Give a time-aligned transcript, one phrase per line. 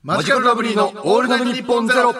[0.00, 2.14] マジカルラブリーのオールナイトニッポンゼロ。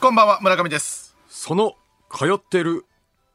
[0.00, 1.16] こんばんは村上です。
[1.28, 1.74] その
[2.12, 2.84] 通ってる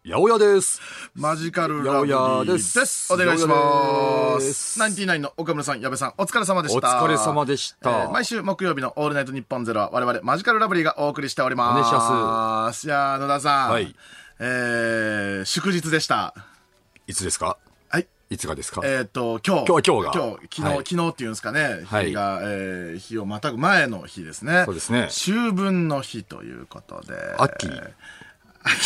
[0.05, 0.81] 八百屋です。
[1.15, 3.13] マジカルラブリーです。
[3.13, 4.77] お願いします。
[4.77, 7.01] ナインティナインの岡村さん矢部さんお疲れ様でした。
[7.01, 7.89] お疲れ様でした。
[7.89, 11.71] えー毎週木曜日のオールナイトニッポンゼロは我々マジカルラブリーがお送りしております。
[11.71, 12.87] お願いします。
[12.87, 13.95] いやー野田さん、はい。
[14.39, 16.35] えー祝日でした
[17.09, 17.57] いつですか？
[17.89, 18.81] はいいつがですか？
[18.85, 19.65] えっ、と、今日。
[19.67, 21.81] 今日今日が今日、昨日、はい昨日っていうんですかね。
[21.85, 24.61] はい日が、えー日をまたぐ前の日ですね。
[24.65, 27.15] そうですね秋分の日ということで。
[27.39, 27.91] 秋えー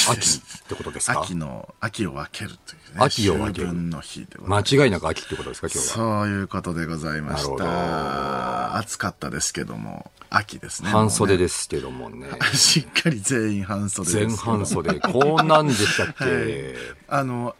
[0.09, 1.20] 秋ってことですか？
[1.20, 3.00] 秋の、秋を分けるというね。
[3.00, 4.76] 秋を分ける秋分の日でございます。
[4.78, 5.67] 間違いなく秋ってことですか？
[5.67, 5.94] 今日は。
[5.95, 8.78] そういうことでございましなるた。
[8.78, 10.90] 暑かったですけども、秋ですね。
[10.90, 11.44] 半袖で。
[11.44, 12.28] ですけどもね。
[12.53, 14.28] しっかり全員半袖です。
[14.28, 15.00] 全半袖。
[15.02, 16.76] こんなんでしたっけ、 はい
[17.09, 17.55] あの、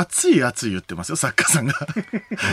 [0.00, 1.74] 暑い暑い言ってますよ、作家さんが。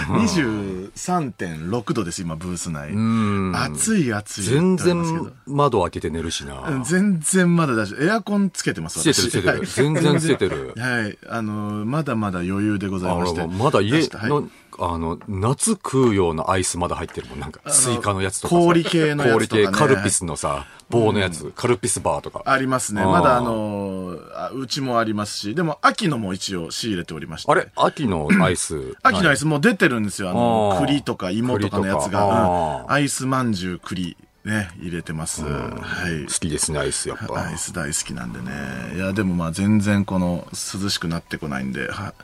[0.08, 2.94] 23.6度です、今、ブース内。
[2.94, 6.70] ん暑い暑い全然窓開けて寝るしな。
[6.70, 8.04] うん全然まだ大丈夫。
[8.04, 11.18] エアコンつけてます、つけてるつけてるはい全然つけてるはい。
[11.30, 13.42] あの、まだまだ余裕でございあまして。
[13.42, 17.40] のまだ家はいの、あの、夏食うようなアイスまだ入ってるもん。
[17.40, 18.62] なんか、スイカのやつとかさ。
[18.62, 22.42] 氷系のやつとかね氷系、カルピスのさ、棒のやつ、カルピスバーとか。
[22.46, 23.04] ありますね。
[23.04, 27.52] まだあのあ、うちもありますし、でも秋のも一応仕入れておりまして。
[27.52, 27.70] あれ？
[27.76, 28.96] 秋のアイス。
[29.04, 30.32] 秋のアイスもう出てるんですよ。
[30.32, 32.86] あの、栗とか芋とかのやつが。
[32.92, 35.44] アイスまんじゅう栗、ね、入れてます。
[35.44, 36.32] はい好。
[36.32, 37.48] きですね、アイス、やっぱ。
[37.48, 38.52] アイス大好きなんでね。
[38.96, 42.16] いや、でもまあ全然この涼しくなってこないんで、は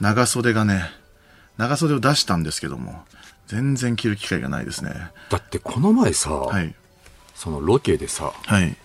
[0.00, 0.90] 長袖がね、
[1.58, 3.04] 長袖を出したんですけども、
[3.46, 4.92] 全然着る機会がないですね。
[5.30, 6.74] だってこの前さ、はい。
[7.34, 8.76] そのロケでさ、はい。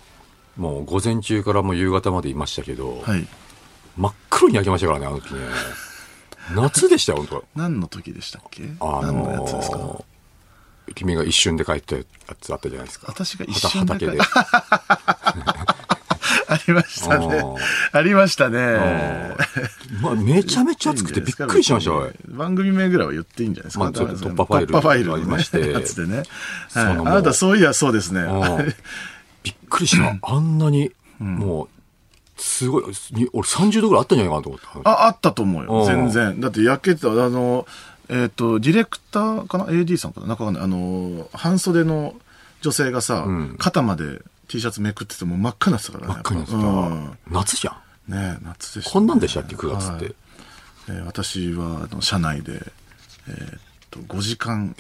[0.57, 3.27] もう午前中からもう夕方までいましたけど、はい。
[3.97, 5.39] 真っ黒に焼けましたからね、あの時ね。
[6.55, 8.63] 夏でしたよ、本当何の時でしたっけ？
[8.79, 9.77] あ何のやつですか？
[9.77, 12.03] のー君が一瞬で帰ったや
[12.41, 13.05] つあったじゃないですか。
[13.07, 14.19] 私が一瞬で帰畑で。
[16.71, 17.43] ありましたね
[17.91, 19.35] ありましたね。
[20.01, 21.91] まあ、めちゃめちゃ暑くてびっくりしました
[22.29, 23.83] 番組名ぐらいは言っていいんじゃないですか。
[23.85, 26.23] まあ突破ファイル突破ファイルありましてやつでね。
[26.73, 28.21] あなたそういやそうですね。
[28.21, 28.73] うん
[29.43, 30.17] びっくりした。
[30.21, 31.69] あんなに、もう、
[32.41, 34.89] すごい、に俺30度ぐらいあったんじゃないかなと思った。
[34.89, 35.81] あ、あったと思うよ。
[35.81, 36.39] うん全然。
[36.39, 37.67] だって焼けてた、あの、
[38.09, 40.27] えっ、と、ディレクターかな ?AD さんかな？
[40.27, 40.45] なんか。
[40.45, 42.15] あの、半袖の
[42.61, 44.21] 女性がさ、ん肩まで
[44.51, 46.13] T シャツめくっててもう真っ赤になってたからね。
[46.13, 48.11] 真っ赤になってたうん夏じゃん。
[48.11, 48.93] ねえ夏でした、ね。
[48.93, 50.05] こんなんでしたっけ、9月って。
[50.05, 50.15] はい
[50.89, 52.53] えー私はあの車内で、
[53.27, 53.59] えーっ
[53.91, 54.75] と5時間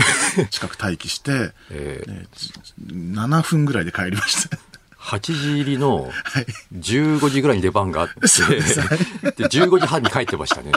[0.49, 2.53] 近く待機して、 えーえーじ
[2.85, 4.57] 7分ぐらいで帰りました。
[5.01, 6.11] 8時入りの
[6.73, 10.71] 15時ぐらいに出番があって、で、15時半に帰ってましたね。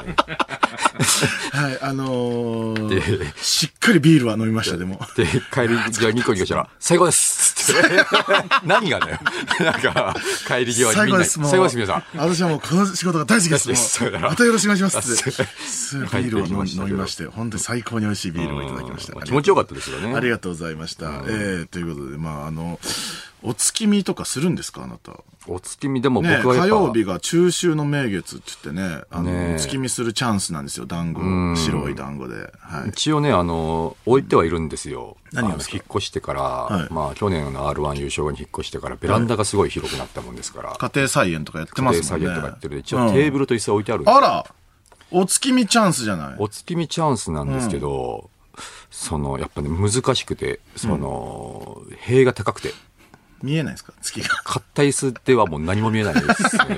[1.53, 4.99] はい、あのーでしっかりビールは飲みました、でも。
[5.17, 8.05] で、帰り際ニコニコしたら、 最後ですつって。
[8.65, 9.19] 何がだよ。
[9.61, 10.15] なんか、
[10.47, 11.51] 帰り際に最後です、もう。
[11.51, 12.05] 最後です、皆さん。
[12.17, 14.05] 私はもうこの仕事が大好きです。
[14.21, 15.43] またよろしくお願いしますって。
[16.23, 19.21] ビールを飲み飲みまして、本当に最高に美味しいビールをいただきました。
[19.23, 20.15] 気持ちよかったですよね。
[20.15, 21.07] ありがとうございました。
[21.27, 22.79] えー、ということで、まあ、あの、
[23.47, 25.13] お月見とかするんですかあなた？
[25.47, 31.21] お月見でも僕ね、はやっぱ、火曜日が中秋の名月って言ってね、あの、ねお月見するチャンスなんですよ、団子。
[31.57, 32.51] 白い団子で。
[32.61, 32.89] はい。
[32.89, 35.19] 一応ね、あの、置いてはいるんですよ。
[35.33, 35.59] 何引っ
[35.91, 36.93] 越してから、い。
[36.95, 42.07] まあ、去年の R1 優勝後に引っ越してから、ベランダがすごい広くなったもんですから、家庭菜園とかやってますね。
[42.09, 44.17] 家庭菜園とかやってる一応テーブルと椅子は置いてあるんですよ。
[44.17, 44.47] あら
[45.11, 46.37] お月見チャンスじゃない？
[46.39, 48.31] お月見チャンスなんですけど、
[48.91, 52.73] その、やっぱね、難しくて、その、塀が高くて、
[53.45, 53.93] 見えないですか？
[54.03, 54.29] 月が。
[54.45, 56.77] 買った椅子ではもう何も見えないですね。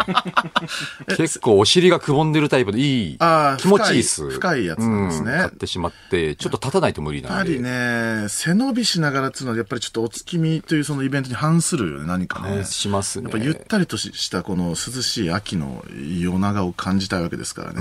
[1.17, 4.31] 結構お尻がくぼんでるタイプでいいあー、気持ちいい椅子。
[4.31, 7.55] 深いやつなんですねう買ってしまって、ちょっと立たないと無理やっぱなんで。
[7.55, 12.49] りね、背伸びしながらっていうのは、やっぱりちょっとお月見というそのイベントに反するよね、何かね。
[12.49, 15.85] 反しますねやっぱゆったりとしたこの涼しい秋の
[16.21, 17.81] 夜長を感じたいわけですからね。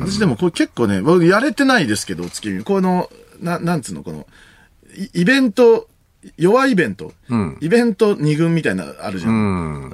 [0.00, 2.62] 私でもこれ結構ね、僕やれてないですけど、お月見。
[2.64, 3.10] この、
[3.40, 4.26] な、なんつうの、この、
[5.14, 5.88] イイベント、
[6.36, 7.56] 弱いイベント、ん。
[7.60, 9.32] イベント二軍みたいなのあるじゃん。
[9.32, 9.36] う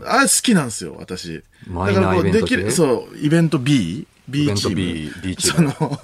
[0.01, 0.03] ん。
[0.07, 1.43] あれ好きなんですよ、私。
[1.69, 4.75] だからこうできる、そう、イベント B、B チーム。
[4.77, 5.69] B B チそーム。
[5.81, 6.01] の、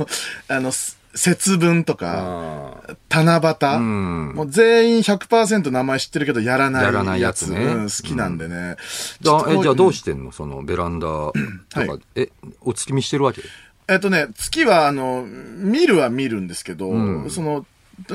[0.49, 4.33] あの、す節分とか、あ七夕、ん。
[4.35, 7.59] もう全員100%名前知ってるけどやらないやらないやつね。
[7.65, 8.77] うん好きなんでね。
[9.23, 10.33] ーだえ、じゃあどうししてんの？
[10.33, 11.33] そのベランダと
[11.75, 12.01] か、はい。
[12.15, 12.31] え、
[12.63, 13.43] お月見してるわけ？
[13.89, 16.89] えっとね、月は、あの、見るは見るんですけど、
[17.29, 17.67] その、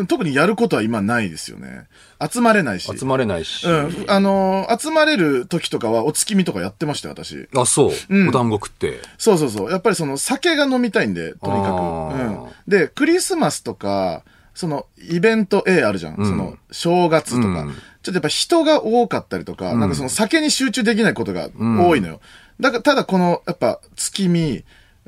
[0.07, 1.87] 特にやることは今ないですよね。
[2.31, 2.91] 集まれないし。
[2.97, 3.65] 集まれないし。
[3.65, 4.05] うん。
[4.07, 7.47] あのー集まれる時とかはお月見とかやってましたよ、私。
[7.55, 7.91] あ、そう。
[8.09, 8.99] うんお団子食って。
[9.17, 9.71] そうそうそう。
[9.71, 12.21] やっぱりその酒が飲みたいんで、とにかく。
[12.21, 12.47] うん。
[12.67, 16.15] で、クリスマスとか、そのイベント A あるじゃん。
[16.15, 22.21] うんその正月とか、うんちょっとやっぱ人が多かったりとか、んなんかその酒に集中できないことが多いのよ。
[22.57, 24.63] だから、ただこの、やっぱ月見、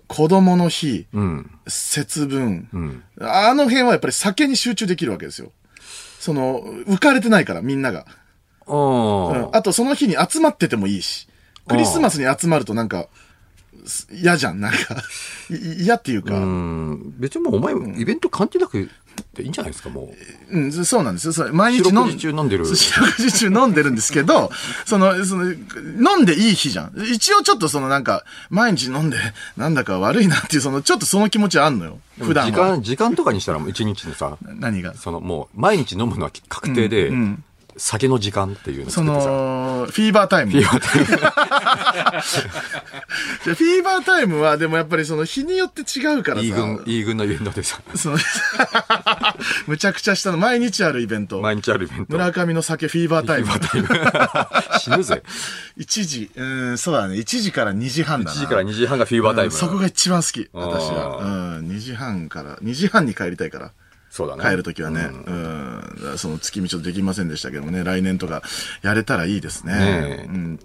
[0.08, 1.52] 子供の日、うん。
[1.70, 3.04] 節分、うん。
[3.22, 5.52] あの辺はやっぱり酒に集中できるわけですよ。
[6.20, 8.06] その、浮かれてないから、みんなが。
[8.68, 11.28] あうんあと、その日に集まっててもいいし。
[11.68, 13.10] クリスマスに集まるとなんか、す
[14.12, 14.78] 嫌じゃん、なんか。
[15.50, 17.14] い嫌っていうか、ううん、ん。
[17.18, 18.90] 別にもうお前、イベント関係なく
[19.34, 20.14] ていいんじゃないですか、も
[20.52, 20.86] う。
[20.86, 21.34] そうなんですよ。
[21.34, 24.52] それ毎日飲ん四六時中飲んでる 四六時中飲んでるんですけど、
[24.86, 26.94] その、その、飲んでいい日じゃん。
[27.12, 29.18] 一応ちょっとそのなんか、毎日飲んで、
[29.58, 32.00] なんだか悪いなっていう、その、ちょっとその気持ちはあんのよ。
[32.20, 32.52] 普段は。
[32.52, 34.94] 時間、時間とかにしたらもう一日のさ、何が？
[34.96, 37.44] そのもう、毎日飲むのは確定で、うんうん
[37.80, 39.04] 酒の時間っていうのをそ。
[39.04, 40.52] の、フィーバータイム。
[40.52, 41.20] フィーバータイムじゃ
[43.54, 46.44] あフィーバータイムは、でもやっぱりその日によって違うからさ。
[46.44, 48.18] イーグン、イーグンのイベントでさ、その
[49.68, 51.40] むちゃくちゃしたの、毎日あるイベント。
[51.40, 52.12] 毎日あるイベント。
[52.14, 53.50] 村上の酒フィーバータイム。
[54.80, 55.24] 死ぬぜ。
[55.78, 56.44] 1時、う
[56.74, 57.16] ん、そうだね。
[57.16, 58.42] 1時から2時半だ1な。
[58.42, 59.54] 時から2時半がフィーバータイム。
[59.54, 61.18] うんそこが一番好き、私は。
[61.18, 61.26] う
[61.62, 63.72] ん、2時半から、2時半に帰りたいから。
[64.10, 64.44] そうだね。
[64.44, 68.42] 帰るときはね、うん、だからその月見ちょっとできませんでしたけどもね、来年とか
[68.82, 69.74] やれたらいいですね。
[69.74, 69.80] ね
[70.24, 70.60] えうん。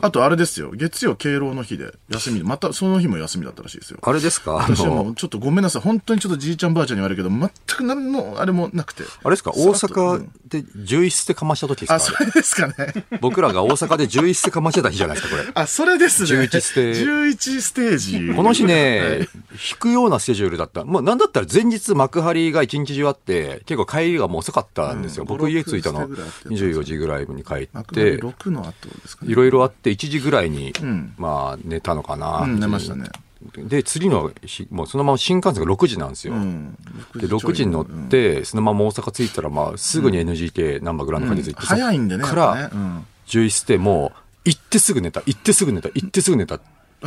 [0.00, 3.98] あとあれですよ、月曜敬老の日で休み、またその日も休みだったらしいですよ。
[4.02, 4.52] あれですか？
[4.52, 5.82] あ私はものうちょっとごめんなさい。
[5.82, 9.04] 本当にちょっとじいちゃんばあちゃんに言われるけど、全く何のあれもなくて。
[9.22, 9.50] あれですか？
[9.50, 12.74] 大阪で11捨てかました時ですあ、かそれですかね。
[13.20, 15.50] 僕らが大阪で11捨てかましてた日じゃないですか、これ。
[15.54, 16.28] あ、それですね。
[16.46, 18.34] 11ステ11ステージ。
[18.34, 19.28] この日ね、
[19.70, 20.84] 引くようなスケジュールだった。
[20.84, 25.22] もうなんだったら前日幕張が一日中あって、結構帰りがもう遅かったんですよ。
[25.22, 29.32] うん僕家着いたの5 6ぐらいあって24時ぐらいに帰って、6の後ですかね。
[29.32, 32.40] いろいろあって1時ぐらいに、んまあ寝たのかな。
[32.42, 33.08] うん、寝ましたね。
[33.56, 36.34] で、次の日、もうそのまま新幹線が6時なんですよ。
[36.34, 36.76] うん。
[37.14, 42.24] で、6時に乗っうんて、そのまま大阪着いたら、まあ、すぐに NGK ナンバーグランド花月行って、早いんでね。
[42.24, 46.60] からね、うん11捨て、もう、行ってすぐ寝た、行ってすぐ寝た、行ってすぐ寝た、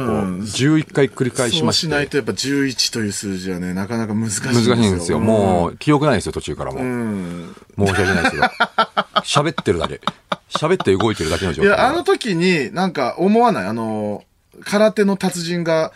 [0.05, 1.87] こううん11回繰り返しまして。
[1.87, 4.75] そうしないとやっぱ11という数字はね、なかなか難しいんですよ。
[4.75, 5.19] 難しいんですよ。
[5.19, 6.83] もう、記憶ないですよ、途中からもう。
[6.83, 7.55] うん。
[7.77, 8.43] 申し訳ないですよ。
[9.23, 10.01] 喋ってるだけ。
[10.49, 11.71] 喋って動いてるだけの状態。
[11.71, 13.65] いや、あの時になんか思わない？
[13.67, 14.23] あの、
[14.61, 15.91] 空手の達人が、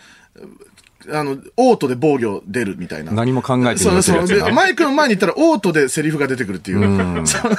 [1.12, 3.12] あの、オートで防御出るみたいな。
[3.12, 4.26] 何も考えてそうそう。
[4.26, 7.26] でやつやなマイクの前に行ったらオートでセリフが出てくるっていう。
[7.26, 7.56] その い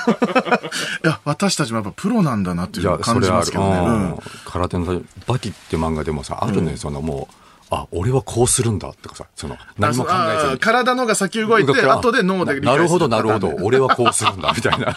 [1.04, 3.22] や、私たちもやっぱプロなんだなっていいうや、感。
[3.22, 3.78] じますけどね。
[3.80, 7.36] うんうん空手のバキって漫画でもさ、あるね、そのもう、
[7.75, 10.60] あ、俺はこうするんだってかさ、その、何も考えずあに。
[10.60, 14.95] 体のが先動いて、後で脳で理解するなるほど、なるほど俺はこうするんだ、みたいな。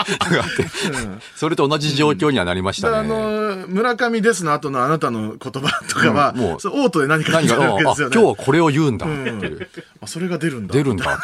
[1.37, 3.15] それと同じ状況にはなりましだからあたね。
[3.63, 8.15] の、村上ですの後のあなたの言葉とかは、うんもうオートで何か何が、出てるわけあ、ですよね。
[8.15, 9.69] 今日はこれを言うんだっていう。
[10.01, 10.73] あ、それが出るんだ。
[10.75, 11.21] 出るんだね。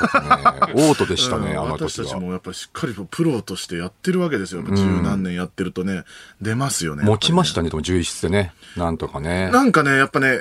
[0.75, 2.07] オートでしたね、うんあの私時は。
[2.07, 4.63] たちもやっぱりしっかりプロとしてやってるわけですよ。
[4.63, 6.05] 十何年やってるとね、
[6.41, 7.05] 出ますよね。
[7.05, 8.53] 持ちましやたね、でも11室でね。
[8.77, 9.51] なんとかね。
[9.51, 10.39] なんかね、やっぱね、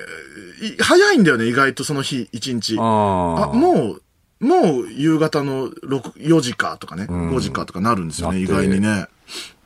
[0.53, 2.78] い早いんだよね、意外とその日、一日。
[2.80, 2.82] あ。
[2.82, 3.98] も
[4.42, 9.08] う、もう夕方の6 4時かとかね、ん5時かとかなるんですよね、意外にね。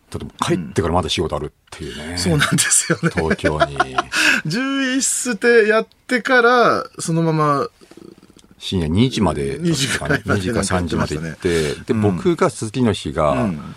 [0.09, 2.17] だって帰ってからまだ仕事あるっていうね。
[2.17, 3.09] そうなんですよね。
[3.13, 3.77] 東京に。
[4.45, 7.67] 11捨てやってから、そのまま、
[8.59, 13.75] 深夜2時まで、2時ぐらいまで2時か3時まで行って、で、うん僕が次の日が、うん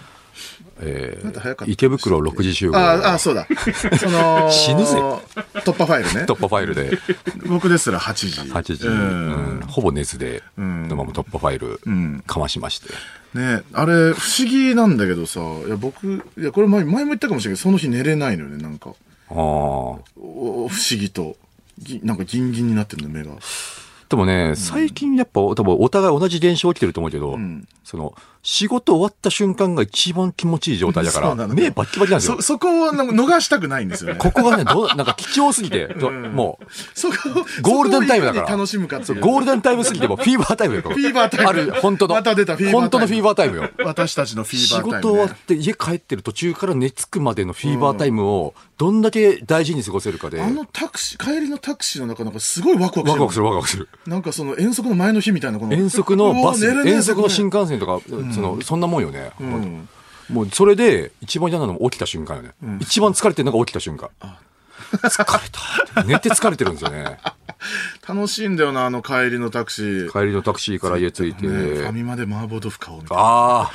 [0.82, 2.76] えまだ早かったー池袋6時集合。
[2.76, 3.46] ああ、そうだ。
[3.98, 4.96] その、死ぬぜ
[5.54, 6.34] 突破ファイルね突。
[6.34, 6.98] 破ファイルで、
[7.46, 8.50] 僕ですら8時。
[8.50, 9.62] 8時、ううんん。
[9.66, 12.88] ほぼ熱で、んそのまま突破ファイルうん、かましまして。
[13.34, 18.90] ねあれ、不思議なんだけどさ、いや、僕、いや、これ前前も言ったかもしれないけど、その日寝れないのよね、なんか。
[19.30, 19.36] ああ。
[19.36, 21.36] お不思議と。
[21.78, 23.32] ぎなんかギンギンになってるの、目が。
[24.08, 32.42] でもね、最近やっぱ、多分お互い同じ現象起きてると思うけど、んその、仕事終わった瞬間が一番気持ちいい状態だから、目バッキバキなんですよそ、。
[32.42, 34.18] そこを逃したくないんですよね。
[34.18, 39.12] ここがね、どう、なんか貴重すぎて、どもう、そこを、ゴールデンタイムだから楽しむかって。
[39.14, 40.80] ゴールデンタイムすぎてもフィーバータイムよ。
[40.80, 42.14] フフィーバータイムある、本当の。
[42.14, 43.70] また出たフィーバータイム本当のフィーバータイムよ。
[43.84, 45.02] 私たちのフィー仕バータイム、ね。
[45.02, 53.88] 事終わって家帰ってる途中から寝つくまでのフィーバータイムをどんだけ大事に過ごせるかで、あのタクシー、帰りのタクシーの中なんかすごいワクワクしてワクワクするワクワクする。
[54.06, 55.74] なんかその遠足の前の日みたいなこの。
[55.74, 58.00] 遠足のバス、遠足の新こ幹線とか、
[58.32, 59.32] その、そんなもんよね。
[59.42, 59.88] ん
[60.28, 62.52] もうそれで一番嫌なのも起きた瞬間よね。
[62.80, 64.10] 一番疲れてるのが起きた瞬間。
[64.92, 65.48] 疲れ
[65.94, 66.04] た。
[66.04, 67.18] 寝て疲れてるんですよね。
[68.14, 70.10] 楽しいんだよな、あの帰りのタクシー。
[70.10, 71.46] 帰りのタクシーから家着いて。
[71.46, 73.22] ね、ファミマで麻婆豆腐買おうみたいな。
[73.22, 73.70] あ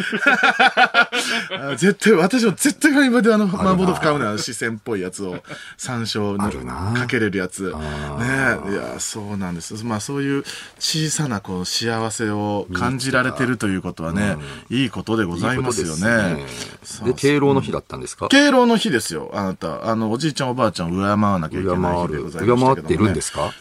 [1.72, 4.38] あ 絶対、私も絶対ファミマであの、麻婆豆腐買うのよ。
[4.38, 5.38] 四川っぽいやつを、
[5.78, 7.64] 山椒あるなのかけれるやつ。
[7.72, 9.84] ねあいや、そうなんです。
[9.86, 10.44] まあそういう
[10.80, 14.38] 小さなこう幸せを感じられてるということはね、
[14.70, 15.38] いいことでごあ。
[15.38, 16.36] ざいますよいいね。
[16.36, 16.48] ことで
[16.86, 18.28] すねで、敬老の日だったんですか？
[18.30, 19.90] 敬老の日ですよ、あなた。
[19.90, 22.76] あの、おじいちゃんおばあちゃんを敬わなきゃいけ敬ない日でるございましたけども、ね。
[22.76, 23.52] 敬ってるんですか？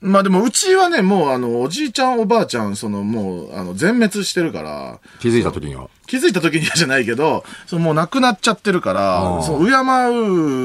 [0.00, 5.88] まあでも、うちはね、もうあの、おじいちゃんおばあちゃん、そのもう、あの、全滅してるから、気づいた時には。
[6.06, 9.72] 気づいた時にはじゃないけど、そのもう亡くなっちゃってるからそう、敬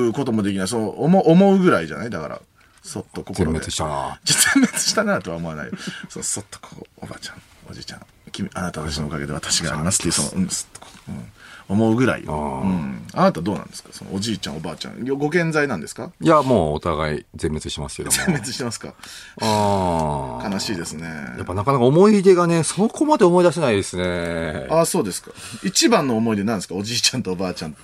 [0.09, 2.09] うこともできない、そう、思う思うぐらいじゃない？
[2.09, 2.41] だから、
[2.81, 3.35] そっと心で。
[3.35, 4.19] 全滅したな。
[4.23, 5.73] 全滅したなとは思わないよ。
[6.07, 8.01] そう、そっとこう、おばあちゃん、おじいちゃん、
[8.31, 11.31] 君、あなた私のおかげで私がありますっていう、その、うん、すっとこう、うん、
[11.67, 13.07] 思うぐらいうん。
[13.13, 13.89] あなたどうなんですか？
[13.91, 15.03] そのおじいちゃん、おばあちゃん。
[15.17, 16.12] ご健在なんですか？
[16.22, 18.17] いや、もうお互い全滅してますけども。
[18.17, 18.93] 全滅してますか？
[19.41, 20.50] ああ。
[20.50, 21.07] 悲しいですね。
[21.07, 24.67] やっぱなかなか思い出がね、そこまで思い出せないですね。
[24.69, 25.31] ああ、そうですか。
[25.63, 26.75] 一番の思い出なんですか？
[26.75, 27.75] おじいちゃんとおばあちゃん。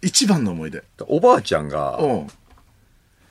[0.00, 0.82] 一番の思い出。
[1.08, 2.26] おばあちゃんが、うん。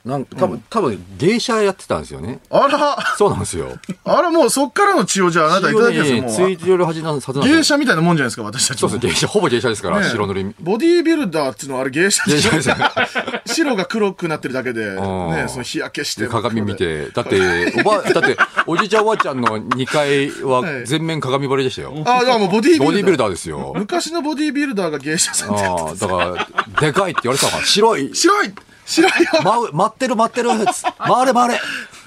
[0.08, 2.40] なんか多分、多分芸者やってたんですよね。
[2.48, 3.78] あら、そうなんですよ。
[4.04, 6.32] あら、もうそっからの血をじゃああなたいただきますよ、もう。
[6.32, 7.30] ついてるはずなんです。
[7.32, 8.88] 芸者みたいなもんじゃないですか、私たちも。
[8.88, 10.54] そうです、芸者、ほぼ芸者ですから、ね白塗り。
[10.60, 12.76] ボディービルダーっていうのはあれ芸者芸者ですよ。
[13.44, 16.22] 白が黒くなってるだけで、んね、その日焼けして。
[16.22, 21.92] で鏡見て、だって、おば、 だって、おじいちゃんおばあちゃんの2階ははい全面鏡張りでしたよ。
[22.06, 22.86] ああ、だからもうボディービルダー。
[22.86, 23.72] ボディービルダーですよ。
[23.76, 26.46] 昔のボディービルダーが芸者さんってやああ、だか
[26.76, 28.52] ら、でかいって言われてたから、白い、白い
[28.88, 31.60] 白いよまう、待ってる待ってる、つ回れ回れ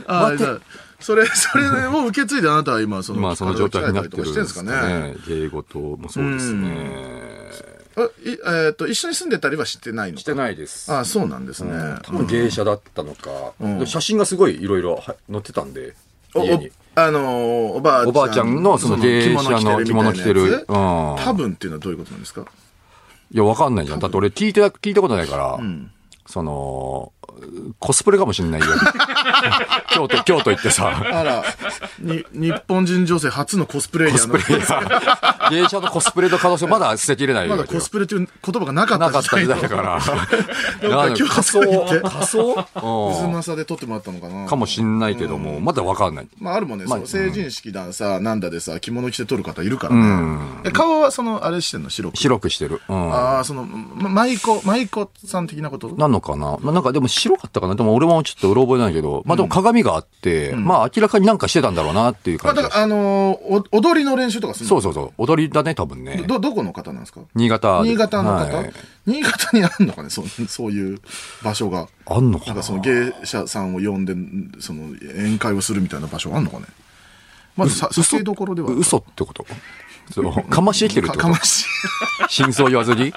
[0.07, 0.59] ああ、待ってじゃあ
[0.99, 5.15] それ、それを受け継いであなたは今、その、今その状態になってるんしてんですかね。
[5.27, 7.31] 芸事もそうですね。
[7.97, 8.07] あい
[8.67, 10.91] えっと、一緒に住んでたりはしてないのしてないです。
[10.93, 11.73] ああ、そうなんですね。
[12.03, 13.53] 多分芸者だったのか、
[13.85, 15.95] 写真がすごいいろいろは載ってたんで、
[16.33, 16.71] お家に。
[16.95, 18.09] おあのーおばあちゃん。
[18.09, 20.69] おばあちゃんのその芸者の着物着てるみたいなやつ？
[20.69, 22.45] うん多分っていうのはどういうことなんですか？
[23.33, 23.99] いや、わかんないじゃん。
[23.99, 25.59] だって俺聞いて、聞いたことないから、
[26.31, 27.11] その、
[27.79, 28.67] コスプレかもしんないよ。
[29.93, 31.43] 京都、京都行ってさ、あら、
[31.99, 34.33] に、日本人女性初のコスプレイヤーの。
[34.33, 37.57] コスプレイヤー、芸者のコスプレの可能性まだ捨てきれないよ。
[37.57, 40.89] だコスプレという言葉がなかったなかった時代だから。
[40.89, 41.99] なん京都仮装行って。
[42.01, 43.31] 仮装渦うん。
[43.31, 44.45] 政で撮ってもらったのかな。
[44.47, 46.27] かもしんないけども、まだわかんない。
[46.39, 50.39] まああるもんね、成人式ださ、なんだでさ、着物着て撮る方いるからね。
[50.65, 51.89] え顔はその、あれしてんの？
[51.89, 52.17] 白く。
[52.17, 52.81] 白くしてる。
[52.87, 53.13] うん。
[53.13, 55.89] ああ、その、ま、舞妓、舞妓さん的なこと？
[55.89, 56.57] なのかな？
[56.61, 57.75] まあ、なんかでも白かったかな？
[57.75, 62.63] でも俺もちょっとうろ覚えないけど、まあでも鏡があって、まあ明らかになんかしてたんだろうなっていうまあ、感じ。
[62.63, 65.11] がだから、あのーお踊りの練習とかするそうそうそう。
[65.17, 66.23] 踊りだね、多分ね。
[66.27, 67.21] ど、どこの方なんですか？
[67.35, 67.83] 新潟。
[67.83, 67.89] で。
[67.89, 68.71] 新潟の方、はい。
[69.05, 70.09] 新潟にあるのかね？
[70.09, 70.99] そう、そういう
[71.43, 71.87] 場所が。
[72.07, 72.53] あんのかな？
[72.53, 74.13] なんかその芸者さんを呼んで、
[74.59, 76.65] その宴会をするみたいな場所あんのかね？
[77.57, 78.71] まずさ、酒どころでは。
[78.71, 79.45] 嘘ってこと？
[80.13, 80.33] そう。
[80.49, 81.27] かましてきてるってこと？
[81.27, 81.61] か かまし。
[81.63, 81.65] い。
[82.29, 83.13] 真相言わずに？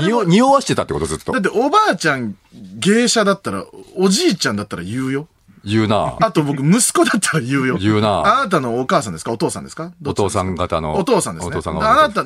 [0.00, 1.06] 匂匂わしてたってこと？
[1.06, 1.42] ずっとだっ。
[1.42, 3.64] ておばあちゃん芸者だったら、
[3.96, 5.28] おじいちゃんだったら言うよ。
[5.64, 6.16] 言うな。
[6.20, 7.76] あと僕、息子だったら言うよ。
[7.78, 9.32] 言うなあなたのお母さんですか？
[9.32, 9.92] お父さんですか？
[10.04, 10.94] お父さん方の。
[10.94, 11.56] お父さんですね。
[11.56, 12.08] お父さんあが。
[12.08, 12.22] なた、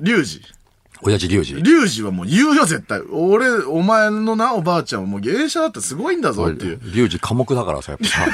[0.00, 0.42] リュウジ。
[1.02, 1.62] 親父龍二。
[1.62, 3.00] リュウジはもう言うよ、絶対。
[3.12, 6.80] 俺、お前のな、おばあちゃんはもう芸者だったらすごいんだぞっていう。
[6.92, 8.26] 龍二寡黙だからさ、やっぱさ。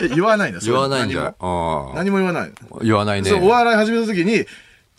[0.00, 2.52] え言わないんだ、言わないんじゃない何もうん何も言わない。
[2.82, 3.28] 言わないね。
[3.30, 4.46] そう、お笑い始めた時に、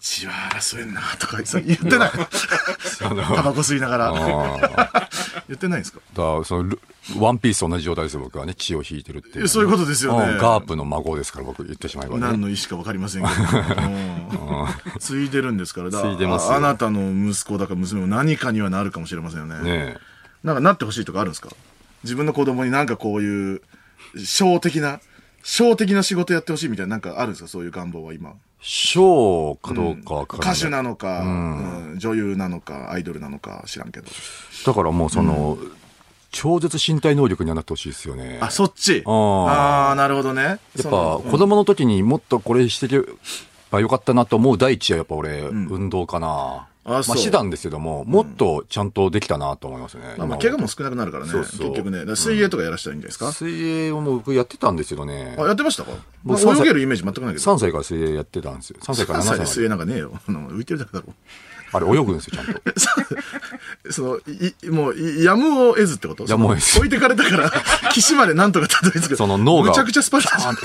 [0.05, 2.11] 血は争えんな、とかさ言ってない。
[2.99, 3.09] タ
[3.41, 4.09] バコ吸いながら。
[4.13, 5.09] あ
[5.47, 5.99] 言ってないんですか？
[6.13, 6.79] だそのル
[7.17, 8.53] ワンピースと同じ状態ですよ、僕はね。
[8.53, 9.47] 血を引いてるっていう。
[9.47, 12.21] そういうことですよねうんガープの孫ですから、僕言ってしまえばね。
[12.21, 13.81] 何の意思か分かりませんけど。
[13.81, 14.67] うん
[14.99, 15.89] 継いでるんですから。
[15.89, 19.55] いああなたの息子だか娘も何かにはなるかもしれませんよね。
[19.59, 19.97] ねえ。
[20.43, 21.49] なんかなってほしいとかあるんですか？
[22.03, 23.61] 自分の子供になんかこういう、
[24.17, 24.99] 小的な、
[25.43, 27.47] 小的な仕事やってほしいみたいななんかあるんですか？
[27.47, 28.33] そういう願望は今。
[28.65, 34.07] ショーかどうかわかんない歌手なのか、うん女優なのか、アイドルなのか知らんけど。
[34.65, 35.57] だからもうその、
[36.31, 38.39] 超絶身体能力にはなってほしいですよね。
[38.41, 39.03] あ、そっち？
[39.05, 40.41] あーああ、なるほどね。
[40.41, 40.89] やっやっぱ
[41.29, 43.01] 子供の時にもっとこれしてけ
[43.69, 46.67] ばよかったなと思う第一はやっぱ俺、運動かな。
[46.85, 50.15] まああそうしてたんですけども、もっとちゃんとできたなと思いますね。
[50.17, 51.31] まあ、まあ今怪我も少なくなるからね。
[51.31, 52.15] そうそう結局ね。
[52.15, 55.41] 水泳とかやらしたらいいんじゃないですか、水泳をもう僕やってたんですけどねあ、。
[55.43, 55.91] やってましたか？
[56.23, 57.51] 僕まあ泳げるイメージ全くないけど。
[57.51, 58.79] 3歳から水泳やってたんですよ。
[58.81, 60.11] 3歳から3 7歳で歳ま水泳なんかねえよ。
[60.27, 61.13] 浮いてるだけだろ。
[61.79, 61.85] で。
[61.85, 62.61] あれ泳ぐんですよ、ちゃんと。
[63.91, 66.25] その、い、もう、いやむを得ずってこと？
[66.27, 67.51] やむを得ず置いてかれたから、
[67.91, 69.15] 岸までなんとかたどり着く。
[69.15, 69.69] その脳が。
[69.69, 70.57] むちゃくちゃスパルタじゃん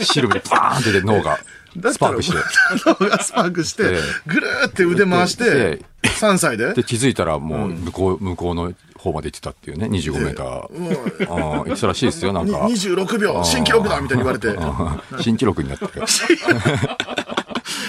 [0.00, 1.38] 汁にバーンって出て脳が。
[1.92, 2.38] スパークして。
[2.86, 6.72] 脳がスパークしてええ、ぐるーって腕回してで、3歳で？
[6.74, 10.68] で、気づいたらもう向こう、向こうの方まで行ってたっていうね、25メーター。
[10.72, 12.60] うん、行ってたらしいですよ、なんにか。
[12.60, 15.92] 26秒、新記録だみたいに言われて、うん新記録になってる。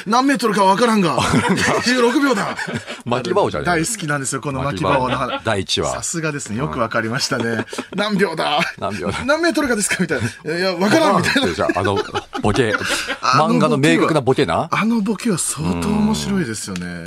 [0.09, 2.57] 何メートルかわからんが、26秒だ
[3.05, 5.43] 巻き場をじゃね大好きなんですよ、この巻き場をの話。
[5.43, 6.57] 第一話さすがですね。
[6.57, 7.65] よくわかりましたね。
[7.95, 10.57] 何秒だ何秒だ何メートルかですかみたいな。
[10.57, 11.53] いや、わからんみたいな。
[11.53, 11.95] じゃあ、あの、
[12.41, 12.73] ボケ、
[13.21, 14.67] 漫画の明確なボケな？
[14.71, 17.05] あのボケは相当面白いですよね。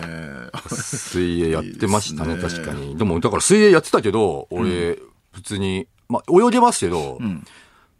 [0.69, 2.97] 水泳やってましたね確かに。
[2.97, 4.99] でも、だから水泳やってたけど、俺、
[5.33, 7.19] 普通に、まあ、泳げますけど、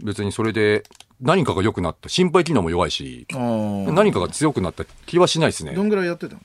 [0.03, 0.85] 別にそれで
[1.23, 2.09] 何かが良くなった。
[2.09, 5.73] 心肺機能も弱いし、何かが強くなった気はしないですね。
[5.73, 6.41] どんぐらいやってたの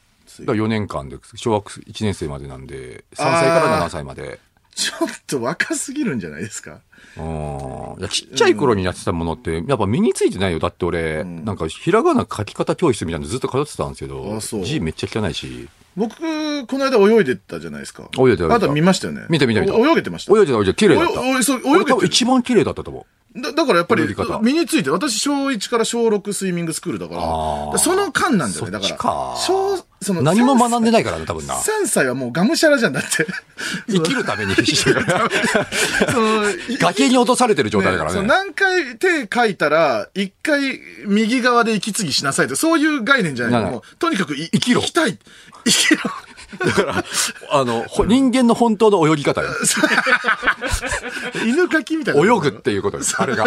[0.45, 4.39] ら4年間で、小学1年生までなんで、3歳から7歳まで。
[4.75, 6.81] ちょっと若すぎるんじゃないですか？
[7.17, 10.59] うんいやちっちゃい頃にやってたものって、やっぱ身についてないよ。
[10.59, 16.13] だって俺、なんかひらがな書き方教室みたいなのずっと通ってたんですけど字めっちゃ汚いし、僕、
[16.67, 18.07] この間泳いでたじゃないですか。
[18.19, 19.25] 泳いでたあなた見ましたよね。
[19.29, 20.37] 見た見た見たお泳げてました。
[20.37, 21.21] 泳いでた泳いでた綺麗だった。
[21.27, 23.05] 泳げて俺多分一番綺麗だったと思う。
[23.37, 24.03] だだからやっぱり
[24.41, 27.15] 身について、私小1から小6スイミングスクールだか
[27.73, 28.71] ら、その間なんだよね。
[28.71, 30.91] だか、から小、その何も学んでい。
[30.91, 31.55] ないからね、多分な。
[31.55, 33.27] 3歳はもうがむしゃらじゃんだって。
[33.89, 35.29] 生きるために必死だから。
[36.11, 36.43] その
[36.79, 38.27] 崖に落とされてる状態だからそうね。
[38.27, 45.17] 何回手書いたら、一回右側で息継ぎしなさいと、そういう概念じゃないないもうとにかくい生きろ生きたい。
[45.65, 46.11] 生きろ。
[46.59, 47.05] だから、
[47.51, 49.49] あの、ほ人間の本当の泳ぎ方よ。
[51.45, 52.21] 犬かきみたいな。
[52.21, 53.45] 泳ぐっていうことです、あれが。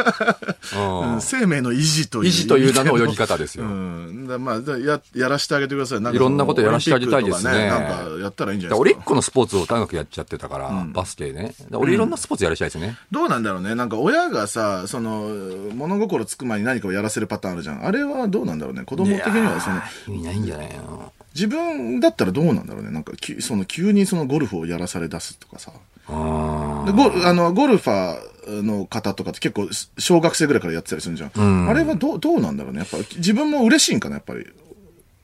[0.75, 2.29] うんうん生命の維持という。
[2.29, 4.27] 維持という名の泳ぎ方ですようん。
[4.27, 6.01] だまあ、だや、やらしてあげてください。
[6.01, 9.01] なんかいろんなことやらしてあげたいですねなんかやったらいいんじゃだないですか。
[9.01, 11.55] 俺一個のスポーツを長くやっちゃってたから、バスケね。
[11.73, 12.97] 俺いろんなスポーツやらしたいですね。
[13.11, 13.75] どうなんだろうね。
[13.75, 15.29] なんか親がさ、その、
[15.75, 17.85] 物心つく前に何かをやらせるパターンあるじゃん。
[17.85, 18.85] あれはどうなんだろうね。
[18.85, 19.81] 子供的には、その、
[20.17, 22.91] 意味ないんじゃないの自分だったらどうなんだろうね。
[22.91, 25.73] なんか、きその、急にそのゴルフをやらされ出すとかさ。
[26.09, 29.69] あでゴあのゴルファーの方とかって結構
[29.99, 31.69] 小学生ぐらいからやってたりするじゃん。
[31.69, 32.81] あれはどうどうなんだろうね。
[32.81, 34.47] やっぱ自分も嬉しいんかな、やっぱり。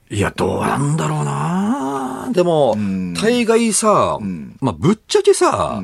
[0.09, 2.77] いや、どうなんだろうなでも、
[3.21, 4.19] 大概さ、
[4.61, 5.83] まあ、ぶっちゃけさ、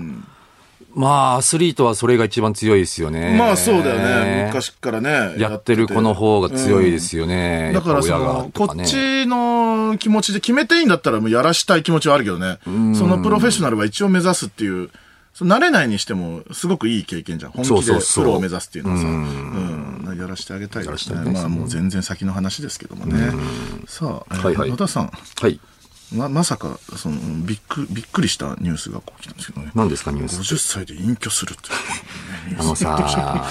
[0.94, 3.36] まあ、アスリートはそれが一番強いですよね。
[3.38, 4.44] まあそうだよね。
[4.46, 5.34] 昔からね。
[5.38, 7.72] やってる子の方が強いですよね。
[7.74, 12.58] だからその、ねこっちの気持ちで決めていいんだったらもうやらしたい気持ちはあるけどね。
[12.94, 14.90] そのプロフェッショナルは一応目指すっていう、
[15.36, 17.52] 慣れないにしてもすごくいい経験じゃん。
[17.52, 19.04] 本気でプロを目指すっていうのはさ。
[19.04, 20.18] うん。
[20.18, 21.32] やらしてあげたいですね。
[21.32, 23.32] まあもう全然先の話ですけどもね。
[23.86, 25.10] さあ、えーはいはい野田さん。
[25.40, 25.58] はい。
[26.14, 29.72] ま、まさか、その、びっく、びっくりしたニュースがこう来たんですけどね。
[29.74, 30.40] 何ですか、ニュース。
[30.40, 32.56] 50歳で隠居するっていう、ね。
[32.60, 33.46] あのさ、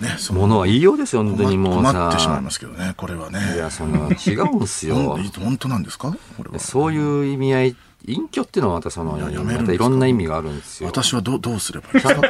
[0.00, 1.92] ね、そのものは言いようですよ、本当にもうさ。
[1.92, 3.54] 困ってしまいますけどね、これはね。
[3.54, 5.18] いや、その、違うんすよ。
[5.38, 6.14] 本当なんですか？
[6.36, 6.58] これは。
[6.58, 9.60] そういう意味合い、隠居っていうのはまたその、ややめるんですか？
[9.62, 10.88] またいろんな意味があるんですよ。
[10.88, 11.92] 私はどうどうすればいい？
[11.94, 12.20] ですか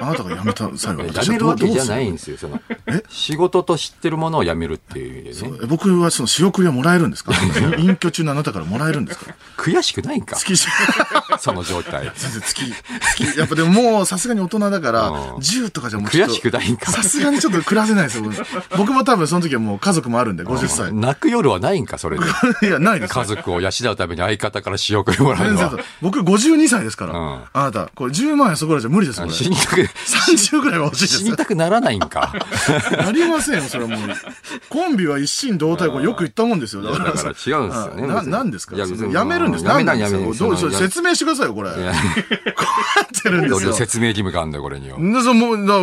[0.00, 2.38] あなたが辞めた際は私辞めるわけじゃないんですよ。
[2.38, 2.60] その、
[3.08, 5.66] 仕事と知ってるものを辞めるっていう意味でね。
[5.66, 7.32] 僕はその仕送りはもらえるんですか？
[7.78, 9.34] 隠居中のあなたからもらえるんですか？
[9.56, 10.36] 悔しくないんか？
[10.36, 10.54] 月、
[11.40, 12.10] その状態。
[12.14, 12.72] 全然月、
[13.16, 16.92] 月、やっぱでももうさすがに大人だから、うん10とかじゃもうちょっと悔しくないんか？
[16.92, 18.24] さすがにちょっと暮らせないですよ。
[18.76, 20.92] 僕も多分その時はもう家族もあるんで、50歳。
[20.92, 22.24] 泣く夜はないんか、それで。
[22.62, 23.12] いや、ないです。
[23.14, 25.78] 家族を養うために相方から仕送りもらうのは。
[26.00, 27.12] 僕52歳ですから。
[27.12, 29.32] うんあなた、これ10万円そこらじゃ無理です、これ。
[29.32, 31.18] 死にたく、30ぐらいは欲しいです。
[31.18, 32.32] 死にたくならないんか。
[33.04, 33.98] なりませんよ、それはもう。
[34.68, 36.82] コンビは一心同体、これよく言ったもんですよ。
[36.82, 38.76] だから違うんですよねな、んですか？
[38.76, 38.86] いや
[39.24, 41.70] めるんですやめないやめないどう説明してくださいよ、これ。
[41.70, 41.96] こういやや
[43.04, 43.72] ってるんですよ。
[43.72, 44.98] 説明義務があるんだよ、これには。
[44.98, 45.74] でそうもうだ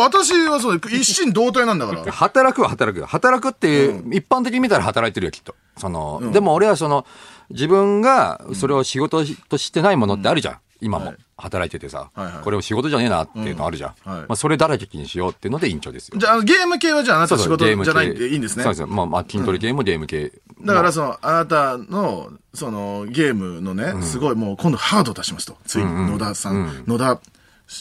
[0.00, 2.12] 私はそう、一心同体なんだから。
[2.12, 3.06] 働くは働くよ。
[3.06, 5.54] 働くって一般的に見たら働いてるよ、きっと。
[5.76, 7.06] その、でも俺はその、
[7.50, 10.58] 自分がそれを仕事としてないものってあるじゃん。
[10.80, 11.14] 今も。
[11.40, 13.94] 働いててさ、はいはいこれを仕事じゃねえなっていうのあるじゃん。
[14.06, 16.18] うんはいまあそれだらけにしようっていうので委員長ですよ。
[16.18, 18.62] じゃあ、ゲーム系はじゃああなた仕事じゃないんでいいんですね。
[18.62, 18.86] そうですよ。
[18.86, 20.32] まあ、まあ、筋トレ系もゲーム系。
[20.62, 25.56] だからその、あなたの、その、ゲームのね、すごいもう今度ハード出しますと。
[25.66, 27.20] ついに野田さん、野田、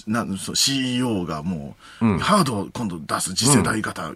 [0.07, 4.11] なそう CEO がもう、ハードを今度出す次世代型。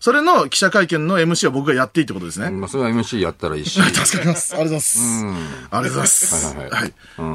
[0.00, 2.50] それの記者会見の MC は僕がやっていいってことですね。
[2.50, 3.80] まあ、それは MC やったらいいし。
[3.82, 4.54] 助かります。
[4.54, 5.26] ありがとうございます。
[5.26, 6.46] ありがとうございます。
[6.46, 6.86] はいはいは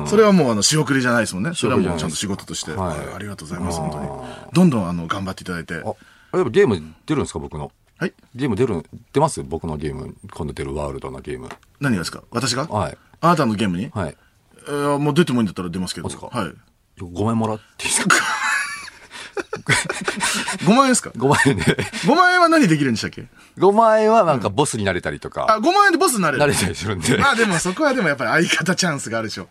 [0.06, 0.08] い。
[0.08, 1.52] それはもうあの、仕送りじゃないですもんね。
[1.56, 2.72] それはもうちゃんと仕事として。
[2.72, 4.08] はいはいありがとうございます、本当に。
[4.54, 5.76] どんどんあの、頑張っていただいて。
[5.86, 5.94] あ、
[6.32, 7.72] あでもゲーム出るんですか、僕の？
[8.00, 8.14] はい。
[8.36, 10.16] ゲーム出る、出ます僕のゲーム。
[10.32, 11.50] 今度出るワールドなゲーム。
[11.80, 12.24] 何がですか？
[12.32, 12.66] 私が？
[12.68, 12.98] はい。
[13.22, 13.90] あなたのゲームに？
[13.94, 14.16] はい。
[14.68, 16.08] えーもう出てもいいんだったら出ますけど。
[16.08, 16.54] はい。
[17.00, 18.16] 5枚もらっていいですか
[20.66, 21.64] ？5万円ですか？5万円で。
[21.64, 23.26] ?5 万円は何できるんでしたっけ
[23.58, 27.18] ？5万円はなんかボスになれたりとあ、か、5万円でボスになれるなれたりするんで。
[27.18, 29.48] まあでもそこはでもやっぱり相方チャンスがあるでしょ。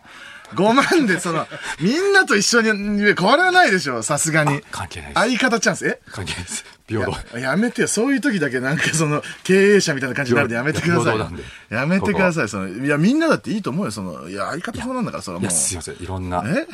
[0.55, 1.47] 5万でその、
[1.81, 4.61] みんなと一緒に変わらないでしょ、さすがに。
[4.71, 5.13] 関係ない。
[5.15, 5.99] 相方チャンス、え？
[6.11, 6.65] 関係ないです。
[6.87, 7.39] 平等。
[7.39, 7.89] ややめてよ。
[7.89, 11.43] そういう時だけなんかその、経営者みたいな感じになるんでやめてくださいよ平等なんで。
[11.71, 12.49] やめてください。
[12.51, 13.93] その、いや、みんなだっていいと思うよ。
[13.93, 15.59] その、いや、相方そうなんだから、それはいもや、う。
[15.59, 15.95] すいません。
[16.03, 16.67] いろんな、え？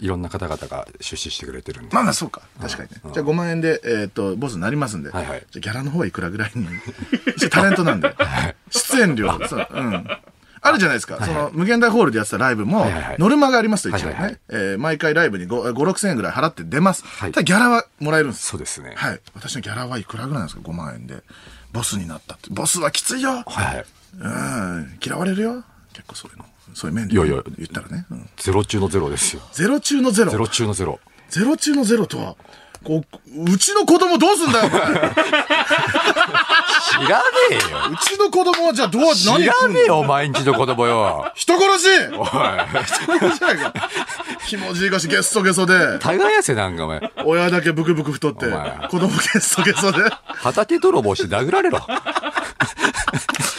[0.00, 1.94] いろんな方々が出資してくれてるんで。
[1.94, 2.42] まあまあそうか。
[2.60, 2.96] 確かにね。
[3.12, 5.10] じゃあ5万円で、えっ、と、ボスになりますんで。
[5.10, 6.66] はいはいじゃあギャラの方はいくらぐらいに？
[7.50, 8.14] タレントなんで。
[8.70, 9.38] 出演料。
[9.48, 10.06] そう、うん。
[10.62, 11.24] あるじゃないですか。
[11.24, 14.12] その、無限大ホールでやってたライブもはいはいはい、ノルマがありますと一応ね。
[14.12, 17.04] はいはいはいえー毎回ライブに5、5 6千円ぐらい払って出ます。
[17.06, 18.46] はいただギャラはもらえるんです。
[18.46, 18.92] そうですね。
[18.96, 19.20] はい。
[19.34, 21.22] 私のギャラはいくらぐらいなんですか ?5 万円で。
[21.72, 22.48] ボスになったって。
[22.50, 23.30] ボスはきついよ。
[23.30, 23.84] はいはい。
[24.18, 24.98] うん。
[25.04, 25.64] 嫌われるよ。
[25.92, 26.44] 結構そういうの。
[26.74, 28.06] そういう面でいやいや言ったらね。
[28.10, 29.42] うんゼロ中のゼロですよ。
[29.52, 30.30] ゼロ中のゼロ。
[30.30, 31.00] ゼロ中のゼロ。
[31.28, 32.36] ゼロ中のゼロとは、
[32.82, 33.04] こ
[33.36, 34.94] う、うちの子供どうすんだよ、お前知
[37.08, 37.60] らねえよ。
[37.92, 39.34] うちの子供はじゃあどう、何知ら
[39.68, 41.30] ねえよ、毎日の子供よ。
[41.34, 42.26] 人殺しおい。
[42.26, 42.38] 人
[43.12, 43.72] 殺しじゃないか。
[44.46, 47.12] ひもじいがしゲッソゲソで、耕せなんかお前。
[47.24, 51.80] 親だけブクブク太ってお前、子供ゲッソゲソで、畑泥棒して殴られろ。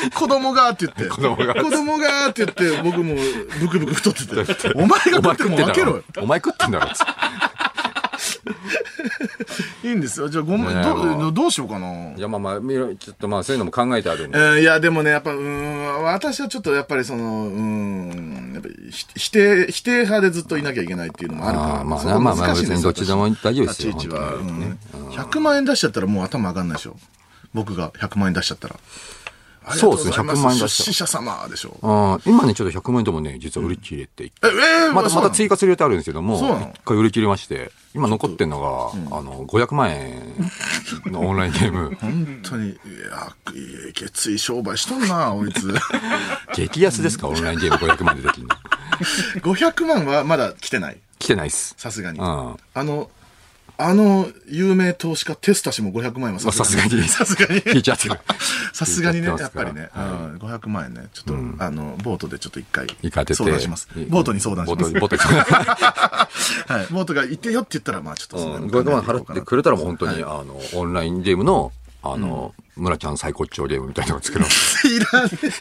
[0.15, 3.15] 子供がって言って、子供が子供がって言って、僕も
[3.59, 4.33] ブクブク太ってて、
[4.75, 6.03] お前が食っても分けろよ。
[6.17, 6.87] お前食ってんだろ。
[9.83, 10.29] いいんですよ。
[10.29, 12.13] じゃあごめん、ねえどうどうしようかな。
[12.15, 14.39] いや、まあまあ、みろちょっとまあ、そういうのも考えてあるんで。
[14.39, 21.75] うんいや、でもね、やっぱ、うん、私はちょっとやっぱりその、うん、やっぱりひ否定、否定派でずっといなきゃいけないっていうのもあるから。
[21.79, 24.29] あーまあそこまあまあ難しいん別にどっちでも大丈夫ですよ立ち位置は。
[24.31, 26.97] 本当にねうん100万円出しちゃったらもう頭上がんないでしょ。
[27.53, 28.75] 僕が100万円出しちゃったら。
[29.69, 31.77] そうですねありがとございます100万円出した出資者様でしょ。
[31.83, 34.49] あー今ね、ちょっと100万円ともね、実は売り切れていて、え、
[34.87, 40.21] えーまた、また追加する予定あるんですけども、一回売り切れまして、今残ってんのが、あの、500万円
[41.05, 41.95] のオンラインゲーム。
[42.01, 42.73] 本当に、い
[43.09, 43.35] や、
[43.93, 45.73] 決意商売しとんな、こいつ。
[46.55, 48.55] 激安ですか、オンラインゲーム500万でできるの。
[49.41, 50.97] 500万はまだ来てない。
[51.19, 51.75] 来てないっす。
[51.77, 52.19] さすがに。
[52.19, 53.09] うんあの、
[53.83, 57.01] あの、有名投資家テスタ氏も500万円はまあさすがに。
[57.07, 57.61] さすがに。
[57.73, 58.19] 聞いちゃってる。
[58.73, 62.87] さすがにね、やっぱりね、うん、500万円ね、ちょっと、あの、ボートでちょっと一回。
[63.33, 63.87] 相談します。
[64.07, 64.93] ボートに相談します。
[64.93, 65.39] ボートボートに。
[66.79, 66.87] はい。
[66.91, 68.69] ボートが行ってよって言ったら、まあちょっとそのうん。
[68.69, 71.71] 500万払ってくれたらもう本当に、あの、オンラインゲームの、
[72.03, 74.47] あの、村ちゃん最高潮ゲームみたいなのを作るの。
[74.47, 74.51] い
[75.11, 75.51] らねえ。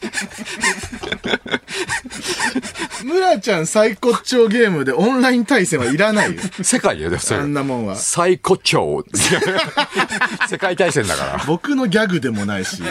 [3.03, 6.41] 村ちゃん最高潮ゲームでオンライン対戦はいらないよ。
[6.61, 7.95] 世界よ、それあんなもんは。
[7.95, 9.03] 最高潮。
[10.49, 11.43] 世界大戦だから。
[11.47, 12.83] 僕のギャグでもないし、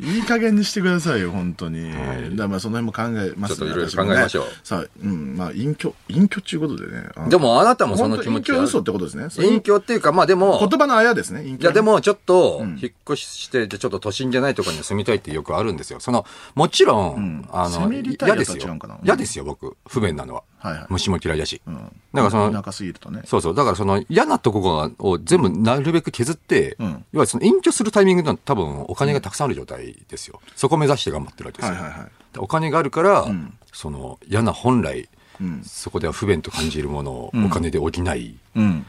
[0.00, 1.92] いい加減にしてくださいよ、本当に。
[1.92, 2.04] だか
[2.36, 7.08] らまあその辺も考えますちょっといろいろ考えましょうさあ、うん、まあ隠居、隠居っていうことでね。
[7.16, 9.28] あでもあなたもその気持ち隠居嘘ってことですね。
[9.44, 11.62] 隠居っていうか、まあでも、言葉のあやですね、隠居。
[11.62, 16.00] いやで、もちょっと、引っ越しして、じゃあちょっと都心じゃないところに住みたいってよくあるんですよ。
[16.00, 18.78] その、もちろん、あの、攻め入りたいやつ嫌ですよ。
[19.02, 19.76] 嫌ですよ、僕。
[19.86, 20.42] 不便なのは。
[20.60, 21.60] はいはい虫も嫌いだし。
[21.66, 21.74] うん。
[21.74, 23.22] だからその田舎すぎるとね。
[23.24, 23.54] そうそう。
[23.54, 30.40] だからその嫌なとこを全部なるべく削って、うん要はその隠居するタイミングの多分お金がたくさんある状態ですよ。
[30.54, 31.74] そこを目指して頑張ってるわけですよ。
[31.74, 35.08] はいはいはいでお金があるから、んその嫌な本来、
[35.40, 38.86] うんそこでは不便と感じるものをお金で補い、うん。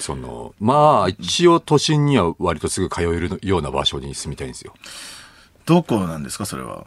[0.00, 4.74] その、まあ、一応都心には割とすぐ通えるような場所に住みたいんですよ。
[5.66, 6.86] どこなんですか、それは。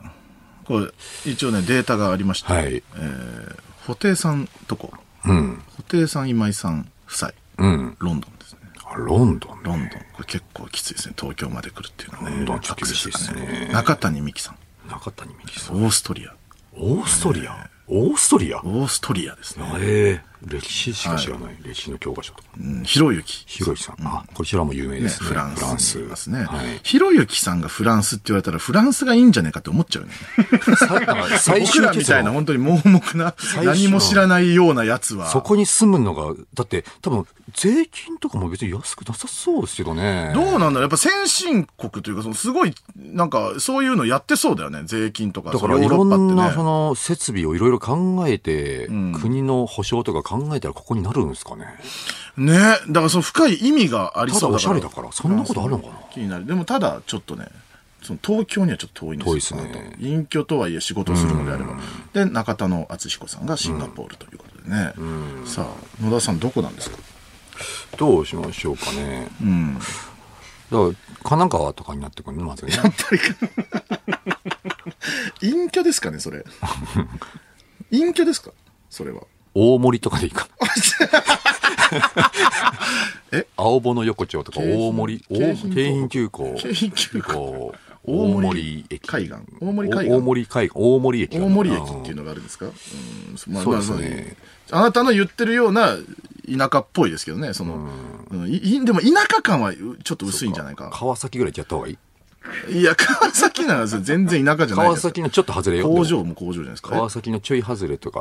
[0.65, 0.91] これ、
[1.25, 2.75] 一応ね、データがありまして、はい。
[2.75, 4.91] えー、布袋さんとこ、
[5.25, 5.61] うん。
[5.77, 7.97] 布袋さん今井さん夫妻、うん。
[7.99, 8.59] ロンドンですね。
[8.85, 9.61] あロンドンね。
[9.63, 9.89] ロンドン。
[9.89, 11.13] これ結構きついですね。
[11.17, 12.37] 東京まで来るっていうのはね。
[12.37, 14.57] ロンドンちょっと厳しいですね中谷美紀さん。
[14.89, 15.75] 中谷美紀さん。
[15.75, 16.33] オーストリア。
[16.75, 17.69] オーストリア？
[17.87, 18.57] オーストリア？
[18.57, 19.71] オーストリアですね。
[19.79, 21.55] ええ歴史しか知らない。
[21.63, 22.49] 歴史の教科書とか。
[22.59, 23.43] うん、ひろゆき。
[23.47, 23.95] ひろゆきさん。
[24.05, 25.29] あ、こちらも有名ね、ですね。
[25.29, 26.79] フランスにいますねはい。
[26.83, 30.15] ひろゆきさんがフランスって言われたら、フランスがいいんじゃねえかって思っちゃうよね。
[31.39, 32.35] 最僕らみたいな論。
[32.35, 35.29] 本当に盲目な、終何も知らないようなやつは。
[35.29, 40.31] そこに住むのが、だって多分税金とかも別に安くなさそうですけどね。
[40.33, 44.81] どうなんだやっぱ先進国というか、そのすごい、なんか、そういうのやってそうだよね。
[44.85, 45.51] 税金とか。
[45.51, 51.65] だからいろんなその設備をいろいろ考えて、ん国の保障とか考えたらここになるんですかね。
[52.37, 52.53] ね。
[52.87, 54.63] だからその深い意味がありそうだから。
[54.63, 56.45] ただおしゃれだからそんなことあるのかな気になる。
[56.45, 57.47] でもただ、ちょっとね、
[58.01, 59.59] その東京にはちょっと遠いんですよ。
[59.59, 61.77] 遠いですね隠居とはいえ仕事をするのであれば。
[62.13, 64.93] で、中田の敦彦さんがシンガポールということでね。
[65.45, 66.97] さあ、野田さんどこなんですか？
[67.97, 69.27] どうしましょうかね。
[69.41, 69.75] うん。
[69.75, 69.85] だか
[70.71, 72.73] ら、神奈川とかになってくるね、まずね。
[75.41, 76.43] 隠居ですかね、それ。
[77.91, 78.51] 隠居ですか？
[78.89, 79.21] それは。
[79.55, 80.67] 大森とかでいいかな。
[83.31, 83.45] え？
[83.57, 86.55] 青物の横丁とか大森、京大浜急行。
[86.57, 89.07] 京浜急行大大森森駅。
[89.07, 90.77] 海岸大森海岸大森海岸。
[90.77, 91.37] 大森駅。
[91.39, 92.65] 大森駅っていうのがあるんですか？
[92.65, 92.73] うん
[93.53, 94.35] まあそうですね
[94.71, 95.95] まああなたの言ってるような
[96.45, 97.87] 田舎っぽいですけどね、その、
[98.31, 100.89] うんでも田舎感はちょっと薄いんじゃないか。
[100.91, 101.97] 川崎ぐらい行っちゃった方がいい
[102.69, 104.01] いや、川崎なんですよ。
[104.01, 104.85] 全然田舎じゃない。
[104.85, 105.87] 川崎のちょっと外れよ。
[105.87, 106.89] 工場も工場じゃないですか。
[106.91, 108.19] 川崎のちょい外れとか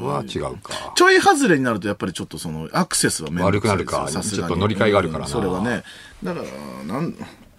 [0.00, 0.92] は違うか。
[0.94, 5.82] ちょい外れになるとやっぱりちょっとそのアクセスはめんどくさいですよ悪くなるかちょっと乗り換えがあるからなうんそれはね。
[6.22, 7.14] だから、なん、い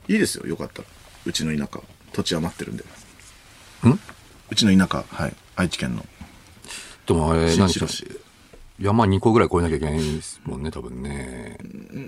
[0.07, 0.45] いですよ。
[0.45, 0.87] よかったら。
[1.25, 1.81] うちの田舎。
[2.13, 2.83] 土地余ってるんで。
[2.83, 3.99] ん？
[4.51, 5.03] うちの田舎。
[5.09, 5.33] はい。
[5.55, 6.05] 愛知県の。
[7.07, 8.07] でもあれ、何新城市。
[8.79, 11.57] 山2個ぐらい越えなきゃいけないですもんね、多分ね。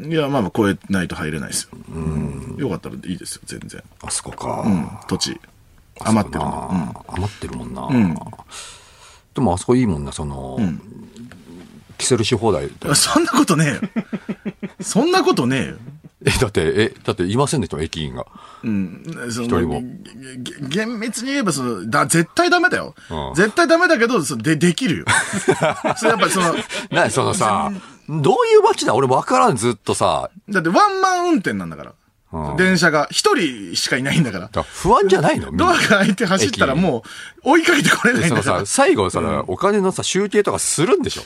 [0.10, 1.78] いや、まあまあ、超えないと入れないですよ。
[1.94, 2.56] うん。
[2.58, 3.82] よかったらいいですよ、全然。
[4.02, 4.64] あそこか。
[4.66, 4.90] うん。
[5.08, 5.40] 土地。
[6.00, 7.06] 余ってるなの。
[7.08, 7.88] 余ってるもんな。
[7.88, 8.16] ん
[9.34, 10.60] でもあそこいいもんな、その、
[11.98, 12.66] キセルし放題。
[12.66, 12.96] うん。
[12.96, 13.82] そんなことねえよ。
[14.82, 15.76] そんなことねえよ。
[16.26, 18.26] え、だって、え、だっていませんでした、駅員が。
[18.64, 19.04] うん。
[19.32, 19.82] その一人も
[20.70, 22.96] 厳密に言えば、その、だ、絶対ダメだよ。
[23.10, 25.06] うん絶対ダメだけど、そで、できるよ。
[25.98, 26.56] それやっぱりその、
[26.92, 27.72] なそのさ、
[28.10, 28.96] どういう街だ？
[28.96, 30.30] 俺分からん、ずっとさ。
[30.50, 31.94] だってワンマン運転なんだから。
[32.32, 33.08] うん電車が。
[33.10, 34.50] 一人しかいないんだから。
[34.52, 35.52] だ不安じゃないの？
[35.56, 37.04] ドアが開いて走ったらも
[37.46, 38.66] う、追いかけてこれないんそのだからさ、。
[38.66, 41.22] 最後さ、お金のさ、集計とかするんでしょ？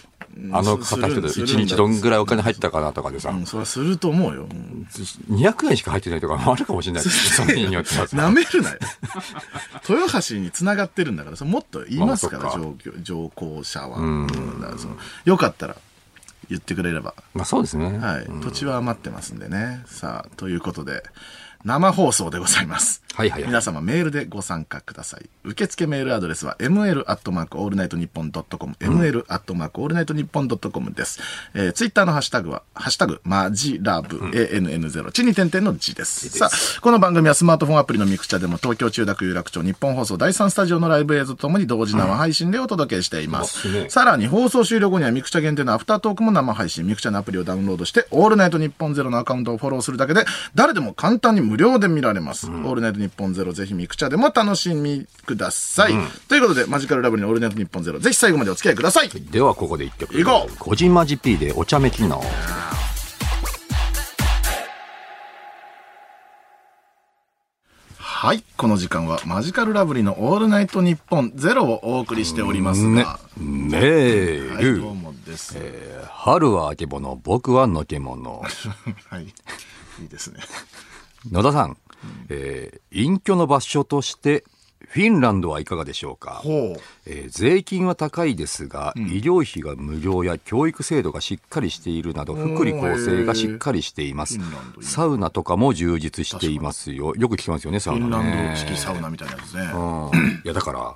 [0.53, 4.43] あのす方人で、するんだ1日どんぐらいお金入ったかなとかでさう、ん、それはすると思うよ。
[4.43, 4.87] うん
[5.29, 7.03] 200円しか入ってないとかもあるかもしれない。
[7.03, 8.15] その日によってはさ。
[8.17, 8.77] 舐めるなよ。
[9.89, 13.97] 豊橋に繋がってるんだから、それもっと言いますから、まあそっ乗乗降者は。
[13.97, 14.27] うん
[14.61, 14.75] だか
[15.25, 15.75] よかったら
[16.51, 17.15] 言ってくれれば。
[17.33, 17.97] まあそうですね。
[17.97, 18.25] はい。
[18.41, 19.83] 土地は余ってますんでね。
[19.85, 21.01] さあ、ということで、
[21.63, 23.03] 生放送でございます。
[23.13, 25.29] はいはいはい皆様メールでご参加ください。
[25.43, 31.19] 受付メールアドレスは ml アットマークオールナイトニッポンドットコム、ml アットマークオールナイトニッポンドットコムです。
[31.53, 36.29] えー、ツイッターのハッシュタグは、ハッシュタグ、マヂラブ、ANN0、地に点々の字です。
[36.29, 43.67] さあ、この番組はスマートフォンアプリのミクチャでも東京中学有楽町ニッポン放送第3スタジオのライブ映像とともに同時生配信でお届けしています。
[43.67, 52.47] うんさらに放送終了後にはミクチャ限定のアフタートークも生配信、ミクチャのアプリをダウンロードして、オールナイトニッポンゼロのアカウントをフォローするだけで、誰でも簡単に無料で見られます。
[52.47, 55.93] オールナイトニッポンゼロ、ぜひミクチャでも楽しみください。
[56.29, 59.09] ということで、マジカルラブリーのオールナイトニッポンゼロ、ぜひ最後までお付き合いください。
[59.09, 60.15] ではここで一曲。
[60.17, 62.23] 行こうこじまじ P でお茶目機能。
[67.97, 68.43] はい。
[68.55, 73.19] この時間はマジカルラブリーのオールナイトニッポンゼロをお送りしておりますねが。。
[73.35, 74.79] メーはい、ル。
[74.79, 75.57] どうもです。
[76.07, 78.41] 春はあけぼの、僕はのけもの。
[79.09, 79.23] はい。
[79.23, 80.39] いいですね。
[81.29, 81.77] 野田さん、
[82.29, 84.43] えー隠居の場所として、
[84.89, 86.41] フィンランドはいかがでしょうか？
[87.05, 94.39] えー税金は高いですが、医療費が無料や教育制度がしっかりしているなど、福利厚生がしっかりしています
[94.81, 97.13] サウナとかも充実していますよ。
[97.15, 98.47] よく聞きますよね、サウナフィンラね。
[98.49, 99.61] ンド式サウナみたいなやつね。
[99.73, 100.95] うんいや、だから、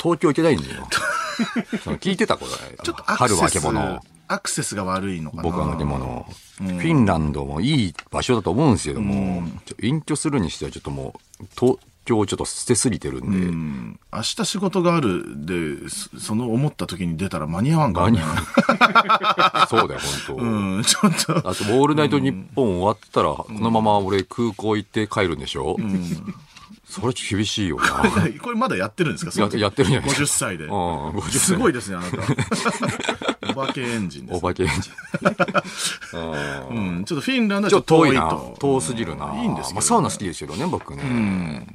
[0.00, 0.88] 東京行けないんだよ。
[1.84, 2.50] その聞いてたこれ。
[2.82, 5.42] ちょっと春はけぼの。、アクセスが悪いのかな。
[5.42, 6.26] 僕はのけもの、
[6.58, 14.00] フィンランドもいい場所だと思うんですけども、ちょ隠居するにしてはちょっともう、東京をちょっと捨てすぎてるんで、うん。
[14.12, 20.42] 明日仕事があるで、そその思った時に出たら間に合わんから間にね合そうだよ、本当。
[20.42, 21.38] うん、ちょっと。
[21.38, 25.76] あと、オールナイト日本終わったら、このまま俺空港行って帰るんでしょ、
[27.00, 28.02] それ厳しいよな。
[28.42, 29.30] これまだやってるんですか？
[29.40, 30.64] ややってるんじゃないですか50歳で。
[30.66, 30.70] うん、
[31.10, 33.52] 50歳すごいですね、あなた。
[33.62, 34.36] お化けエンジンです。
[34.36, 34.92] お化けエンジン。
[36.70, 38.56] うん、ちょっとフィンランドはちょっと遠いなと。
[38.58, 39.34] 遠すぎるな。
[39.40, 41.66] いいんですけど、まあ、サウナ好きですけどね、僕ね。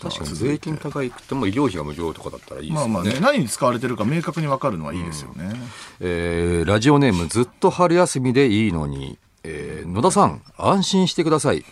[0.00, 2.92] 確かに税金高いくても医療費が無料とかだったらいいですよね。
[2.94, 5.60] まあまあね、何に使われてるか明確に分かるのはいいですよね。
[6.00, 11.64] えーラジオネームずっと春休みでいいのに、えー野田さん、安心してください。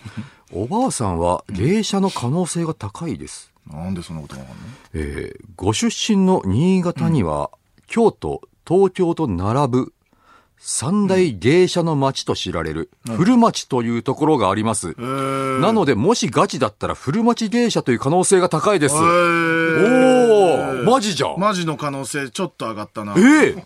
[0.53, 3.53] おばあさんは芸者の可能性が高いです。
[3.71, 7.51] なんでそんなことがわかんないえーご出身の新潟には、
[7.87, 9.93] 京都、東京と並ぶ
[10.59, 14.91] 三大芸者の町と知られる古町というところがあります。
[14.91, 18.95] えー、なので、もしガチだったら古町芸者という可能性が高いです。
[18.95, 21.39] えおーーマジじゃん。
[21.39, 23.15] マジの可能性ちょっと上がったな。
[23.17, 23.65] ええ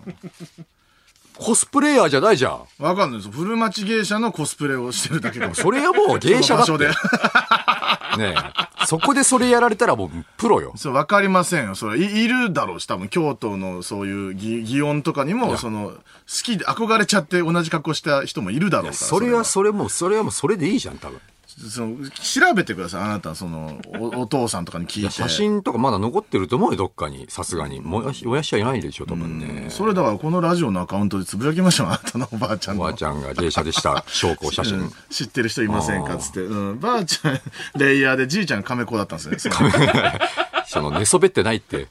[1.40, 2.64] コスプレイヤーじゃないじゃん。
[2.79, 3.31] わかんないです。
[3.31, 6.66] 古町芸者のコスプレをしてるだけかもしれそれはもう芸者だって。
[6.66, 6.88] その場所で。
[8.18, 8.87] ねえ。
[8.87, 10.74] そこでそれやられたらもうプロよ。
[10.76, 11.74] そう、わかりませんよ。
[11.74, 15.96] それ、いいるだろうし、多分、京都のそういう擬擬音とかにも、その、好
[16.42, 18.94] きで憧れちゃって同じ格好した人もいるだろうから。
[18.94, 21.20] それはそれも、それはもうそれでいいじゃん、多分。
[21.68, 23.03] その、調べてください。
[23.03, 25.11] あなた、その、おお父さんとかに聞いて。
[25.11, 27.27] 写真とかまだ残ってると思うよ、どっかに。
[27.29, 27.81] さすがに。
[27.81, 29.66] 燃やし、燃やしちゃいないでしょ、多分ね。
[29.68, 31.87] それだから、このラジオのアカウントでつぶやきましょう。
[31.88, 32.83] あなたのおばあちゃんの。
[32.83, 34.79] おばあちゃんが芸者でした 証拠写真。
[34.79, 36.40] うん知ってる人いませんかつって。
[36.40, 36.81] うん。
[36.81, 37.40] ばあちゃん、
[37.77, 39.38] レイヤーで、じいちゃん亀子だったんですね。
[39.38, 39.70] その
[40.70, 41.88] その寝そべってないって。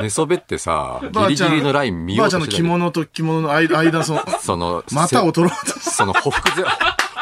[0.00, 6.64] 寝そべってさ、ギリギリのライン見よばあちゃんの着物と着物の間、間その、 その、股を取ろうとしその、ほふく前、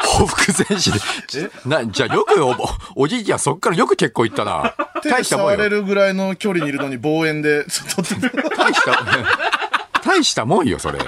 [0.05, 1.49] ほふく前進で。
[1.65, 2.55] な、じゃあよくお、
[2.95, 4.75] おじいちゃんそっからよく結構行ったな。
[5.01, 5.51] 手大したもんよ。
[5.51, 7.65] 触れるぐらいの距離にいるのに望遠で、
[8.57, 9.03] 大した、
[10.03, 10.99] 大したもんよ、それ。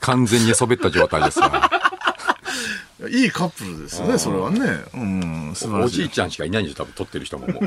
[0.00, 3.08] 完全に寝そべった状態ですから。
[3.08, 4.60] いいカップルですよね、それはね。
[4.94, 5.94] うん、素晴おらしい。
[5.96, 7.60] じいちゃんしかいないんでしょ、多分撮ってる人もも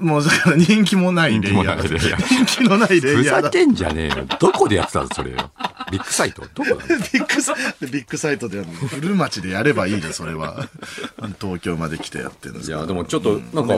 [0.00, 0.04] う。
[0.04, 2.22] もうだから人気もないレイヤ人気もないレイヤー。
[2.22, 3.42] ー人気のないレふイヤーだ。
[3.42, 4.26] ざけんじゃねえよ。
[4.38, 5.50] どこでやってたの、それよ。
[5.90, 10.68] ビッグサイトどこだ ビッグサイビッグサイトでやるの古町でやればいいで、それは。
[11.40, 13.74] 東京まで来てやってるんですいや、でもちょっと、なんか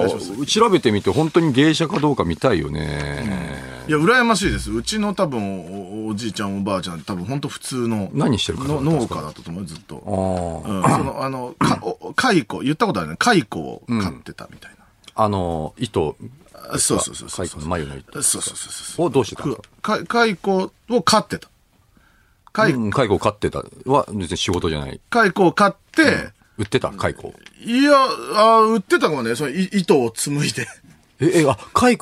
[0.47, 3.83] 調べてみて本当に芸者かどうか見たいよね。
[3.89, 4.71] いや、羨ましいです。
[4.71, 8.11] うちの多分お、おじいちゃん、おばあちゃん、多分本当普通の。
[8.15, 9.15] 何してる方だったのんですか？
[9.17, 10.65] 農家だったと思う、ずっと。
[10.67, 13.17] あうん、その、あの、か、お蚕、言ったことあるね。
[13.19, 14.71] 蚕を飼ってたみたい
[15.15, 15.25] あ。
[15.25, 16.75] あの、糸、な。
[16.75, 17.47] あそうそうそうそう。
[17.47, 18.23] 蚕の眉の糸。
[18.23, 19.07] そうそうそうそう。
[19.07, 21.49] をどうしてたんですかか蚕を飼ってた。
[22.53, 25.01] 蚕うん蚕を飼ってたは、別に仕事じゃない。
[25.11, 26.91] 蚕を飼って、売ってた？
[26.91, 27.33] 蚕。
[27.65, 27.93] いや、
[28.35, 30.67] あ売ってたかもね、そのい糸を紡いで。
[31.21, 31.97] え、え、あ、蚕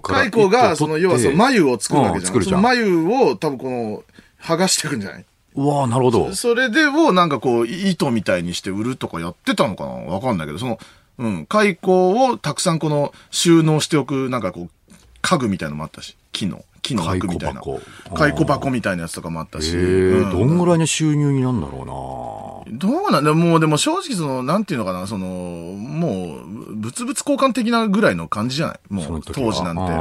[0.00, 0.24] から。
[0.24, 2.34] 蚕が、その、要はその眉を作るわけじゃん。
[2.36, 2.62] うんゃん。
[2.62, 4.04] 眉を多分この、
[4.42, 5.24] 剥がしていくんじゃない？
[5.54, 6.34] うわなるほど。
[6.34, 10.78] それでをなんかこう、糸みたいにして売るとかやってたのかなわかんないけど、その、
[11.18, 17.60] うん、蚕をたくさんこの収納しておく、なんかこう、家具みたいのもあったし、木の、木の枠みたいな。
[17.62, 19.72] 蚕箱蚕箱みたいなやつとかもあったえし。
[19.72, 28.78] ー、うんどんぐらいの収入になるんだろどうなんだもうでも正直その、なんていうのかな、その、もう、物々交換的なぐらいの感じじゃない？
[28.88, 29.18] もうな。
[29.18, 29.82] う、当時なんて。
[29.82, 29.92] あうん。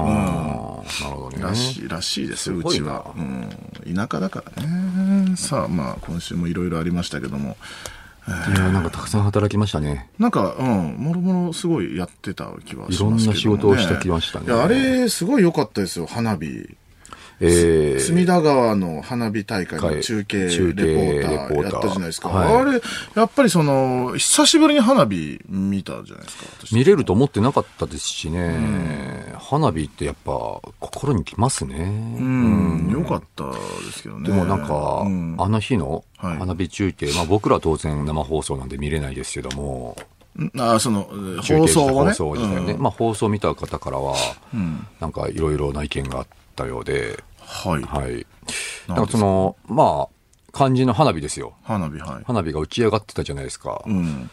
[0.82, 1.44] ーなるほどね。
[1.44, 3.12] らしい、らしいですよ、うちは。
[3.16, 3.50] うん。
[3.96, 5.36] 田舎だからね。
[5.36, 7.58] さあ、まあ、今週もいろいろありましたけども。
[8.28, 10.10] いや、なんかたくさん働きましたね。
[10.18, 13.18] なんか、うん、もろもろすごいやってた気はしますけど、ね。
[13.18, 16.78] いろんな仕事をしてきましたねいや、あれ、すごい良かったですよ、花火。
[17.40, 22.30] えー、隅田川の花火大会の中継レポーターやったじゃないですか。
[22.30, 22.82] はいあれ、
[23.16, 26.76] やっぱりその、久しぶりに花火見たじゃないですか、私。
[26.76, 30.32] 見れると思ってなかったですしね、花火ってやっぱ
[30.80, 31.76] 心にきますね。
[31.78, 33.58] うん、良かったで
[33.94, 34.30] すけどね。
[34.30, 35.36] でもなんか、うん。
[35.40, 36.38] あの日のはい。
[36.38, 39.98] 花火中継、まあ僕らは当然生放送なんで見れないですけども、
[40.58, 41.04] あ、その、
[41.44, 42.14] 放送をね。
[42.14, 42.82] 放送ね、うん。
[42.82, 44.16] まあ放送見た方からは、
[44.56, 44.88] ん。
[45.00, 47.82] なんかいろいろな意見があったようで、はい。
[47.84, 48.26] はい。
[48.88, 50.14] ななんんかその、まあ、
[50.54, 51.54] 肝心の花火ですよ。
[51.64, 52.24] 花火、はい。
[52.26, 53.82] 花火が打ち上がってたじゃないですか。
[53.86, 54.30] うん。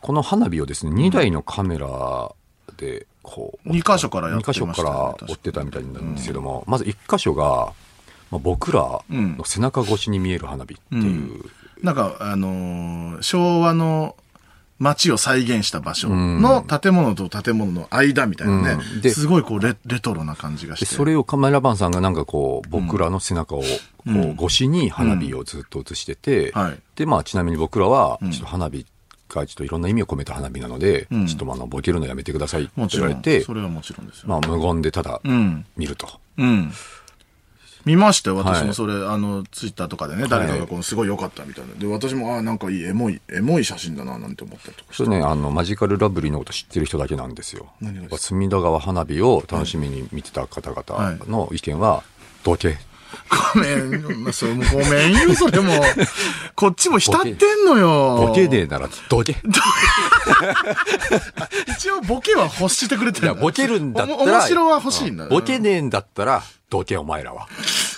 [0.00, 2.32] この花火をですね、2台のカメラ
[2.76, 7.72] で、こう、2箇所からやって2ましたよね箇所から追ってたみたいなんですけども、まず1箇所が、
[8.30, 11.44] まあ、僕らうんの背中越しに見える花火っていう、
[11.82, 14.16] なんか、あのー昭和の
[14.80, 20.86] 街を再現した場所の建物と建物の間みたいなね、うんですごいこうレレトロな感じがして。
[20.86, 23.66] でそれをカメラマンさんがなんかこう、僕らの背中をこ
[24.06, 28.86] う越しに花火をずっと映してて、はいで、まあちなみに僕らは、ちょっと花火
[29.28, 32.70] がちょっといろんな意味を込めた花火なので、んちょっとあの、ボケるのやめてくださいって。
[32.88, 34.28] 言われてそ、れはもちろんですよ。
[34.28, 35.64] まあ無言でただうん。
[35.76, 36.08] 見ると。
[36.38, 36.72] うん。
[37.84, 41.74] 見ましたよ、私はいもそれ、あの、ツイッターとかでね、誰かがこのすごい良かったみたいな。
[41.74, 44.90] で、私も、ああ、なんかいい、エモい、エモい写真だな、なんて思ったりとか。
[44.92, 47.68] それね、あの、マジカルラブリーのこと知ってる人だけなんですよ。
[47.80, 52.02] 何が隅田川花火を楽しみに見てた方々の意見は、
[52.44, 52.78] どけ。
[53.54, 55.72] ごめん、まあ、それもごめんよ、それも。
[56.54, 58.26] こっちも浸ってんのよ。
[58.28, 59.36] ボケねえなら、どけ。
[61.66, 63.40] 一応ボケは欲してくれてるんだ。
[63.40, 64.18] ボケるんだったら。
[64.18, 65.26] 面白は欲しいんだ。
[65.26, 67.48] うボケねえんだったら、どけお前らは。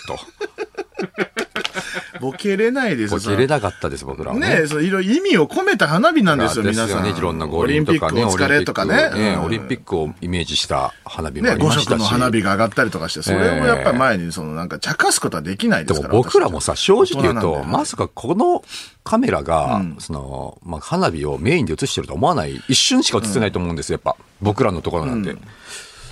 [0.06, 0.18] と。
[2.20, 3.20] ボケれないですよ。
[3.20, 4.48] ボケれなかったです、僕らはね。
[4.48, 7.02] ねえ、そういろいろ意味を込めた花火なんですよ、皆さん。
[7.02, 9.10] ね、いろんな五輪とかね、オリンピックお疲れとかね。
[9.12, 11.86] うんオリンピックをイメージした花火もあね、りましたし。
[11.86, 16.14] 五色の花火が上がったりとかして、それをやっぱり前に、そのなんか、茶化すことはできないでですもから。
[16.14, 18.62] 僕らもさ、正直言うと、まさかこの
[19.04, 24.16] カメラが、うんその、まあ、花火をメインで映してると思わない、一瞬しか映ってないと思うんですよ、やっぱ。
[24.40, 25.34] 僕らのところなんて。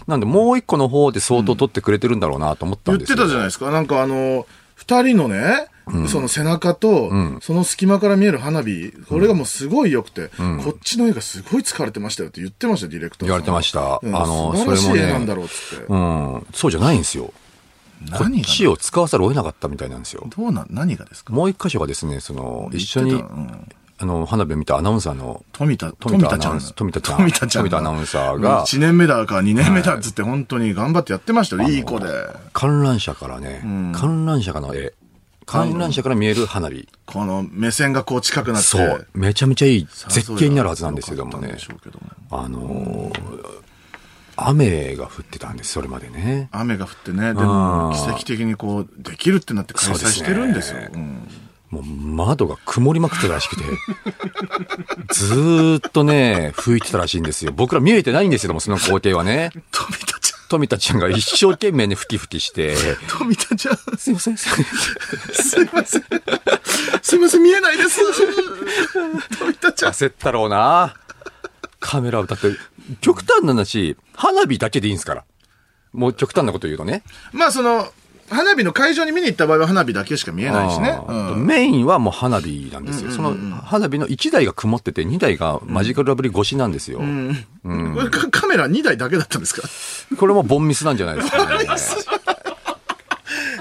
[0.07, 3.25] なんで、もう一個の方で相当撮ってくれてるんだろうなと思った言ってんですよ。
[3.25, 3.71] たじゃないですか。
[3.71, 5.67] なんかあの、二人のね、
[6.09, 7.11] その背中と、
[7.41, 10.31] その隙間から見える花火、これがもうすごい良くて、
[10.65, 15.85] こっちの絵がすごい疲れてましたよって言ってました、ディレクターさん言われてましたうんあの素晴らしいそれもね絵なんだろうっつって。
[15.89, 16.47] うん。
[16.55, 17.33] そうじゃないんですよ。
[18.13, 20.27] こっちを使わざるを得なかったみたいなんですよ。
[20.35, 21.35] どうなん、何がですか？
[21.35, 23.23] もう一箇所がですね、その、一緒に
[24.03, 26.75] あの、花火を見たアナウンサーの、富田、富田ちゃんアナウンサー。
[26.75, 27.69] 富田ちゃん富田ちゃんが。
[27.69, 31.69] 富田アナウンサーが1年目だか2年目だっつって本当に頑張ってやってましたよ。
[31.69, 32.07] いい子で。
[32.55, 33.61] 観覧車からね、
[33.95, 34.95] 観覧車からの絵、
[35.45, 36.89] 観覧車から見える花火。
[37.05, 38.69] この目線がこう近くなって。
[38.69, 39.07] そう。
[39.13, 41.55] めちゃめちゃいい絶景になるはずなんですけどもねも
[42.31, 43.61] あのー
[44.43, 46.49] 雨が降ってたんです、それまでね。
[46.51, 50.77] 雨が降ってね、でもうん奇跡的にこう、できるってなって開催してるんですよ。
[50.77, 51.29] そうですうん
[51.71, 53.63] もう窓が曇りまくってたらしくて、
[55.15, 57.53] ずーっとね、吹いてたらしいんですよ。
[57.53, 59.51] 僕ら見えてないんですけども、その光景はね。
[59.71, 62.77] 富田ちゃん、富田ちゃんが一生懸命ね、吹き吹きして、
[63.09, 65.45] 富田ちゃん、すいません、すいません。
[65.45, 66.05] すいません。
[67.03, 68.01] すいません、見えないです。
[69.39, 69.93] 富田ちゃん。
[69.93, 70.95] 焦ったろうな。
[71.79, 72.49] カメラをだって、
[73.01, 75.25] 極端な話、花火だけでいいんですから。
[75.93, 77.03] もう極端なこと言うとね。
[77.33, 77.93] まあその、
[78.31, 80.99] 花火の会場に見に行った場合は花火だけしか見えないしね。
[81.09, 83.11] うんメインはもう花火なんですよ。
[83.11, 86.99] その花火の1台が曇ってて、2台がマジカルラブリー越しなんですよ。
[87.01, 87.05] こ
[88.03, 89.55] れカカメラ2台だけだったんです
[90.09, 90.17] か？
[90.17, 91.65] これもボンミスなんじゃないですかね。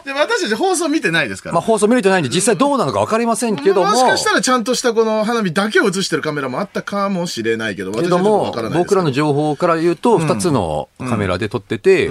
[0.06, 1.54] で私たち放送見てないですから。
[1.54, 3.90] まあ放送見れてないんで実際どうなのか分かりませんけども。
[3.90, 12.10] もしかしたらちゃんとしたこの花火だけを映してるカメラもあったかもしれないけど、私けどもはちょっとわから、ないですけど僕らの情報から言うと、2つのカメラで撮ってて、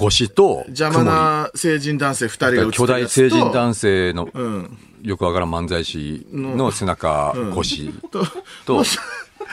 [0.00, 4.78] 越しと邪魔な成人男性2人が巨大成人男性のうん。
[5.02, 8.24] よくわからん漫才師の背中越しと、
[8.66, 8.84] と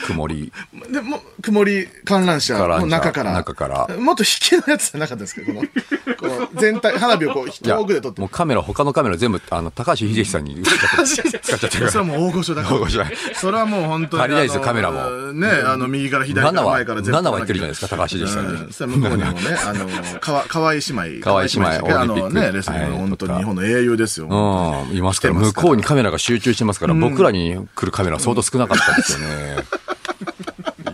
[0.08, 0.52] 曇り。
[0.92, 3.34] でも、曇り観覧車の中から。
[3.34, 12.76] 中からもっと引きのやつじゃなかったですけど、こ 全体、花火をこう、遠くで撮ってもうカメラ、他のカメラ全部、あの、高橋秀樹さんに使っちゃって、使っちゃってるそれはもう大御所だから。
[12.76, 14.24] 大御所だそれはもう本当に。
[14.24, 17.18] 足りないですよカメラもね、あの、右から左から7は、前から全部。
[17.18, 18.54] 7は言ってるじゃないですか、高橋秀樹さんに。
[18.54, 21.24] うんそしたら向こうにもね、 あの、かわ、かわい姉妹。
[21.24, 24.28] 河合姉妹あオリンピックのね、レスリングのはい本当に日本の英雄ですよ。
[24.28, 29.56] うん、いますから、向来てますからこうにカメラが集中してますから、僕らに来るカメラは相当少なかったですよね。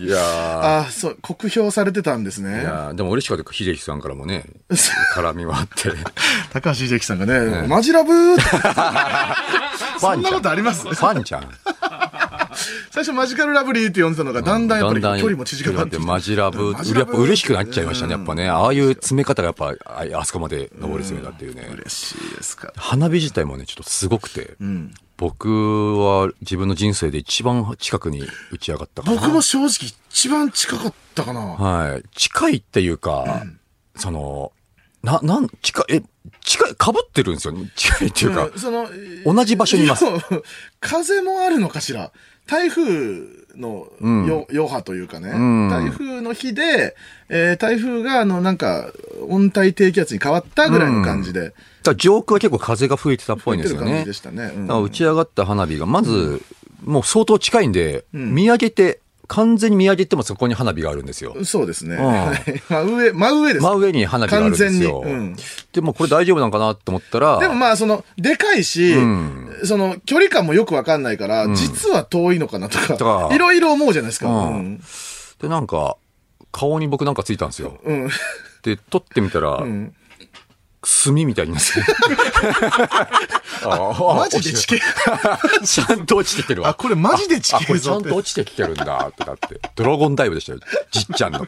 [0.00, 0.20] いやー。
[0.20, 2.64] ああ、そう、酷評されてたんですいね。
[2.64, 4.44] やーでも嬉しかった、秀樹さんからもね、
[5.14, 5.92] 絡みはあって。
[6.52, 10.30] 高橋秀樹さんがね、マジラブーってフ そんな。
[10.30, 10.82] ことあります？
[10.82, 11.42] ファンちゃん。
[12.90, 16.04] 最初マジカルラブリーって呼んでたのが、だんだんやっぱり距離も縮まってきて。
[16.04, 18.48] マジラブ、マジラブやっぱ嬉しくなっちゃいましたね、やっぱね。
[18.48, 21.68] ああいう詰め方がやっぱ、ああそこまで上り詰めたっていうね。
[21.72, 22.72] 嬉しいですか。
[22.76, 29.20] 花火自体もね、ちょっとすごくて、ん僕は自分の人生で一番近くに打ち上がったかな。
[29.20, 31.40] 僕も正直一番近かったかな。
[31.40, 32.02] はい。
[32.12, 33.44] 近いっていうか、
[33.94, 34.52] その、
[35.02, 36.02] な、なん、近い、え、
[36.40, 37.54] 近い、被ってるんですよ。
[37.76, 38.88] 近いっていうか、うんその、
[39.24, 40.04] 同じ場所にいます。
[40.04, 40.12] や
[40.80, 42.12] 風もあるのかしら。
[42.46, 43.88] 台風の
[44.26, 45.68] よ余波というかね、ん。
[45.68, 46.96] 台風の日で、
[47.28, 48.92] えー台風があのなんか
[49.28, 51.54] 温帯低気圧に変わったぐらいの感じで、
[51.96, 54.04] 上空は結構風が吹いてたっぽいんですよね。
[54.04, 54.12] で。
[54.12, 54.52] したね。
[54.68, 56.42] 打ち上がった花火が、まず、
[56.84, 61.36] もう相当近いんで、見上げて、完全に見上げてもそこに花火があるんですよ。
[61.44, 61.96] そうですね。
[61.96, 61.98] ん
[62.68, 63.62] 真上、真上です。
[63.62, 64.68] 真上に花火があるんですよ。
[64.68, 65.36] 完全にうん
[65.72, 74.26] でもこれ大丈夫なのかなと思ったら、でもまあ、その、でかいし、んその、距離感もよくわかんないから、実は遠いのかなととか、かいろいろ思うじゃないですか。
[74.26, 74.80] ううんん。
[75.40, 75.96] で、なんか、
[76.50, 77.78] 顔に僕なんかついたんですよ。
[77.84, 78.08] うん。
[78.62, 79.92] で、撮ってみたら、ん
[81.04, 81.68] 炭みたいになって。
[83.64, 84.80] ああマジで地形
[85.64, 86.70] ちゃんと落ちてきてるわ。
[86.70, 89.60] あこれマジで地形あこれちゃんと落ちてきてるんだってなって。
[89.76, 90.58] ドラゴンダイブでしたよ。
[90.90, 91.46] じっちゃんの。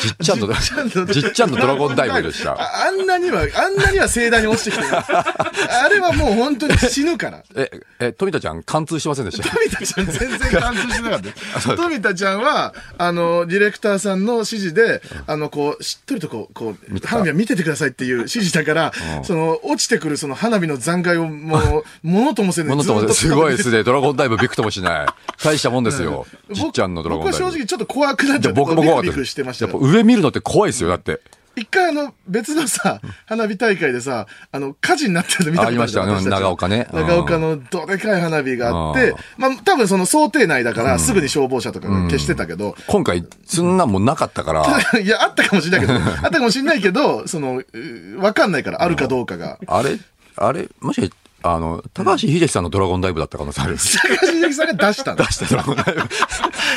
[0.00, 2.52] じっちゃんの、じっちゃんのドラゴンダイブでした。
[2.52, 4.88] ああんなには、あんなには盛大に落ちてきてる。
[4.92, 7.42] あれはもう本当に死ぬから。
[7.54, 7.70] え、
[8.00, 9.48] え、富田ちゃん貫通してませんでした？
[9.48, 11.76] 富田ちゃん全然貫通してなかったよ。
[11.76, 18.92] 富田ちゃんは、あの、ディレクターさんの指示で、あの、こう、しっとりとこう、こう、花火は見ててくださいっていう指示だから、
[19.22, 23.82] その、落ちてくるその花火の残骸をもう、 ものともせずものともずっすごいですね。
[23.82, 25.06] ドラゴンダイブびくともしない。
[25.42, 26.26] 大したもんですよ。
[26.50, 27.38] じっちゃんのドラゴンダイブ。
[27.38, 31.20] 僕は正直ちょっと怖くなっちでゃって、僕も怖かったビクビクしてましたやっよぱ上見るのって怖いですよ、だって。
[31.56, 36.30] 一回あの、別のさ、花火大会でさ、あの、火事になってるの見たことありましたよね。
[36.30, 36.86] 長岡ね。
[36.92, 37.06] うん。
[37.06, 44.64] 長岡のどでかい花火があってうん、まあ、多分その想定内だから、すぐに消防車とかが消してたけど、今回、そんなんもうなかったから、
[45.00, 49.58] いや、あったかもしれないけど、あったかもしれないけど、その、うわかんないから、あるかどうかが。
[49.66, 49.98] あれ、
[50.36, 51.10] あれ、もし、
[51.52, 53.76] あの、高橋秀樹さんのドラゴンダイブだった可能性ある。
[53.76, 55.24] 高橋秀樹さんが出したの？
[55.24, 56.00] 出したドラゴンダイブ。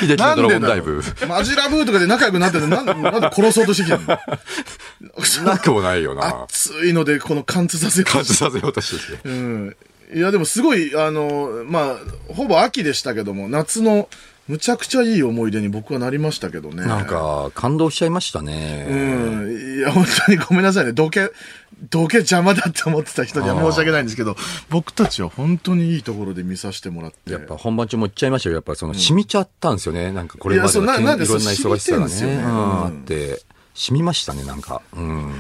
[0.02, 1.04] 秀樹のドラゴンダイブ。
[1.28, 4.20] マジラブーとかで仲良くなってて、なんなんで殺そうとしてきたの？
[5.46, 6.44] なくもないよな。
[6.44, 9.30] 熱いので、この貫通させようと感じさせようとしてて。
[9.30, 9.76] うん。
[10.14, 11.98] いや、でもすごい、あの、まあ、
[12.34, 14.10] ほぼ秋でしたけども、夏の
[14.50, 16.84] むちゃくちゃいい思い出に僕はなりましたけどね。
[16.84, 18.88] なんか、感動しちゃいましたね。
[18.90, 18.96] う
[19.46, 19.78] ん。
[19.78, 20.92] いや、本当にごめんなさいね。
[20.92, 21.30] 土下、
[21.92, 24.36] 土下邪魔だって思ってた人には申し訳ないんですけど、
[24.72, 27.32] 僕たちは本当にいいところで見させてもらって。
[27.32, 28.56] やっぱ本番中も言っちゃいましたよ。
[28.56, 30.12] やっぱその、染みちゃったんですよね。
[30.12, 32.22] なんかこれまでいろんな忙しさがね。
[32.22, 33.44] ねうんうんあって、
[33.76, 34.82] 染みましたね、なんか。
[34.94, 35.34] うん。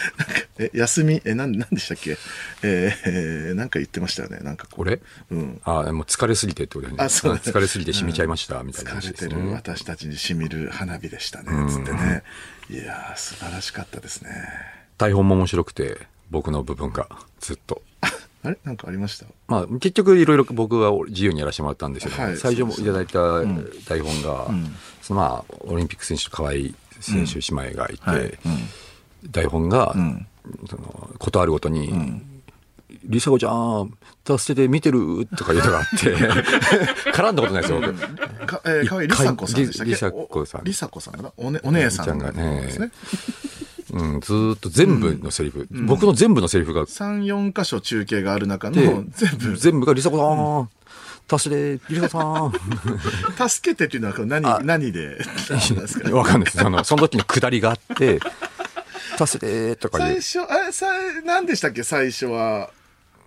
[0.58, 2.16] え、休み、え、なん、なんでしたっけ？
[2.62, 3.10] えー
[3.48, 4.38] えーなんか言ってましたよね。
[4.38, 4.80] なんかこう。
[4.82, 5.00] 俺
[5.30, 5.60] うん。
[5.64, 6.94] あもう疲れすぎてってことね。
[6.98, 9.50] あそうん疲れすぎて染みちゃいました、みたいな疲話れてる。
[9.50, 11.70] 私たちに染みる花火でしたね。
[11.70, 12.22] つってね。
[12.70, 14.30] いやー、素晴らしかったですね。
[14.98, 15.98] 台本も面白くて、
[16.30, 17.08] 僕の部分が、
[17.40, 17.82] ずっと。
[18.00, 18.58] あれ？
[18.64, 19.26] なんかありました？
[19.48, 23.42] まあ、結局いろいろ僕は自由にやらせてもらったんですけど、はい最初もいただいた
[23.88, 24.48] 台本が、
[25.02, 26.54] そのまあ、オリンピック選手と河合
[27.12, 28.38] 選手姉妹がいて、
[29.30, 30.26] 台本が、ん。
[30.68, 31.92] その、ことあるごとに、
[33.04, 33.92] リサ子ちゃん、
[34.26, 36.16] 助けて見てるとか言うのがあって、
[37.12, 37.94] 絡んだことないですよ、僕。
[38.46, 39.90] か、えー、かわいいりさこさんでしたっけ？
[39.90, 40.60] りさこさん。
[40.60, 41.32] おりさこさんかな？
[41.36, 42.68] お,、ね、お姉さんがね。
[43.92, 50.68] うん、ずーっと全部のセリフ、僕の全部のセリフが、3、4箇所中継がある中での全部、全部がリサ子さん、
[51.28, 52.52] 助けて、リサ子さん、
[53.48, 55.18] 助けてっていうのは何、何で、
[55.50, 55.86] なんで？
[55.88, 56.58] すかわかんないです。
[56.58, 58.20] その、その時の下りがあって、
[59.24, 59.98] 助けてとか。
[59.98, 60.86] 最初、あれ、さ、
[61.24, 61.82] 何でしたっけ？
[61.82, 62.70] 最初は。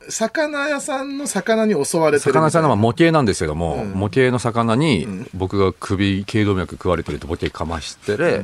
[0.08, 2.34] 魚屋さんの魚に襲われてる。
[2.34, 8.44] 魚さんのは模型なんですけども、模型の魚に、僕が首、頸動脈食われてると模型かましてれ、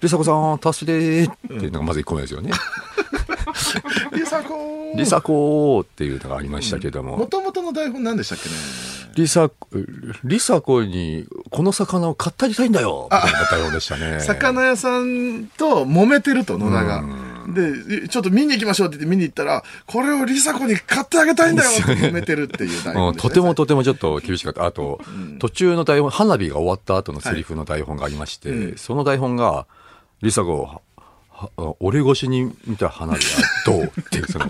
[0.00, 2.52] リサ子さん、助けてっていうのがまず1個目ですよね。
[4.12, 8.54] リサコリサ子っていうのがありましたけども、もともとの台本何でしたっけね？
[9.14, 9.50] リサ、
[10.24, 13.08] リサ子に、この魚を買ってあげたいんだよ。
[13.10, 14.20] みたいな対応でしたね。
[14.22, 17.04] 魚屋さんと揉めてると、野田が。
[17.48, 21.70] で、ちょっと見に行きましょうって言って見に行ったら、これをリサ子に買ってあげたいんだよ。
[21.70, 23.34] って揉めてるっていう台うん、本でしたね。
[23.34, 24.66] とてもとてもちょっと厳しかった。
[24.66, 25.00] あと、
[25.40, 29.66] 途中の台本、花火が終わった後のセリフの台本がありまして、その台本が、
[30.22, 30.80] リサ子、はは
[31.80, 33.84] 俺越しに見た花火はどう？
[34.00, 34.46] っていう、その、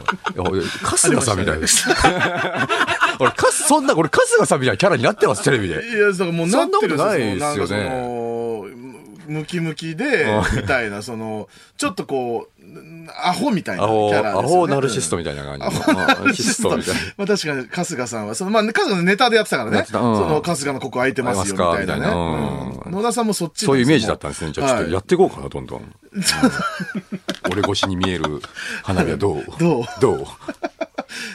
[0.83, 1.87] 春日さんみたいです。
[3.21, 5.75] 俺、かす、そんな、俺、春日さんみたいなキャラになってます、テレビで。
[5.75, 8.71] いや、だからもうなってるんそんなことないですよね
[9.27, 10.27] ムキムキで、
[10.57, 12.60] みたいな、その、ちょっとこう、
[13.23, 14.39] アホみたいなキャラですよね。
[14.39, 15.67] アホナルシストみたいな感じの。
[15.67, 16.77] アホナルシスト。
[16.77, 17.01] みたいな。
[17.19, 19.79] まあ確かに春日さんは、その、まあ、春日のネタでやってたからね。
[19.79, 22.01] うんその、春日のここ空いてますよ、みたいなね。
[22.03, 24.53] なうんうん野田さんもそっちそういうイメージだったんですね。
[24.53, 25.95] じゃあちょっとやっっていこうかな、どんどん。
[27.51, 28.43] 俺越しに見える
[28.83, 29.45] 花火はどう？
[29.59, 29.85] どう？
[30.01, 30.27] どう？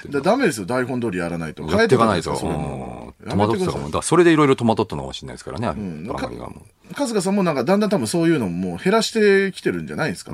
[0.11, 1.63] だダメですよ、台本通りやらないと。
[1.63, 3.04] やっていかないと。
[3.29, 3.85] 戸惑ってたかも。
[3.85, 6.93] だからそれでいろいろ戸惑ったのかもしれないですからね、ん番組がもう。
[6.93, 10.33] 春日さんもなんかだんだん多分そういうのももう減らしてきてるんじゃないですか。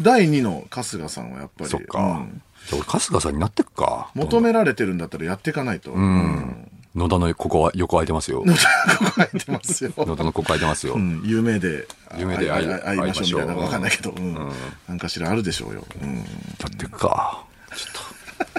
[0.00, 1.70] 第2の春日さんはやっぱり。
[1.70, 2.00] そっか。
[2.00, 4.10] うんじゃあ俺、春日さんになってくか。
[4.14, 5.92] 求められてるんだったらやっていかないと。
[5.92, 6.70] うん。
[6.94, 8.40] 野田のここは横空いてますよ。
[8.40, 9.92] ここ空いてますよ。
[9.96, 10.98] 野田のここ空いてますよう。
[10.98, 11.86] ん、夢で。
[12.18, 12.64] 夢で会
[12.96, 14.52] いましょうみたいなわかんないけど、うん。
[14.88, 15.86] なんかしらあるでしょうよ。
[16.02, 16.16] うん。
[16.16, 16.22] や
[16.66, 17.44] ってくか。
[17.74, 17.86] ちょ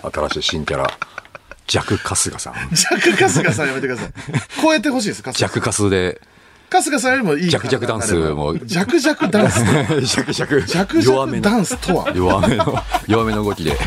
[0.02, 0.90] っと、新しい新キャラ。
[1.70, 2.54] 弱春日さん。
[2.76, 4.12] 弱春日さんやめてください。
[4.62, 5.24] 超えてほしいです。
[5.32, 6.20] 弱春で、
[6.72, 9.60] 春日さんよりもいい弱々ダンスも弱々ダンス。
[10.18, 12.76] 弱々、弱弱めの、々ダンスとは弱めの、
[13.08, 13.78] 弱めの動きで。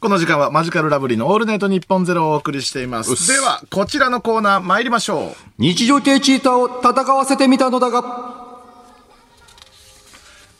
[0.00, 3.32] この時間はマジカルラブリーのオールナイトニッポンゼロをお送りしています。
[3.32, 5.36] では、こちらのコーナー参りましょう。
[5.58, 8.49] 日常系チーターを戦わせてみたのだが、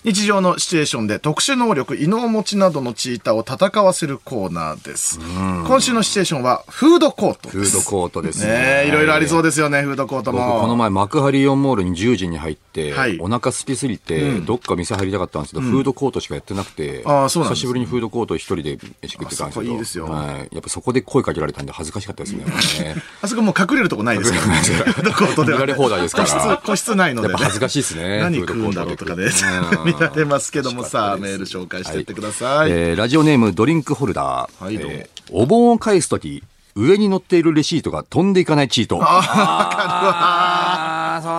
[0.03, 5.19] 日常のシチュエーションで特殊能力、異能持ちなどのチーターを戦わせるコーナーです。
[5.21, 7.73] 今週のシチュエーションはフードコートです。
[7.73, 10.61] フードコートですねえいろいろありそうですよね、フードコート僕も。
[10.63, 22.45] この前幕張イオンモールに10時に入って、はいお腹空きすぎて、どっか店入りたかったんですけど、フードコートしかやってなくて、あーそうなんね久しぶりにフードコート一人で飯食ってたんですけど、いいですよはい、やっぱそこで声かけられたんで恥ずかしかったですね。
[22.45, 24.39] ね あそこもう隠れるとこないですか？
[24.41, 24.55] らね。
[24.61, 25.59] フードコートでは。
[25.59, 27.33] 見られ放題ですから個室、個室ないので、ね。
[27.33, 29.29] やっぱ恥ずかしいですね何食うんだろうとかで、
[29.95, 32.71] 見られますけどもさあ、メール紹介していってください。
[32.71, 34.65] えーラジオネームドリンクホルダー。
[34.65, 36.43] はいえーお盆を返すとき、
[36.75, 38.99] 上に乗っているレシートが飛んでいかないチート。
[39.03, 39.09] あ
[41.19, 41.33] あ、そう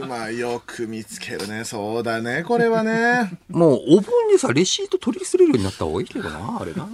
[0.00, 0.06] な。
[0.06, 1.64] まあ、よく見つけるね。
[1.64, 3.38] そうだね、これはね。
[3.50, 6.88] もう、お盆にさ、レシート取り捨てれるようになった方がいいけどな、あれな。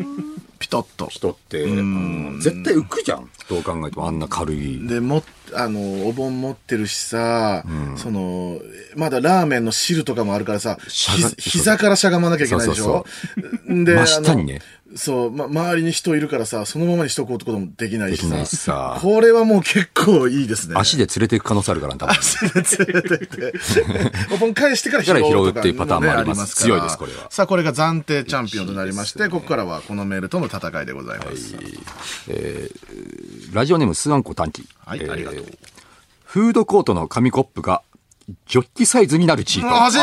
[0.63, 1.09] ピトッと。
[1.09, 3.29] 人って、うん絶対浮くじゃん。
[3.49, 4.87] どう考えてもあんな軽い。
[4.87, 5.23] で、も、
[5.55, 7.65] あの、お盆持ってるしさ、
[7.97, 8.61] その、
[8.97, 13.05] まだラーメンの汁とかもあるからさ、膝からしゃがまなきゃいけないでしょ？
[13.67, 14.61] で、真下にね
[14.97, 18.22] そう、ま、周りに人いるからさ、そのままにしとこうってこともできないしさ。
[18.24, 20.74] できないしさこれはもう結構いいですね。
[20.76, 22.14] 足で連れていく可能性あるから、多分。
[22.14, 23.53] 足で連れてって。
[24.34, 31.57] お盆返してから拾うとか、から拾うっていうパターンもあります強いですこれはさあ、これが暫定チャンピオンとなりまして、ここからはこのメールとの戦いでございます。
[33.53, 34.66] ラジオネームスワンコ短期。
[34.84, 35.45] はい、ありがとう。
[36.24, 37.82] フードコートの紙コップが、
[38.47, 39.68] ジョッキサイズになるチート。
[39.68, 39.99] あ欲しい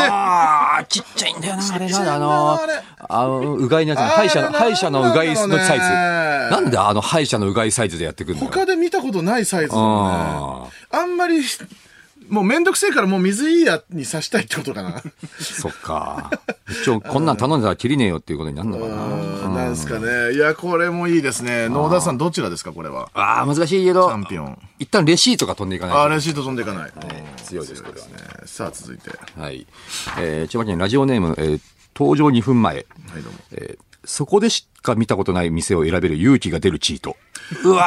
[0.84, 2.14] ちっちゃいんだよな、あれな。
[2.14, 2.58] あの
[3.08, 5.84] あの、うがいのやつ歯医者の、歯医者のうがいのサイズ。
[6.50, 9.82] なんであの歯医者のうがいサイズでやってくるのよ他で見たことないサイズだね。
[9.82, 11.42] あんまり、
[12.30, 15.02] もうめんどくせえからもう水いいやに刺したいってことかな。
[15.38, 16.30] そっか。
[16.70, 19.04] 一応、こんなん頼んだら切りねえよっていうことになるのかな。
[19.04, 20.32] うんなんですかね。
[20.32, 21.68] いや、これもいいですね。
[21.68, 23.10] 野田さんどちらですか、これは？
[23.14, 24.58] ああ、難しいけどチャンピオン。
[24.78, 26.92] 一旦レシートが飛んでいかないとあ、レシート飛んでいかない。
[27.44, 28.12] 強いです、これはね。
[28.14, 29.10] ねさあ、続いて。
[29.10, 29.66] ははい。
[30.18, 31.60] えー、千葉県ラジオネーム、えー
[31.98, 32.78] 登場2分前。
[32.78, 32.84] い、
[33.16, 33.38] どうも。
[33.52, 37.18] えーそこでしか見たことない店を選べる勇気が出るチート。
[37.64, 37.82] うわ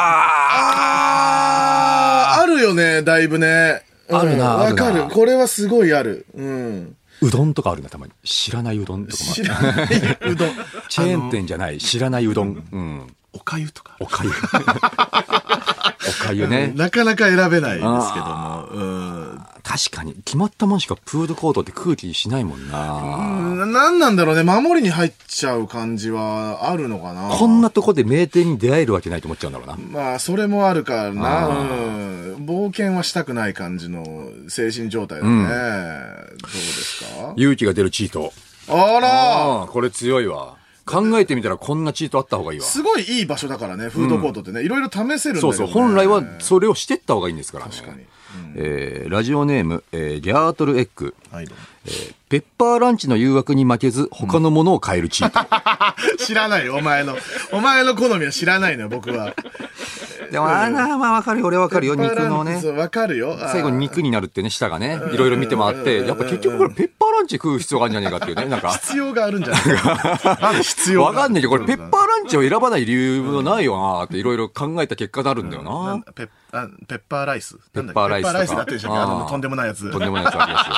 [2.35, 3.83] あー、あるよね、だいぶね。
[4.21, 5.03] うんあるなわかる。
[5.09, 6.25] これはすごいある。
[6.35, 6.95] うん。
[7.21, 8.13] ーうどんとかあるな、たまに。
[8.23, 10.49] 知らないうどんとかもある知らないうどん。
[10.89, 12.67] チェーン店じゃない、知らないうどん。
[12.71, 13.15] うん。
[13.33, 13.95] おかゆとか。
[13.99, 14.31] おかゆ。
[16.07, 16.73] おかゆね。
[16.75, 18.67] なかなか選べないですけども。
[18.71, 19.39] うん。
[19.63, 23.65] 確かに、決まったもんしかフードコートって空気しないもんな。
[23.65, 24.43] ななんなんだろうね。
[24.43, 27.29] 守りに入っちゃう感じはあるのかな。
[27.29, 29.77] こんなとこで名店に出会えるわけないと思っちゃうんだろうな。
[29.77, 31.47] まあ、それもあるからな。
[31.47, 32.35] うん。
[32.45, 35.31] 冒険はしたくない感じの精神状態だね。
[35.31, 37.33] どうですか？
[37.37, 38.33] 勇気が出るチート。
[38.67, 40.55] あらこれ強いわ。
[40.85, 42.65] 考えてみたらこんなチートあった方がいいわ。
[42.65, 44.63] すごいいい場所だからね、フードコートってね。
[44.63, 45.39] いろいろ試せるんだけど、ね。
[45.41, 47.71] そうそう、本来はそれをしてった方がいいんですからね。
[47.73, 48.03] 確かに。
[48.55, 51.15] えーラジオネーム、えーギャートルエッグ。
[51.31, 51.47] はい。
[51.85, 55.37] えーペッパーランチの誘惑に負けず、他のものを変えるチート。
[56.17, 57.15] 知らないよ、お前の。
[57.51, 59.35] お前の好みは知らないのよ、僕は。
[60.31, 63.37] でも、あーなまあわかるよ、俺わかるよ、肉のねわかるよ。
[63.51, 68.71] 最後に肉になるってね、舌がね、いろいろ見て回って、やっぱ結局これペッパーランチ食う必要があるんじゃねえかっていうね、なんか。
[68.73, 70.39] 必要があるんじゃないか。
[70.41, 76.01] なんで必要がわかんないけど、これペッパーランチを選ばない理由はないよなっていろいろ考えた結果になるんだよな。
[76.13, 79.89] ペッあペッパーライスペッパーライスペッパーライスだってでしょあのあーとんでもないやつ。
[79.91, 80.75] とんでもないやつありますよ。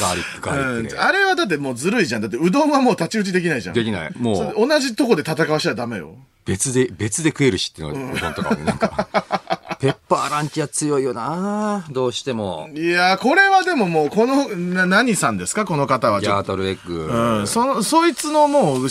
[0.00, 2.22] ガーリック、ガーリックあれはだってもうずるいじゃん。
[2.22, 3.74] だってうどんはもう太刀打ちできないじゃん。
[3.74, 4.12] できない。
[4.16, 6.16] もう、同じとこで戦わしちゃダメよ。
[6.44, 9.61] 別で、別で食えるしっていうのが、うどんとかはね、なんか。
[9.82, 12.68] ペッパーランチは強いよなどうしても。
[12.72, 15.64] いやー、これはでももう、この、な、何さんですか？
[15.64, 16.36] この方はちょっと。
[16.36, 17.38] ギャートルエッグ。
[17.40, 18.88] うん、その、そいつのもう、趣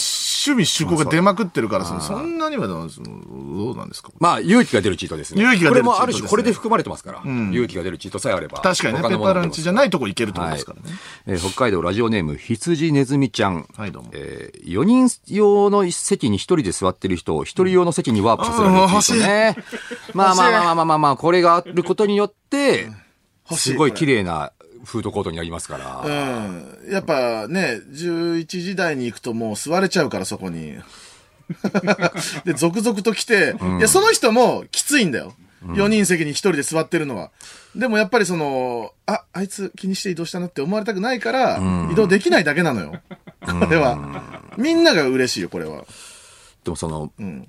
[0.50, 4.10] 味趣向が出まくってるから、そのそんなにはどうなんですか？
[4.20, 5.42] まあ、勇気が出るチートですね。
[5.42, 7.22] 勇気が出るチートこれもある種、これで含まれてますから。
[7.22, 8.60] 勇気が出るチートさえあれば。
[8.60, 10.98] 確かにね、ペッパーランチじゃないとこ行けるってことですからね。
[11.28, 13.66] えー北海道ラジオネーム、羊ネズミちゃん。
[13.78, 19.56] はいどうもえー、4人用の席に1人で座ってる人を1人用の席にワープさせられるチートね。
[20.14, 22.88] まあまあまあまあまあまあまあ、これがあることによって、
[23.52, 24.52] すごい綺麗な
[24.84, 26.02] フードコートになりますから。
[26.06, 26.92] うん。
[26.92, 30.78] やっぱね、11時台に行くともう座れちゃうから、そこに。
[32.46, 35.34] で、続々と来て、いや、その人もきついんだよ。
[35.64, 37.30] 4人席に1人で座ってるのは。
[37.76, 41.60] でもやっぱりその、あ、あいつ気にして移動したなって思われたくないから、
[41.92, 42.94] 移動できないだけなのよ。
[43.42, 44.24] これは。
[44.58, 45.86] みんなが嬉しいよ、これは。
[46.64, 47.48] でもその、ん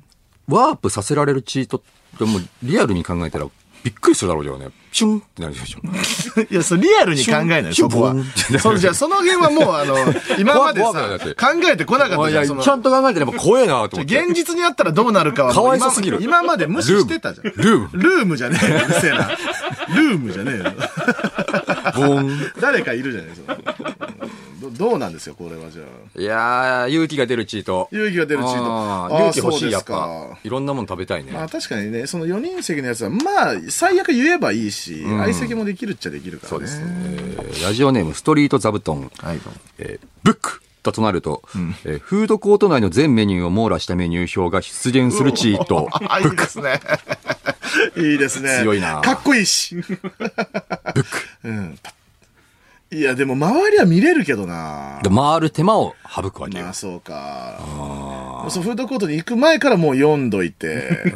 [0.49, 3.46] ワープさせられるチートってもうリアルに考えたら
[3.82, 4.68] びっくりするだろうけどね。
[4.92, 5.80] シュンってなるでしょ。
[6.50, 8.14] いや、そう、リアルに考えないそこは。
[8.60, 9.96] そう、じゃあその辺はもう、あの、
[10.38, 10.92] 今までさ
[11.36, 12.60] 考えてこなかったじゃん。
[12.60, 14.20] ちゃんと考えてれば怖えなと思って。
[14.24, 17.52] 現実にあったらどうなるかはかわいそすぎる今今まで無視してたじゃん。
[17.56, 18.76] ルームルームじゃねえよ。
[18.76, 19.30] うるせえな。
[19.94, 20.64] ルームじゃねえよ。
[21.94, 22.52] ボーン。
[22.60, 23.56] 誰かいるじゃないですか。
[24.62, 26.20] どどうなんですよ、これはじゃあ。
[26.20, 27.88] いやー、勇気が出るチート。
[27.90, 30.38] 勇気が出るチートあー勇気欲しい、やっぱ。
[30.44, 31.32] いろんなもの食べたいね。
[31.32, 36.50] まあ確かにね、その4人席のやつは、まあ、最悪言えばいいし、相席もできるっちゃできるからね。
[36.50, 36.86] そうですね。
[36.88, 39.10] えーラジオネーム、ストリート座布団。
[39.18, 39.60] はい、どうも。
[39.78, 41.42] えーブックだとなると、
[41.84, 45.88] えーフードコート内の全メニューを網羅したメニュー表が出現するチート。
[46.08, 46.80] あ、いいですね。
[47.96, 48.58] いいですね。
[48.62, 49.74] 強いなかっこいいし。
[49.76, 51.06] ブック。
[51.44, 51.78] うん。
[52.93, 55.01] いや、でも周りは見れるけどな。
[55.03, 56.72] で回る手間を省くわけよまあ、。
[56.74, 57.59] そうか。
[58.51, 61.14] そう、フードコートに行く前からもう読んどいて。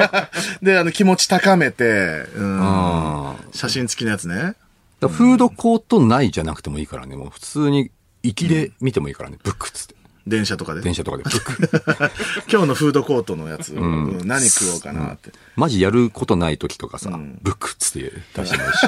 [0.60, 3.36] で、あの、気持ち高めて、うん。
[3.54, 4.54] 写真付きのやつね。
[5.00, 7.90] フードコート内じゃなくてもいいからね、もう普通に
[8.22, 9.93] 行きで見てもいいからね、ブックっつって。
[10.26, 10.80] 電車とかで？
[10.80, 12.10] 電車とかでブック。
[12.50, 15.32] 今日のフードコートのやつ、うん何食おうかなって。
[15.56, 17.10] マジやることない時とかさ、
[17.42, 18.86] ブックっつって出してもいいし。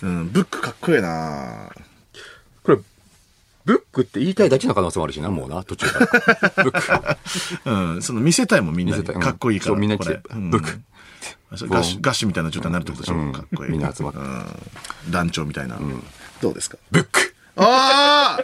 [0.02, 1.70] うん、ブックかっこいいな
[2.62, 2.78] これ、
[3.66, 6.06] ブックって言いたいだけの可能性もあるしな、もうな、途中から。
[6.64, 7.12] ブッ
[7.64, 7.70] ク。
[7.70, 9.02] うん、その見せたいもんみんなに。
[9.02, 9.72] 見せたいかっこいいから。
[9.72, 10.80] そうみんな来てブック
[11.50, 13.70] ガッシュ、ガッシュみたいな状態になるってことでしょ、うんかっこいい。
[13.72, 15.10] みんな集まってうん。
[15.10, 15.78] 団長みたいな。
[16.40, 16.76] どうですか？
[16.90, 18.38] ブックあ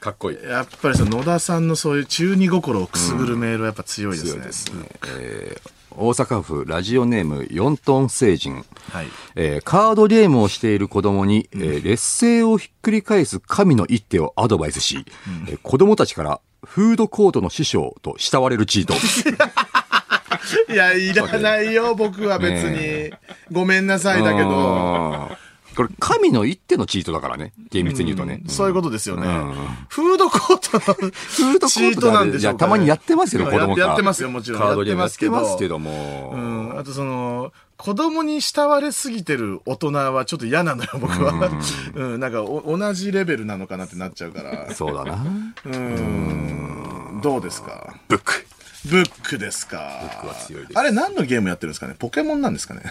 [0.00, 0.38] かっこいい。
[0.46, 4.30] あやっぱりその野田さんのそういう中二心をくすぐるメールはやっぱ強いですね。
[4.32, 4.88] 強いですね。
[5.18, 8.64] えー大阪府ラジオネーム4トン星人。
[8.92, 9.08] はい。
[9.34, 15.04] えーカードゲームをしている子供に、えー劣勢をひっくり返す神の一手をアドバイスし、
[15.48, 18.94] えー子供たちからフードコートの師匠と慕われるチート。
[20.72, 22.76] いや、いらないよ、僕は別に。
[22.76, 23.10] ね
[23.50, 25.30] ごめんなさいだけど。
[25.70, 27.52] うんこれ神の一手のチートだからね。
[27.70, 28.42] 厳密に言うとね。
[28.48, 29.54] そういうことですよねん。
[29.88, 34.60] フードコートのフードコートチートなんでしょうか、ね、たまにやってますよ、子供がややってますよ、もちろん。
[34.60, 35.76] カードゲームやってますけど。
[35.76, 36.32] ども。
[36.34, 36.78] うん。
[36.78, 41.50] あとその、子供に慕われすぎてる大人はちょっと嫌なのよ、僕は。
[41.94, 42.20] うん。
[42.20, 44.74] なんかお、同じレベルなのかなってなっちゃうから。
[44.74, 45.24] そうだな。
[45.64, 47.20] うん。
[47.22, 47.94] どうですか？
[48.08, 48.44] ブック。
[48.86, 49.78] ブックですか。
[50.20, 51.94] クは強いですあれ何のゲームやってるんですかね？
[51.98, 52.82] ポケモンなんですかね？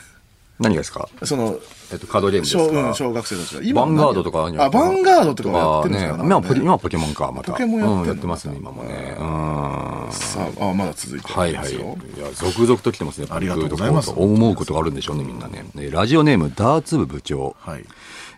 [0.60, 1.07] 何がですか？
[1.24, 1.57] その、
[1.91, 3.82] えっと、カードゲームです小,、うん、か小学生たちが。
[3.82, 6.24] バンガードとかあ、バンガードとかやってるんですかね。
[6.26, 7.51] 今はポケ今はポケモンか、また。
[7.53, 9.16] ポケモンやってうんやってますね、今もね。
[9.18, 10.12] うん。
[10.12, 11.74] さあ、あ、まだ続いてはいはい。
[11.74, 11.86] いや、
[12.34, 13.28] 続々と来てますね。
[13.30, 15.66] ありがとうございます思うことがあるんでしょうね、みんなね。
[15.74, 17.55] ねラジオネーム、ダーツ部部長。
[17.60, 17.86] はい。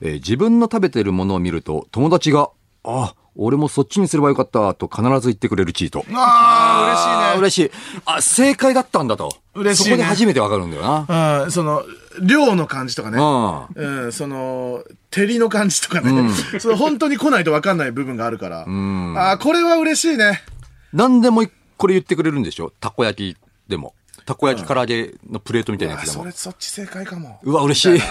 [0.01, 2.49] えー自分の食べてるものを見ると、友達が、
[2.83, 6.03] あ、俺もそっちにすればよかった、と必ず言ってくれるチート。
[6.13, 7.69] ああ、嬉しいね。
[7.69, 7.71] 嬉しい。
[8.05, 9.31] あ、正解だったんだと。
[9.55, 11.43] 嬉しいねそこで初めてわかるんだよな。
[11.43, 11.83] うん、その、
[12.21, 13.17] 量の感じとかね。
[13.17, 14.03] うん。
[14.05, 16.29] うん、その、照りの感じとかね。
[16.59, 18.65] その本当に来ないと分かんない部分があるから。
[18.65, 20.41] んあーこれは嬉しいね。
[20.93, 21.45] 何でも
[21.77, 22.71] これ言ってくれるんでしょ？
[22.79, 23.37] たこ焼き
[23.69, 23.95] でも。
[24.25, 26.31] たこ焼き唐揚げのプレートみたいなやつでもあそれ。
[26.31, 27.39] そっち正解かも。
[27.43, 28.01] うわ、嬉しい。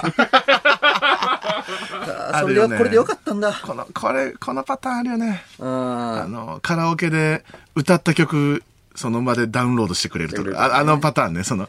[2.32, 2.78] あるよね。
[3.05, 3.53] かったんだ。
[3.62, 5.44] この、これ、このパターンあるよね。
[5.59, 6.22] うん。
[6.22, 7.44] あの、カラオケで
[7.76, 8.64] 歌った曲、
[8.96, 10.74] その場でダウンロードしてくれるとか。
[10.74, 11.68] ああのパターンね、その、う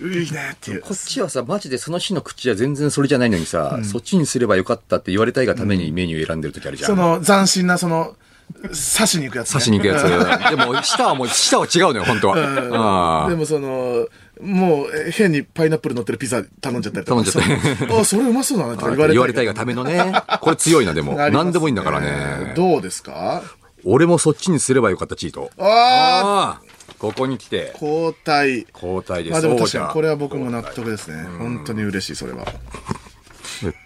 [0.00, 0.80] いいねっていう。
[0.80, 6.90] こっちはさ、マジでその日の口は全然それじゃないのにさ、そっちにすればよかったって言われたいがためにメニュー選んでる時あるじゃん。
[6.90, 8.16] その斬新な、その、
[8.62, 8.72] 刺
[9.06, 9.52] しに行くやつ、ね。
[9.52, 10.02] 刺しに行くやつ。
[10.50, 13.24] でも、舌はもう、舌は違うのよ、本当は。
[13.24, 14.06] うんでもその、
[14.40, 17.22] もう、え変にパイナップル乗ってるピザ頼んじゃったりとか。
[17.22, 20.12] 頼んじゃったそうあ、それうまそうだなとか言われたり言われたいがためのね。
[20.40, 21.14] これ強いな、でも。
[21.30, 22.52] 何でもいいんだからね。
[22.56, 23.42] どうですか？
[23.84, 25.50] 俺もそっちにすればよかった、チート。
[25.58, 26.71] あああ
[27.02, 28.66] ここに来てあ、交代。
[28.72, 29.32] 交代です。
[29.32, 31.24] まあでも確かにこれは僕も納得ですね。
[31.38, 32.46] 本当に嬉しい、それは。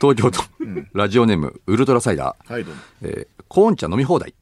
[0.01, 0.41] 東京都、
[0.93, 2.53] ラジオネーム、ウルトラサイダー。
[2.53, 2.81] はい、どうも。
[3.03, 4.35] えーコーン茶飲み放題。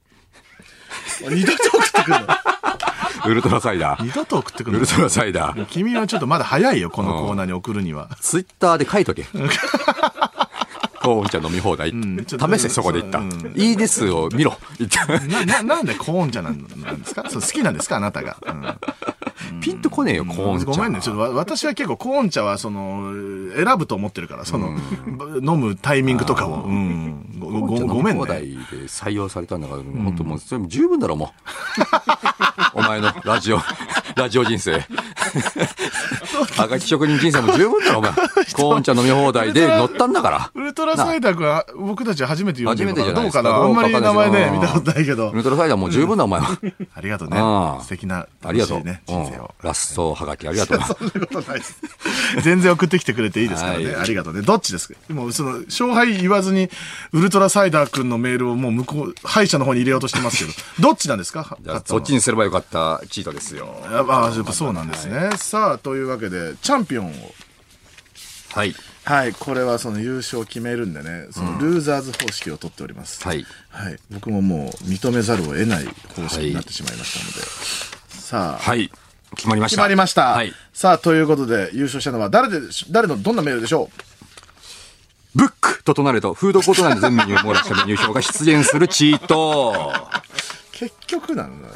[1.30, 2.26] 二度と送ってくるの？
[3.30, 4.02] ウルトラサイダー。
[4.04, 4.78] 二度と送ってくるの？
[4.78, 5.66] ウルトラサイダー。
[5.66, 8.08] 君はちょっとまだ早いよ、このコーナーに送るには。
[8.20, 9.24] ツイッターで書いとけ。
[11.04, 11.90] コーン茶飲み放題。
[11.92, 13.18] 試せ、そこで言った。
[13.18, 14.56] うんいいですを見ろ。
[14.78, 15.06] 言った。
[15.06, 17.28] な、な、なんでコーン茶なんなんですか？
[17.30, 18.36] そう好きなんですかあなたが？
[18.46, 18.64] うん
[19.60, 20.64] ピンとこねえよ、コーン茶。
[20.66, 21.00] ごめんね。
[21.00, 23.12] ちょっとわ私は結構コーン茶は、その、
[23.56, 24.76] 選ぶと思ってるから、その、
[25.42, 26.62] 飲むタイミングとかを。
[26.62, 27.26] うん。
[27.38, 28.56] ご、ご、ごごめん放題ね。
[28.70, 31.32] で採用されたんだから、本当もう、それも十分だろ、も
[32.74, 32.78] う。
[32.78, 33.60] お前のラジオ、
[34.16, 34.84] ラジオ人生。
[36.56, 38.12] はがき職人人生も十分だろ、お前。
[38.12, 40.50] コーン茶飲み放題で乗ったんだから。
[40.54, 45.34] ウルトラサイダー君は僕たち初めて読んでるのかなどうかな初あんまり名前ね、見たことないけどウ。
[45.36, 46.58] ルトラサイダーもう十分だ、お前は。
[46.94, 47.78] ありがとうねあ。
[47.80, 48.78] あ素敵な、ありがとう。
[48.78, 49.54] 楽しいね、人生うんを。
[49.62, 50.86] ラストはがきありがとうな。
[50.86, 51.76] そんなことないです。
[52.42, 53.84] 全然送ってきてくれていいですからね。
[53.86, 54.42] はいありがとうね。
[54.42, 54.98] どっちですか？
[55.12, 56.68] もうその、勝敗言わずに、
[57.12, 60.50] ウルトラサイダー君のメールをもう向こう、敗者の方に入れようとしてますけど、
[60.88, 61.56] どっちなんですか？
[61.86, 63.76] そっちにすればよかったチートですよ。
[63.90, 65.30] やっぱ、やっぱそうなんですね。
[65.36, 67.12] さあ、というわけで、チャンピオンを。
[68.52, 68.74] はい。
[69.04, 73.22] はい、これはその優勝を決めるんでね、そのルーザーズ方式を取っております。
[73.22, 73.44] はい。
[73.68, 73.98] はい。
[74.10, 77.40] 僕ももう認めざるを得ない方式になってしまいましたので。
[78.08, 78.90] さあ、はい。
[79.36, 79.74] 決まりました。
[79.76, 80.28] 決まりました。
[80.28, 80.52] はい。
[80.72, 83.90] さあ、ということで、優勝したのは誰で、誰のどんなメールでしょ
[85.34, 89.92] ブックと唱えると、フードコート内の全メニューを網羅したメニュー表が出現するチート。
[89.92, 90.24] う
[90.72, 91.74] 結局なんだよ。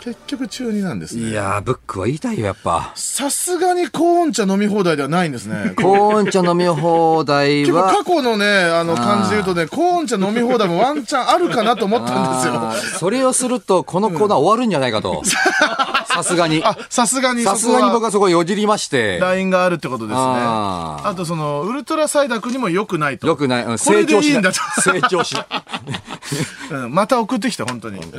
[0.00, 1.28] 結局中二なんですね。
[1.28, 2.92] いやー、ブックは言いたいよ、やっぱ。
[2.94, 5.74] さすがにコーン茶飲み放題ではないんですね。
[5.76, 12.34] コーン茶飲み放題結構は、過去のね、あの感じで言うとね、コーン茶飲み放題もワンチャンあるかなと思ったん
[12.72, 12.98] ですよ。
[12.98, 15.22] それをすると、このコーナー終わるんじゃないかと。
[16.22, 16.62] さすがに。
[16.64, 19.18] あ、さすがにさすがに僕ははそこよじりまして。
[19.18, 20.22] ラインがあるってことですね。
[20.24, 23.26] あーあとその、ウルトラサイダー君にも良くないと。
[23.26, 23.64] よくない。
[23.64, 24.60] うん成長しないでいいんだと。。
[24.82, 25.46] 成長しない。
[26.70, 27.98] うんまた送ってきて、本当に。
[28.00, 28.10] うん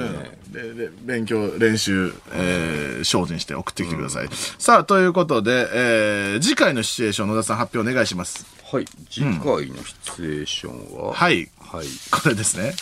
[0.52, 4.30] でで勉強、練習、えー精進して送ってきてください。
[4.60, 8.46] さあ、ということで、えー次回のシチュエーション、野田さん発表お願いします。
[8.72, 8.86] はい。
[9.10, 11.50] 次回のシチュエーションは、はい。
[11.72, 11.86] はい。
[12.12, 12.64] これですね。
[12.64, 12.74] はい。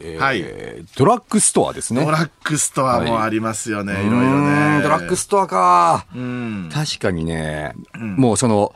[0.00, 2.04] えーはいドラッグストアですね。
[2.04, 4.40] ドラッグストアもありますよね、い、ろいろうー
[4.74, 4.78] ね。
[4.80, 6.06] んドラッグストアか。
[6.14, 6.70] うん。
[6.72, 8.74] 確かにね、もうその、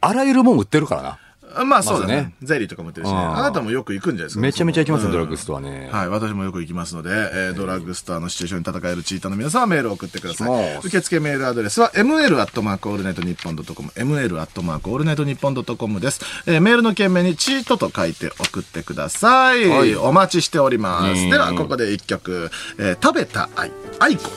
[0.00, 1.18] あらゆるもん売ってるからな。
[1.64, 3.16] まあそうだね,、まずねゼリーとかも売ってるしね。
[3.16, 4.40] うんあなたもよく行くんじゃないですか。
[4.40, 5.88] めちゃめちゃ行きますよ、うんドラッグストアね。
[5.92, 16.20] はい、私もよく行きますので、えードラッグストアのシチュエーションに戦えるチーターの皆さんはメールを送ってください受付メールアドレスは ml アットマークオールナイトニッポンドットコム ml アットマークオールナイトニッポンドットコムです。
[16.46, 19.68] えーメールの件名にチートと書いて送ってください。
[19.68, 21.22] はいお待ちしております。
[21.22, 24.24] うんでは、ここで一曲、えー食べた愛、愛子。
[24.24, 24.30] 日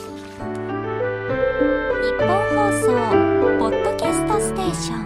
[2.18, 2.88] 本放送
[3.58, 5.05] ポッドキャストステーション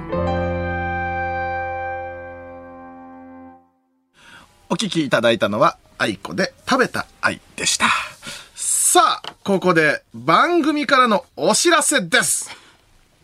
[4.72, 7.86] お聞きいただいたのは、愛子で食べた愛でした。
[8.54, 12.48] さあ、ここで番組からのお知らせです。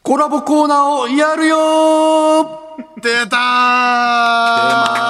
[0.03, 2.67] コラボコーナーをやるよー
[3.01, 3.37] 出た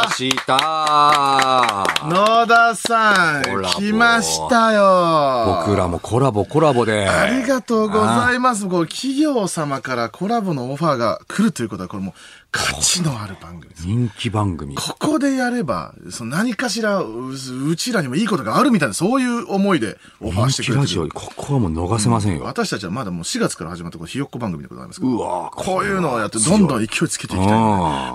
[0.06, 5.62] ー出ました野田さん来ましたよ。
[5.64, 7.08] 僕らもコラボコラボで。
[7.08, 8.68] ありがとうございます。
[8.68, 12.14] こう企業様からコラボのオファーが来るということは、これもう
[12.56, 13.86] 価値のある番組です。
[13.86, 14.74] 人気番組。
[14.74, 21.20] ここでやれば、その何かしらう、うちらにもいいことがあるみたいな、そういう思いでオファーしてくれてる人気ラジオ、。
[21.20, 22.44] ここはもう逃せませんよ。
[22.44, 27.58] 私たちはまだもう4月から始まったこのひよっこ番組でございますうわーこういうのをやってどんどん勢いつけていきたい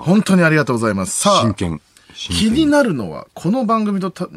[0.02, 1.20] 本当にありがとうございます。
[1.20, 1.80] さあ、真剣。
[2.14, 4.28] 真気剣になるのは、この番組とた、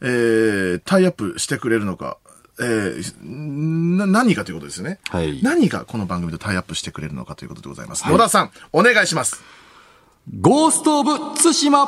[0.00, 2.18] えー、タイアップしてくれるのか、
[2.60, 4.98] えー、な、何かということですよね。
[5.08, 8.04] はい何がこの番組とタイアップしてくれるのかということでございます。
[8.04, 9.42] はい野田さん、お願いします。
[10.40, 11.86] ゴースト・オブ・ツシマう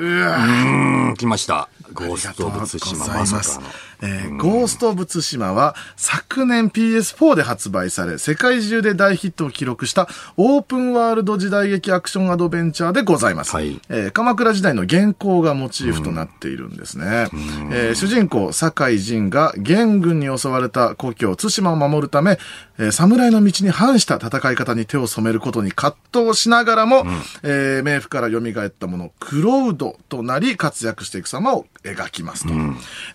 [0.00, 1.68] ーん、来ました。
[1.92, 3.66] ゴースト・オブ・ツシマ、まさかの。
[4.02, 13.80] えーゴースト・オブ・ツシマは昨年 PS4 で発売され世界中で大ヒットを記録したオープンワールド時代劇アクションアドベンチャーでございます、はい。
[13.88, 17.28] えー鎌倉時代の元寇がモチーフとなっているんですね、
[17.72, 22.38] えー主人公酒井仁が元軍に襲われた故郷対馬を守るため、
[22.78, 27.04] えー侍の道に反した戦い方に手を染めることに葛藤しながらも、
[27.42, 32.52] えー冥府から蘇ったものクロウドとなり活躍していく様を描きますと、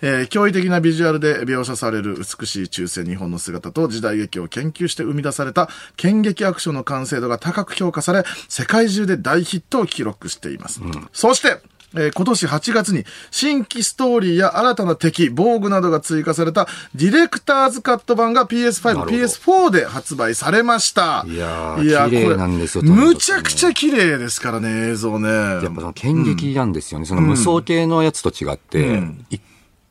[0.01, 10.81] えー驚異的なビジュアルで描写される美しい中世日本の姿と時代劇を研究して生み出された剣劇アクションの完成度が高く評価され世界中で大ヒットを記録しています、
[11.13, 11.59] そして
[11.95, 21.23] えー今年8月に新規ストーリーや新たな敵、防具などが追加されたディレクターズカット版が PS5、なるほど PS4 で発売されました。
[21.27, 25.29] いやー綺麗なんですよむちゃくちゃ綺麗ですからね、映像ね。
[25.29, 27.05] やっぱその剣撃なんですよね。
[27.05, 29.39] その無双系のやつと違って、一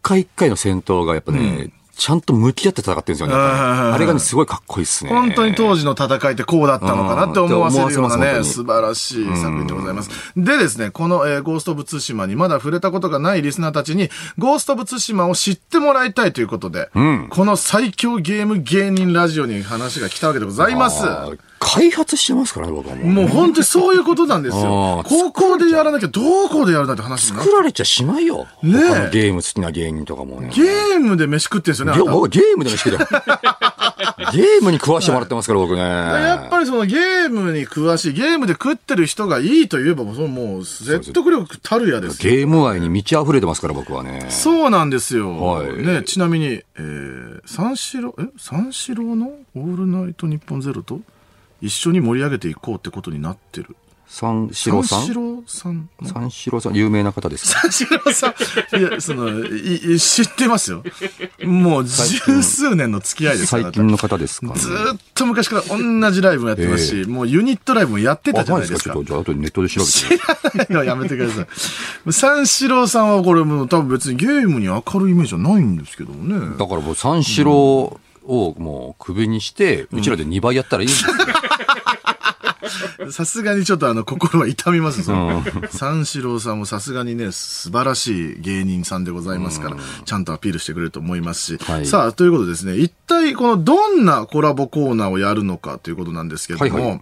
[0.03, 3.35] 回一回の戦闘がやっぱね、ちゃんと向き合って戦ってるんですよね。
[3.35, 5.11] あれがね、すごいかっこいいっすね。
[5.11, 10.11] 本当に当時の戦いってこうだったのかなって思わせるようなね、素晴らしい作品でございます。
[10.37, 21.05] でですね、この、えーゴースト・オブ・ツシマにまだ触れたことがないリスナーたちに、ゴースト・オブ・ツシマを知ってもらいたいということで、んこの最強ゲーム芸人ラジオに話が来たわけでございます。
[21.65, 23.07] 開発してますからね、僕はもう。
[23.07, 28.47] もう本当にそういうことなんですよ高校でやらなきゃどこでやるなんて話になって作られちゃしないよ。
[28.63, 28.73] ね
[29.09, 30.51] えゲーム好きな芸人とかもね。
[30.53, 33.09] ゲームで飯食ってんですよね、いや僕はゲームでも好きだよ。
[34.33, 35.81] ゲームに食わしてもらってますから、僕ね。
[35.81, 42.33] やっぱりそのゲームに詳しい、ゲームで食ってる人がいいと言えばもうそのもう説得力たるやですよ。
[42.33, 44.27] ゲーム愛に満ち溢れてますから、僕はね。
[44.31, 45.37] そうなんですよ。
[45.39, 51.01] はいね、ちなみに、えー、三四郎、え三四郎のオールナイトニッポンゼロと
[51.63, 53.77] 一緒に盛り上げていこうってことになってる。
[54.07, 55.01] 三四郎さん？
[55.01, 57.61] 三四郎さんの三四郎さん、有名な方ですか？
[57.63, 60.83] 三四郎さん、いや、その、いい知ってますよ。
[61.45, 63.63] もう十数年の付き合いですから。
[63.63, 64.49] 最近の方ですか？
[64.49, 64.53] ね。
[64.57, 68.95] ずーっと昔から同じライブもやってますし、もうユニットライブもやってたあ、じゃないですかすか？
[68.95, 69.05] ちょっ。
[69.05, 70.73] と、じゃあ、後でネットで調べて。
[70.73, 71.43] いややめてくださ
[72.09, 72.13] い。
[72.13, 76.59] 三四郎さんはこれもう多分別にゲームに明るいイメージはないんですけどもね。
[76.59, 81.13] だからもう三四郎をもうクビにして、うちらで2倍やったらいいんですよ。
[83.11, 85.03] さすがにちょっとあの心は痛みます。
[85.03, 91.59] その三四郎さんもさすがにね、素晴らしい芸人さんでございますから、ちゃんとアピールしてくれると思いますし。
[91.63, 97.01] はいさあ、ということでですね、一体このどんなコラボコーナーをやるのかということなんですけれども、はいはい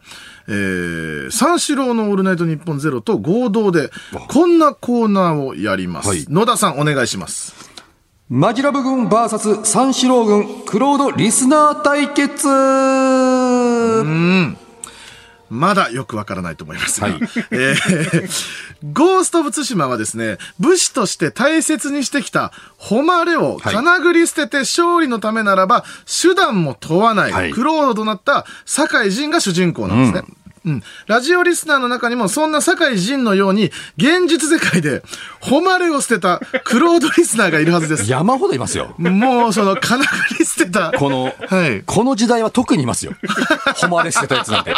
[0.49, 3.91] えー、三四郎のオールナイトニッポンゼロと合同で、
[4.29, 6.09] こんなコーナーをやります。
[6.09, 7.71] はい野田さんお願いします。
[8.29, 12.47] マジラブ軍 VS 三四郎軍、クロードリスナー対決
[15.51, 17.09] まだよくわからないと思いますが。
[17.09, 17.20] はい
[17.51, 18.30] えー
[18.92, 30.22] ゴースト・オブ・ツシマはですね、武士として大切にしてきた誉れをはいかなぐり捨てて勝利のためならば、手段も問わない、はいクロードとなった酒井仁が主人公なんですね。
[30.26, 30.36] うん。
[31.06, 35.02] ラジオリスナーの中にも、そんな酒井仁のように、現実世界で、
[35.40, 38.11] 誉れを捨てた、クロードリスナーがいるはずです。
[38.11, 38.94] 山ほどいますよ。
[38.98, 40.92] もう、その、金がり捨てた。
[40.92, 43.12] この、はいこの時代は特にいますよ。
[43.76, 44.74] 誉れ捨てたやつなんて。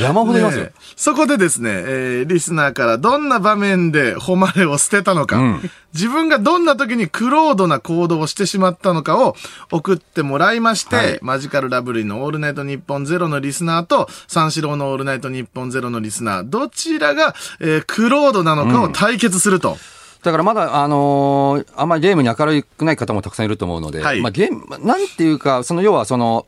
[0.00, 0.68] 山ほどいますよ。
[0.96, 5.60] そこでですね、えーリスナーからどんな場面で誉れを捨てたのか、
[5.94, 9.36] 自分がどんな時にクロードな行動をしてしまったのかを
[9.72, 19.76] 送ってもらいまして、はいマジカルラブリーのオールナイトニッポンゼロのリスナーと、三四郎のオールナイトニッポンゼロのリスナー、どちらが、えークロードなのかを対決すると。
[20.22, 24.20] だからまだ、あのーあんまりゲームに明るくない方もたくさんいると思うので、はい。
[24.20, 26.46] まあゲーム、なんていうか、その要はその、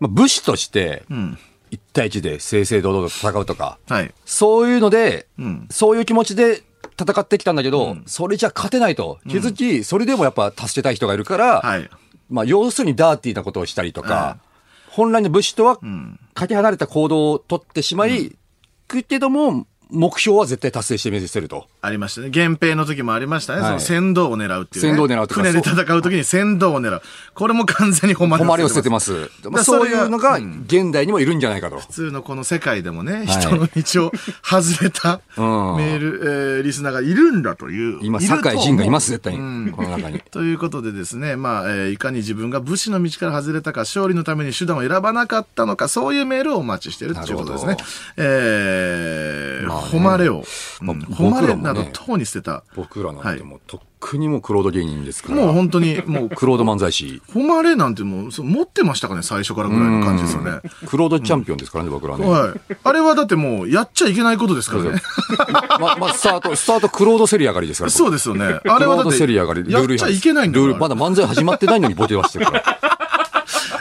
[0.00, 1.38] まあ、武士として、ん。
[1.70, 4.12] 一対一で正々堂々と戦うとか、はい。
[4.24, 5.66] そういうので、ん。
[5.70, 6.62] そういう気持ちで
[7.00, 9.18] 戦ってきたんだけど、それじゃ勝てないと。
[9.28, 11.90] 気づき、それでもやっぱ助けたい人がいるから、はい。
[12.28, 14.38] まあ要するにダーティーなことをしたりとか、
[14.96, 15.78] 本来の武士とは
[16.32, 18.34] かけ離れた行動を取ってしまい、
[18.88, 21.68] くけども、目標は絶対達成してみせると。
[21.86, 22.30] ありましたね。
[22.34, 23.60] 源平の時もありましたね。
[23.60, 24.90] はいその先導を狙うっていう、ね。
[24.90, 27.02] 先導を狙うとか船で戦う時に先導を狙う。
[27.34, 28.96] これも完全に誉れを捨ててま。
[28.96, 29.30] ますす。
[29.44, 31.78] まあ、だそういうのがうん現代にもいるんじゃないかと。
[31.78, 34.12] 普通のこの世界でもね、はい人の道を
[34.42, 37.98] 外れたメうんール、えーリスナーがいるんだという。
[38.02, 39.72] 今、酒井仁がいます、絶対うんに。
[39.72, 40.20] この中に。
[40.30, 47.76] ということでですね、まあ、えーいかに自分が武士の道から外れたか、勝利のために手段を選ばなかったのか、そういうメールをお待ちしているということですね。
[48.16, 50.44] えーまあね誉れを、
[51.16, 52.64] 誉れなど等に捨てた。
[52.74, 55.36] 僕らなんはいてもう、とっくにもうクロード芸人ですから。
[55.36, 57.22] もう本当に、もう、クロード漫才師。
[57.32, 60.60] 誉れなんてもう、そう持ってましたかね、最初からぐらいの感じですよね。
[60.86, 62.26] クロードチャンピオンですからね、僕らね。
[62.26, 62.76] はい。
[62.82, 65.00] あれはだってもう、やっちゃいけないことですからね。
[65.80, 67.90] ま、まあ、スタート、スタートクロード競り上がりですから。
[67.90, 68.60] そうですよね。
[68.66, 69.72] ああれはだって、競り上がり。
[69.72, 70.58] やっちゃいけないんだ。
[70.58, 72.96] ルール、まだ漫才始まってないのにボケはしてるから。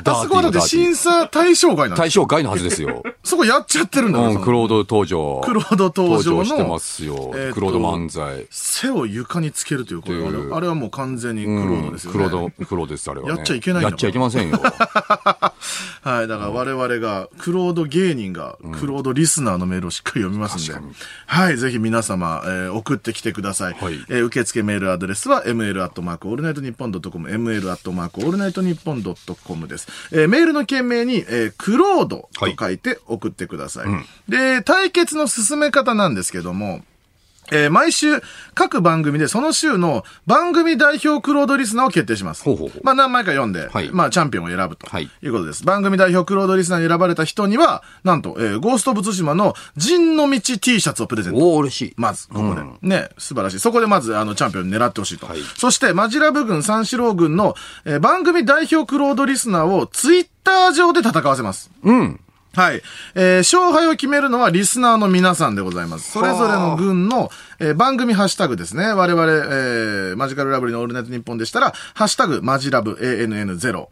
[0.08, 3.04] あそこはだって審査査対象外なんです対象外のはずですよ。
[3.26, 5.41] そこやっちゃってるんだうん、クロード登場。
[5.43, 7.32] クロード登場のしてますよ。
[7.36, 8.45] えクロード漫才。
[8.51, 10.15] 背を床につけるというこれ
[10.55, 12.17] あれはもう完全にクロードですよね。
[12.17, 13.36] クロード、クロードです、あれは、ね。
[13.36, 14.61] やっちゃいけないやっちゃいけませんよ。
[16.03, 16.28] はい。
[16.28, 20.80] だから我々が、クロード芸人が、クロードリスナーのメールをしっかり読みますんで。
[21.26, 21.57] はい。
[21.57, 23.73] ぜひ皆様、えー送ってきてください。
[23.73, 29.88] はいえー受付メールアドレスは、ml アットマークオールナイトニッポンドットコム、ml アットマークオールナイトニッポンドットコムです。
[30.11, 34.32] えーメールの件名に、えークロードと書いて送ってください。
[34.32, 36.82] で、対決の進め方なんですけども、
[37.51, 38.07] えー毎週、
[38.55, 42.43] 各番組でその週の番組代表クロードリスナーを決定します。
[42.43, 45.63] ほうほうほうまあ何枚か読んで、はいまあチャンピオンを選ぶとはいいうことです。
[45.63, 51.39] 番組代表クロードリスナーに選ばれた人には、なんと、えーゴースト・オブ・ツシマの陣の道 T シャツをプレゼント。
[51.39, 51.93] おお嬉しい。
[51.97, 52.63] まず、ここで。
[52.82, 53.59] ね、素晴らしい。
[53.59, 55.28] そこでまず、あの、チャンピオンに狙ってほしいと。
[55.28, 57.53] はいそして、マジラブ軍三四郎軍の、
[57.86, 61.70] えー番組代表クロードリスナーをツイッター上で戦わせます。
[61.84, 62.20] うん。
[62.56, 62.82] はい。
[63.16, 66.12] えー勝敗を決めるのはリスナーの皆さんでございます。
[66.12, 67.30] それぞれの軍の、
[67.60, 68.86] えー番組ハッシュタグですね。
[68.93, 73.88] 我々、えーマジカルラブリーのオールナイトニッポンでしたら、ハッシュタグ、マジラブ ANN0。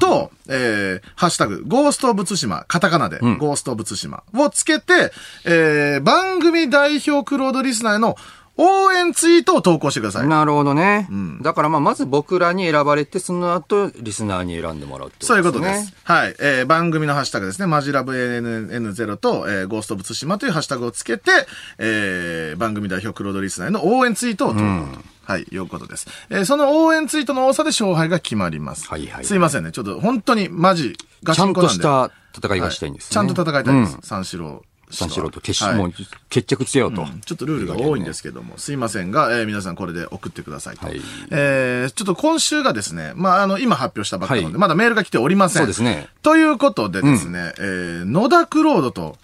[0.00, 5.12] と、えー、ハッシュタグ、ゴーストオブツシマ、カタカナで、ゴーストオブツシマをつけて、
[5.46, 8.16] えー、番組代表クロードリスナーへの
[8.60, 10.26] 応援ツイートを投稿してください。
[10.26, 11.08] なるほどね。
[11.42, 15.26] だからまあ、まず僕らに選ばれて、その後、リスナーに選んでもらうってことですね。
[15.28, 15.94] そういうことです。
[16.04, 16.34] はい。
[16.40, 17.66] えー番組のハッシュタグですね。
[17.66, 21.30] マジラブ ANN0 と、えーゴーストオブツシマというハッシュタグをつけて、
[21.78, 24.62] えー番組代表クロードリスナーへの応援ツイートを投稿
[24.96, 24.98] と。
[25.24, 26.06] はい、いうことです。
[26.30, 28.88] えーその応援ツイートの多さで勝敗が決まります。
[28.88, 29.72] はいはいすいませんね。
[29.72, 31.76] ちょっと本当にマジ、ガちゃんチンコなんで。
[31.76, 32.10] とした
[32.48, 33.14] 戦いがしたいんですね。
[33.14, 33.94] ちゃんと戦いたいです。
[33.96, 34.62] うん三四郎。
[34.90, 35.92] 三四郎と決し、はいもう
[36.28, 37.06] 決着つけようと。
[37.24, 40.86] ちょっとルールが多いんですけども、すいませんが、えー皆さんこれで送ってくださいと。
[40.86, 45.60] はいえーちょっと今週がですね、まあ、あの、今発表したばっかなので、はいまだメールが来ておりません。
[45.60, 46.08] そうですね。
[46.22, 49.16] ということでですね、えー野田クロードと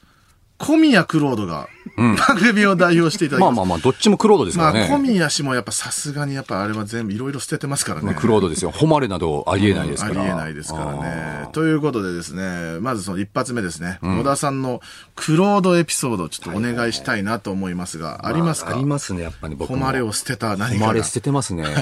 [0.64, 3.56] 小宮クロードが、番組を代表していただきます。
[3.56, 4.88] まあまあまあ、どっちもクロードですかまあ、らね。
[4.88, 8.14] 小宮氏もやっぱさすがにやっぱあれは全部いろいろ捨ててますからね。
[8.14, 8.70] クロードですよ。
[8.70, 10.22] 誉れなどありえないですから。
[10.22, 11.48] ありえないですからね。
[11.52, 14.80] ということでですね、まずその一発目ですね、野田さんの
[15.14, 18.74] クロードエピソードをちょっとお願いしたいなと思いますが、ありますか？
[18.74, 19.78] ありますね、やっぱり僕も。
[19.78, 20.86] 誉れを捨てた何かが。
[20.86, 21.62] 誉れ捨ててますね。
[21.62, 21.72] はい。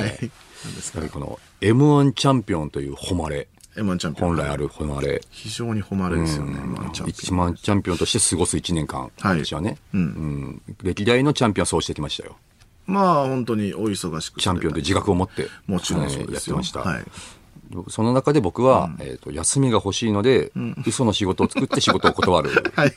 [0.65, 3.49] 何ですかやっぱりこの M1 チャンピオンという誉れ。
[3.77, 4.29] M1 チャンピオン。
[4.29, 5.21] 本来ある誉れ。
[5.31, 9.11] 非常に誉れですよね、M1 チャンピ一万チャンピオンとして過ごす1年間。
[9.19, 12.37] はい私はね、うん歴代のチャンピオンはそうしてきましたよ。
[12.89, 12.95] オン。
[12.95, 14.41] まあ、本当にお忙しく。
[14.41, 15.49] チャンピオンという自覚を持って。
[15.67, 16.03] もちろん。
[16.03, 16.81] やってました。
[16.81, 17.05] はい。
[17.89, 20.53] その中で僕は、えっ、と、休みが欲しいので、
[20.87, 22.51] 嘘の仕事を作って仕事を断る。
[22.77, 22.93] はい。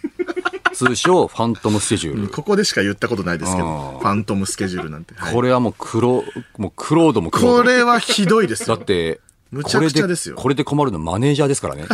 [0.73, 2.27] 通称、ファントムスケジュール。
[2.27, 5.13] ここでしか言ったことないですけど、うんファントムスケジュールなんて。
[5.15, 6.25] はいこれはもう黒、
[6.57, 7.31] もうクロードも。
[7.31, 8.75] これはひどいですよ。
[8.75, 9.21] だって、
[9.55, 11.85] むちゃくちゃですよこれでこれで困るのマネージャーですからね。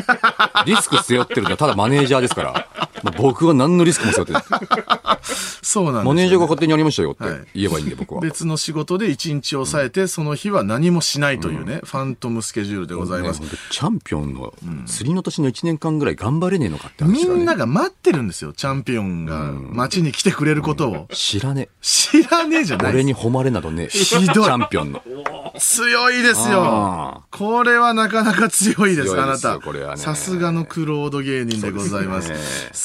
[0.66, 2.89] リスク背負ってるのはただマネージャーですから。
[3.03, 4.43] まあ僕は何のリスクも背負ってない。
[5.63, 8.21] そうなんですよね、マネージャーが勝手にやりましたよってはい言えばいいんで、僕は。
[8.21, 13.47] 別の仕事で一日を抑えて、その日は何もしないというね、ファントムスケジュールでございますね。
[13.69, 14.53] チャンピオンの
[14.85, 21.07] 釣りの年の1年間ぐらい頑張れねえのかって話がねみんなが待ってるんですよ、チャンピオンが街に来てくれることを。
[21.13, 22.83] 知らね知らねえじゃえ。
[22.83, 23.87] ない俺に誉れなどねえ。
[23.89, 25.01] ひどいチャンピオンの。
[25.59, 27.21] 強いですよあ。
[27.29, 29.95] これはなかなか強いです、あなたこれは。
[29.95, 32.31] ねさすがのクロード芸人でございます。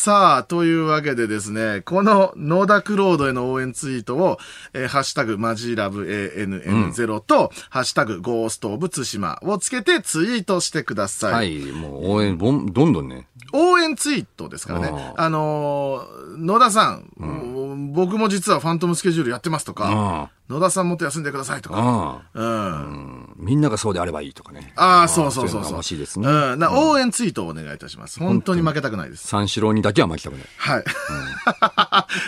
[0.07, 4.39] さあ、というわけでですね、この野田クロードへの応援ツイートを、
[4.73, 11.33] えーハッシュタグマジラブ ANN0 と、ハッシュタグゴーストオブツシマをつけてツイートしてください。
[11.33, 13.27] はい、もう応援、どんどんね。
[13.53, 14.91] 応援ツイートですからね。
[15.17, 23.35] ああのー野田さん,、僕も実はファントムスケジュールやってますとか、野田さんもっと休んでくださいとか、うん。
[23.37, 24.73] みんながそうであればいいとかね。
[24.77, 25.83] ああ、そうそうそうそう。
[25.83, 26.29] しいですね。
[26.29, 26.59] うん。
[26.59, 28.21] な応援ツイートをお願いいたします。
[28.21, 29.27] 本当に負けたくないです。
[29.27, 30.43] 三四郎にだけは負けたくない。
[30.57, 30.85] はい。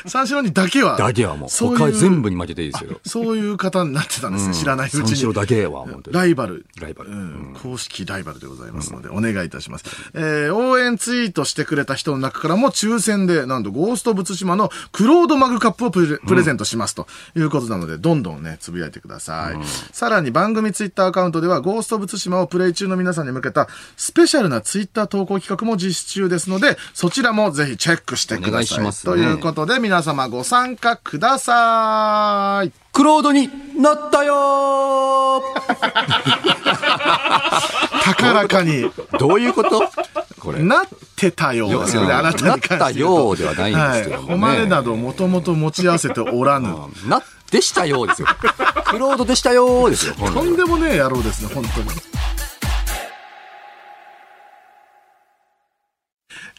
[0.08, 0.96] 三四郎にだけは。
[0.96, 3.00] だけはもう、他全部に負けていいですよ。
[3.06, 4.54] そういう方になってたんですね。
[4.54, 5.06] 知らないうちに。
[5.06, 6.16] 三四郎だけは、本当に。
[6.16, 6.66] ライバル。
[6.80, 7.56] ライバルうん。
[7.62, 9.84] 公式ライバルでございますので、お願いいたします。
[10.14, 17.06] えー、応援ツイートしてくれた人の中からも抽選で、なんとゴースト仏島のクロードマグカップをプレゼントしますと
[17.36, 19.58] いうことなので、どんどんね、つぶやいてください。
[19.92, 28.50] さらに番組ツイッターアカウントでは、ゴースト仏島をプレイ中の皆さんに向けたスペシャルなツイッター投稿企画も実施中ですので、そちらもぜひチェックしてください。
[28.50, 32.72] お願いしますねということで、皆様ご参加ください。
[32.92, 35.42] クロードになったよ
[38.04, 38.86] 高らかに。
[38.86, 39.82] ーどういうこと？
[40.40, 40.62] これ。
[40.62, 40.80] なっ
[41.14, 44.56] てたようですよね、あなたになったようではないんですけどもねはい。
[44.56, 46.68] 誉れなどもともと持ち合わせておらぬ。
[47.06, 48.28] な、でしたよーですよ。
[48.86, 50.14] クロードでしたよーですよ。
[50.14, 51.88] とんでもねえ野郎ですね、本当に。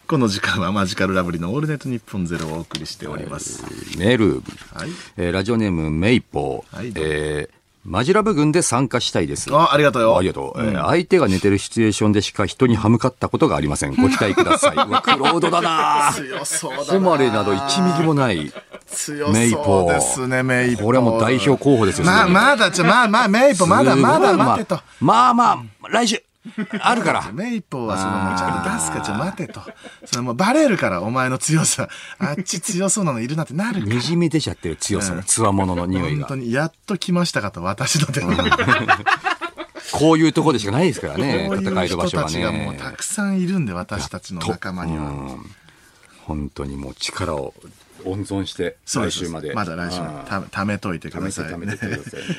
[0.08, 3.64] この時間はマジカルラブリーのオールネットニッポンゼロをお送りしております。
[4.00, 4.42] メール、
[4.74, 4.90] はい。
[5.18, 7.59] えーラジオネームメイポー、はいえー
[7.90, 9.52] マジラブ軍で参加したいです。
[9.52, 10.16] あ、ありがとうよ。
[10.16, 13.96] ありがとう、えー相手が寝てるシチュエーションでしか人に歯向かったことがありません。
[13.96, 14.76] ご期待ください。
[14.76, 16.86] うわクロードだな強そうだな。
[16.86, 18.54] 誉れなど1ミリもない。
[18.86, 20.86] 強メイポそうですね、メイポ。
[20.86, 24.80] これはもう代表候補ですよまあ、まだ、ちょ、まあまあ、メイポ、まだまだ待てと。
[25.00, 26.22] まあまあ、まあ、来週、
[26.82, 27.32] あるから。
[27.34, 29.62] メイポーはそのもうちゃんと出すかちょ待てと。
[30.06, 31.90] それもうバレるから、お前の強さ。
[32.20, 33.96] あっち強そうなのいるなってなるから。
[33.96, 36.44] にじみ出ちゃってる強さの、つわものの匂いが本当。
[36.44, 38.36] に、やっと来ましたかと、私の手に。
[39.92, 42.80] こういうところでしかないですからね、戦いの場所は人たちがもうね。
[42.80, 45.04] たくさんいるんで、私たちの仲間には。
[45.04, 45.56] うん
[46.30, 47.56] 本当にもう力を
[48.06, 49.54] 温存して、来週まで。
[49.54, 51.54] まだ来週たためといてください。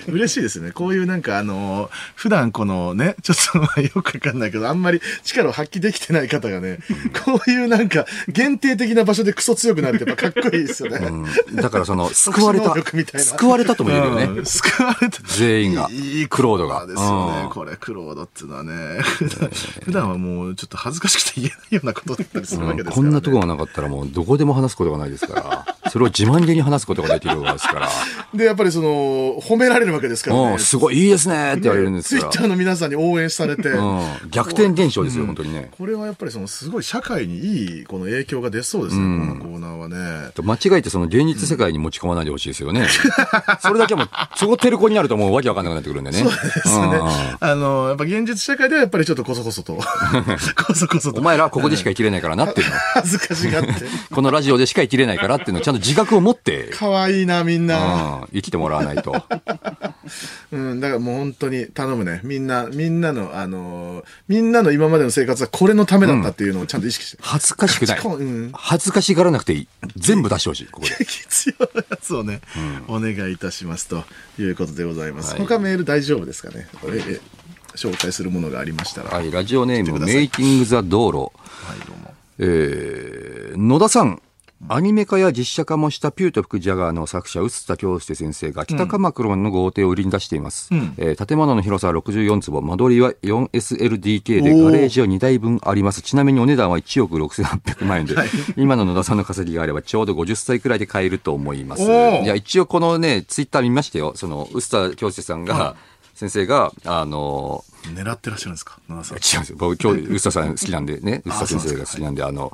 [0.08, 0.72] 嬉しいですね。
[0.72, 6.78] こういうなんかあのー普段このね、ちょっとまあよくわかんないけど、あんまり力を発揮できてない方がね、
[7.24, 11.06] こういうなんか限定的な場所でクソ強くなるってやっぱかっこいいですよね。
[11.06, 11.56] うん。
[11.56, 14.24] だからその、 救われた救われたとも言えるよね。
[14.24, 14.46] うん。
[14.46, 15.18] 救われた。
[15.26, 15.88] 全員が。
[15.90, 16.86] いいクロードが。
[16.86, 17.42] ですよね。
[17.44, 17.50] うん。
[17.50, 19.50] これ、クロードっていうのはね、普 段
[19.84, 23.02] 普段はもうちょっと恥ずかしくて言えないようなことだったりするわけですから、ね。
[23.02, 25.49] こんなとこがなかったらもうどこでも話すことがないですから、
[25.90, 27.88] それを自慢げに話すことができるわけですから、
[28.34, 30.52] で、やっぱりその、褒められるわけですからね。
[30.52, 33.80] うん、すごいいいですねって言われるんですかツイッターの皆さんに応援されて、ら。
[33.80, 35.70] うん、逆転現象ですよ、本当にね。
[35.76, 40.30] これはやっぱりそのすごい社会にいいこの影響が出そうですね、このコーナーはね。
[40.42, 42.86] 間違えてその現実世界に持ち込まないでほしいですよね。
[43.60, 46.18] それだけはもう、そこテレコになるともうわけわかんなくなってくるんでね。
[46.18, 47.00] そうですね。
[47.40, 49.74] あの、やっぱ現実社会ではやっぱりちょっとこそこそと、
[50.56, 52.74] こそこそと お前らはここでしか生きれないからなっていうの。
[52.94, 53.74] 恥ずかしがって。
[54.12, 58.20] このラジオでしか生きれないからっていうのをちゃんと自覚を持って、可愛いな、みんな。
[58.22, 59.12] うん、生きてもらわないと。
[60.52, 62.20] うん、だからもう本当に頼むね。
[62.24, 67.18] みんな、みんなの、あのーみんなの今までの生活はこれのためだったっていうのをちゃんと意識して。
[67.22, 68.00] 恥ずかしくない。
[68.04, 69.68] うん恥ずかしがらなくていい。
[69.96, 71.04] 全部出してほしい、ここで。
[71.04, 72.40] 必要なやつをね、
[72.88, 74.04] お願いいたしますと
[74.38, 75.32] いうことでございます。
[75.32, 76.68] はい他メール大丈夫ですかね？
[76.86, 77.40] ええ
[77.76, 79.10] 紹介するものがありましたら。
[79.10, 81.18] はい、ラジオネーム、メイキング・ザ・道路。
[81.18, 82.14] はい、どうも。
[82.38, 84.20] えー、野田さん。
[84.68, 90.72] アニメ化や実写化もしたピュート・フク・ジャガーの作者、臼田恭介先生が北鎌倉の豪邸を売りに出しています。
[90.74, 96.02] んえー建物の広さは64坪、間取りは 4SLDK でガレージは2台分あります。
[96.02, 98.14] ちなみにお値段は1億6800万円で、
[98.56, 101.82] 今の野田さんの稼ぎがあればちょうど50歳くらいで買えると思います。
[101.82, 104.12] いや、一応このね、ツイッター見ましたよ。
[104.14, 105.74] その、臼田恭介さんが、
[106.14, 108.78] 先生が、あの狙ってらっしゃるんですか？
[108.90, 109.16] 野田さん。
[109.16, 109.56] 違うんですよ。
[109.58, 112.52] 僕、今日、臼田さん好きなんでね、臼田先生が好きなんで、あの、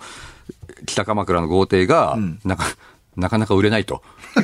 [0.85, 2.65] 北鎌倉の豪邸が、なか、
[3.17, 4.03] なかなか売れないと。
[4.37, 4.43] や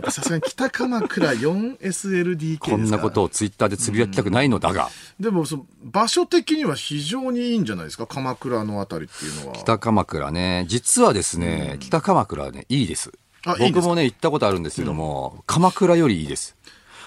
[0.00, 4.88] っぱさすがに北鎌倉 4SLDK こんなことをツイッターでつぶやきたくないのだが、
[5.20, 8.06] でもその場所的には非常にいいんじゃないですか？
[8.06, 9.54] 鎌倉のあたりっていうのは。
[9.56, 13.12] 北鎌倉ね、実はですね、北鎌倉ね、いいです。
[13.58, 16.56] 僕もね、行ったことあるんですけども、鎌倉よりいいです。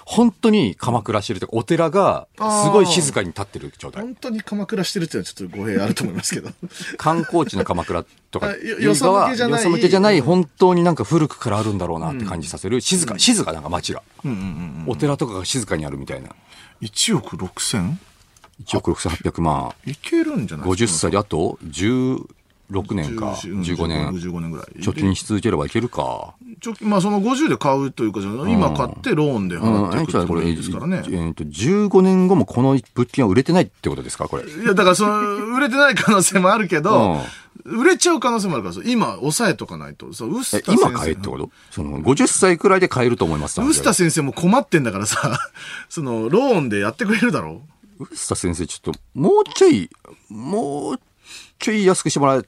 [0.05, 4.03] 本当に鎌倉してるというか、お寺がすごい静かに立ってる状態。
[4.03, 6.51] 本当に鎌倉してるっていうのはちょっと語弊あると思いますけど
[6.97, 14.03] 観光地の鎌倉とかあよそ向けじゃないよそ向けじゃない、本当になんか古くからあるんだろうなって感じさせる、静か、静かなんか街が。
[14.85, 16.29] お寺とかが静かにあるみたいな。
[16.81, 17.95] 1億 6000?
[18.63, 19.73] 1億6800万。
[19.85, 21.57] いけるんじゃないです50か歳であと
[22.71, 24.07] 16年か、10 15年。
[24.09, 26.33] 15年ぐらい貯金し続ければいけるか。
[26.61, 31.03] ちょまあその50で買うというか、今買ってローンでうん、払っていくってことですからね。
[31.05, 34.27] えーと、15年後もこの物件は売れてないってことですか？
[34.27, 34.43] これ。
[34.43, 37.21] いや、だからその、売れてない可能性もあるけど、
[37.65, 40.11] 売れちゃう可能性もあるから、今、抑えとかないと。
[40.13, 40.29] そう。
[40.67, 41.49] 今買えってこと？
[41.71, 43.61] その、50歳くらいで買えると思います。
[43.61, 45.39] ウスタ先生も困ってんだからさ、
[45.89, 47.61] その、ローンでやってくれるだろ
[47.99, 49.89] ウスタ先生、ちょっと、もうちょい、
[50.29, 50.99] もう
[51.59, 52.41] ちょい安くしてもらえ、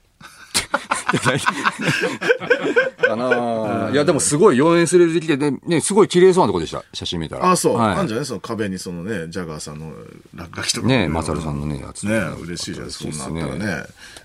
[3.07, 6.83] かなあいや、でもすごい 4S できてね、ね、すごい綺麗そうなとこでした。
[6.93, 7.51] 写真見たら。
[7.51, 7.77] あ、そう。
[7.77, 8.25] はいあんじゃない？
[8.25, 9.93] その壁にそのね、ジャガーさんの
[10.35, 10.87] 落書きとか。
[10.87, 13.11] ねマサルさんのねやつね嬉しいじゃないですか。
[13.13, 13.83] そんなあったらね。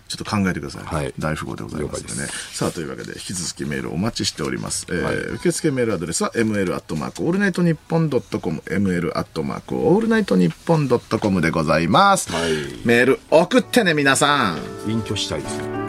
[0.08, 0.82] ちょっと考えてください。
[0.84, 2.32] はい大富豪でございますんでねで。
[2.52, 4.86] さあ、というわけで、引き続きメールお待ちしております。
[4.90, 12.30] えー受付メールアドレスは ml アットマークオールナイトニッポンドットコム ml アットマークオールナイトニッポンドットコムでございます。
[12.30, 12.52] はい
[12.84, 14.58] メール送ってね、皆さん。
[14.86, 15.81] 隠居したいですよ。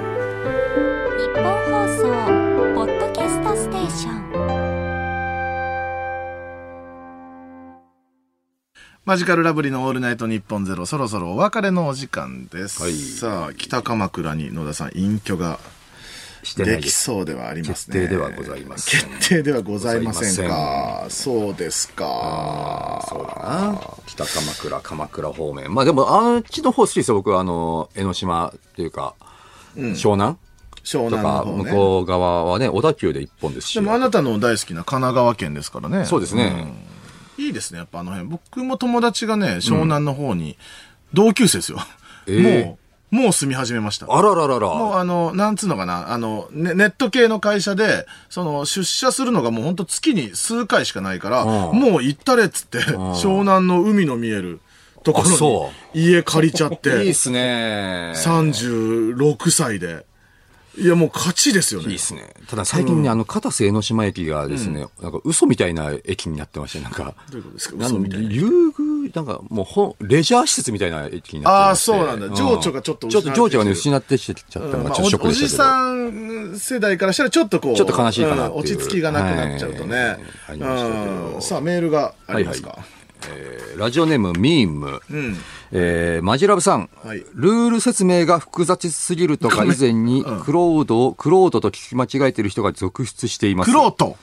[2.03, 4.23] 送ポッドキャストステーション
[9.05, 12.83] マジカルラブリーのオールナイトニッポンゼロ、そろそろお別れのお時間です。
[12.83, 15.59] はいさあ、北鎌倉に野田さん、隠居が
[16.57, 16.91] でき。
[16.91, 18.01] そうではありますね。
[18.01, 21.05] 決定ではございません決定ではございませんか？
[21.07, 23.05] そうですか。
[23.07, 23.81] そうだな。
[24.07, 25.73] 北鎌倉、鎌倉方面。
[25.73, 27.15] まあでも、あっちの方好きですよ。
[27.15, 29.15] 僕は、あの、江ノ島っていうか、
[29.77, 30.35] 湘南？
[30.83, 31.63] 湘南の方ね。
[31.63, 33.73] 向こう側はね、小田急で一本ですし。
[33.73, 36.05] でもあなたの大好きな神奈川県ですからね。
[36.05, 36.53] そうですね
[36.87, 36.93] うん
[37.45, 38.29] いいですね、やっぱあの辺。
[38.29, 40.57] 僕も友達がね、湘南の方に、
[41.13, 41.79] 同級生ですよ。
[42.27, 42.77] ええも
[43.11, 44.07] う、もう住み始めました。
[44.09, 44.67] あらららら。
[44.73, 54.61] もうあの、なんつうのかな、あの、ネネット系の会社で、その、出社するのがもう本当月に数回しかないから、うんもう行ったれっつって、湘南の海の見える
[55.03, 58.13] ところに家借りちゃっいいてっ、すね。
[58.15, 60.05] 36歳で。
[60.75, 61.89] いや、もう勝ちですよね。
[61.89, 62.33] いいっすね。
[62.47, 67.75] ただ最近ね、あの、片瀬江ノ島駅がですね、なんか嘘みたいな駅になってまして、なんか、どういうことですか？
[67.85, 68.29] 嘘みたいな。
[69.13, 72.35] なんかもうほん、レジャー施設みたいな駅になってああ、そうなんだ。
[72.35, 74.59] 情緒がちょっとちょっと情緒がね、失ってきちゃった。
[74.59, 75.63] のまあがちょっとショッおおじクでしたけど。
[75.63, 79.97] さん世代からしたらちょっとこう、ちょっと悲しいかな落ち着きがなくなっちゃうとね。
[79.97, 80.19] はい。
[80.49, 81.11] ありましたけど。
[81.35, 81.41] うん。
[81.41, 82.79] さあ、メールがありますか？
[83.29, 85.01] はいえーラジオネームミーム。
[85.09, 85.37] うん。
[85.71, 93.71] えーマジラブさん、はいルール説明が複雑すぎるとか以前に、クロードを、クロードと聞き間違えている人が続出しています。
[93.71, 94.17] クロート。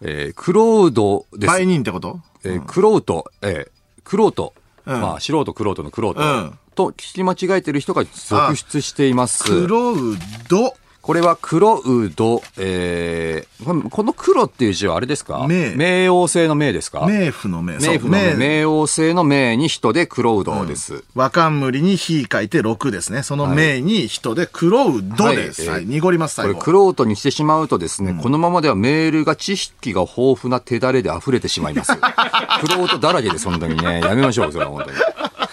[0.00, 1.54] えークロードです。
[1.54, 2.20] 売人ってこと？
[2.44, 3.68] えークロート、えー
[4.04, 4.54] クロート、
[4.86, 9.44] うんまあ、素人クロートのクロート、うんと聞き間違えている人が続出しています。
[9.44, 10.16] クロウ
[10.48, 10.76] ド。
[11.04, 15.44] これは黒うど、えー、この黒っていう字はあれですか？
[15.46, 17.00] 名冥王星の冥ですか？
[17.00, 17.76] 冥府の冥。
[17.76, 21.04] 冥府の冥、王星の冥に人で黒うどです。
[21.14, 23.22] 和冠に火書いて6ですね。
[23.22, 25.66] その冥に人で黒うどです。
[25.66, 25.86] ははいい。
[25.88, 26.60] 濁ります、これ、最後。
[26.60, 31.92] クロートにしてしまうとですね、このままではメールが知識が豊富な手だれで溢れてしまいます。
[31.92, 34.00] クロートだらけです、本当にね。
[34.00, 34.96] やめましょう、それは本当に。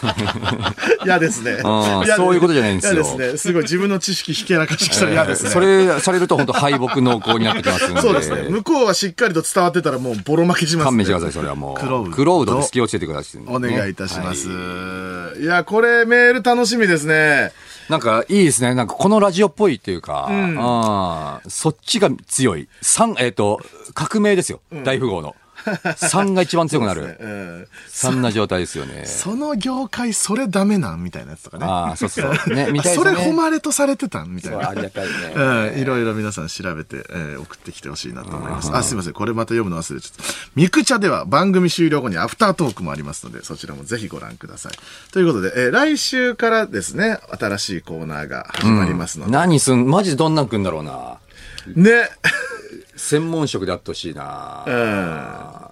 [1.06, 1.57] 嫌ですね。
[1.61, 3.38] そういうことじゃないんですよ嫌ですね。
[3.38, 5.49] すごい自分の知識ひけらかしてきたら嫌ですね。
[5.49, 8.02] それ、されると本当敗北濃厚になってきますんで。
[8.02, 8.49] そうですね。
[8.49, 10.84] 向こうはしっかりと伝わってたらもうボロ負けします、ね。
[10.86, 11.80] 勘弁してください、それはもう。
[11.80, 12.72] クロウドクロードです。
[12.72, 14.49] 気をつけてください、お願いいたします。
[14.49, 17.52] はいい、や、これメール楽しみですね。
[17.90, 18.73] なんかいいですね。
[18.73, 22.69] なんかこのラジオっぽいっていうか、あーそっちが強い。
[22.82, 23.60] 三、えっ、と、
[23.94, 24.61] 革命ですよ。
[24.84, 25.36] 大富豪の。
[25.66, 27.18] 3が一番強くなる。
[27.20, 29.06] うんそんな状態ですよね。
[29.06, 31.66] その業界それダメなんみたいなやつとかね。
[31.66, 32.32] ああ、そうそう。
[32.54, 33.04] ね、みあたいですね。
[33.04, 34.64] それ誉れとされてたんみたいな。
[34.64, 35.14] そうありがたいね。
[35.36, 38.70] うん、いろいろ皆さん調べて、えー送ってきてほしいなと思います。
[38.74, 39.14] あ、すいません。
[39.14, 40.32] これまた読むの忘れちゃった。
[40.56, 44.74] ミクチャでは番組終了後にアフタートークもありますので、そちらもぜひご覧ください。
[45.12, 49.32] ということで、えー来週からですね、新しいコーナーが始まりますので。
[49.32, 51.18] 何すん、マジでどんなん来んだろうな。
[51.76, 52.10] ね。
[53.02, 54.64] 専門職であってほしいな。
[54.68, 55.70] うん。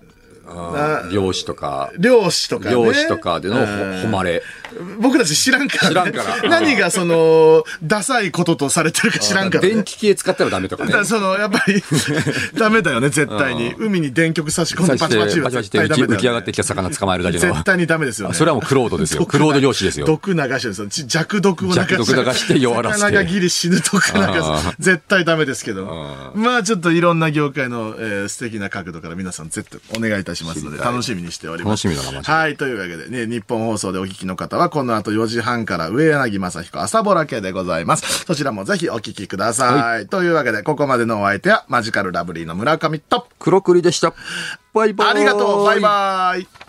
[0.50, 2.72] うん漁師とか、漁師とかね。
[2.72, 4.44] 漁師とかでの誉れ。
[5.00, 6.12] 僕たち知らんから、ね。
[6.12, 9.70] 知らんから 何がその、ダサいこととされてるか知らんから、ね。
[9.70, 11.06] 電気系使ったらダメとかね。
[11.06, 11.84] その、やっぱり、
[12.58, 13.74] ダメだよね、絶対に。
[13.78, 17.54] 海に電極差し込んでパチパチはパチパチって浮き上がってきた魚捕まえるだけの。
[17.54, 18.34] 絶対にダメですよね。
[18.34, 19.20] それはもうクロードですよ。
[19.20, 20.06] 毒クロード漁師ですよ。
[20.06, 20.88] 毒流してるんですよ。
[20.88, 21.96] ち弱毒を流して。
[21.96, 24.76] 弱毒流して弱らせて魚がギリ死ぬ毒流あす。
[24.80, 26.32] 絶対ダメですけどあ。
[26.36, 31.88] まあちょっといろんな業界の、えー素敵な角度から皆さん絶対お願いいたしますので、知りたい楽しみにしております。
[31.88, 38.26] 楽しみだなマジではい、というわけでね、日本放送でお聞きの方は、この後4時半から上柳正彦朝ぼら系でございます。
[38.26, 40.08] そちらもぜひお聞きください。
[40.08, 44.14] というわけで、ここまでのお相手は、マジカルラブリーの村上と、黒栗でした。
[44.74, 45.10] バイバイ。
[45.10, 46.69] ありがとう、バイバイ。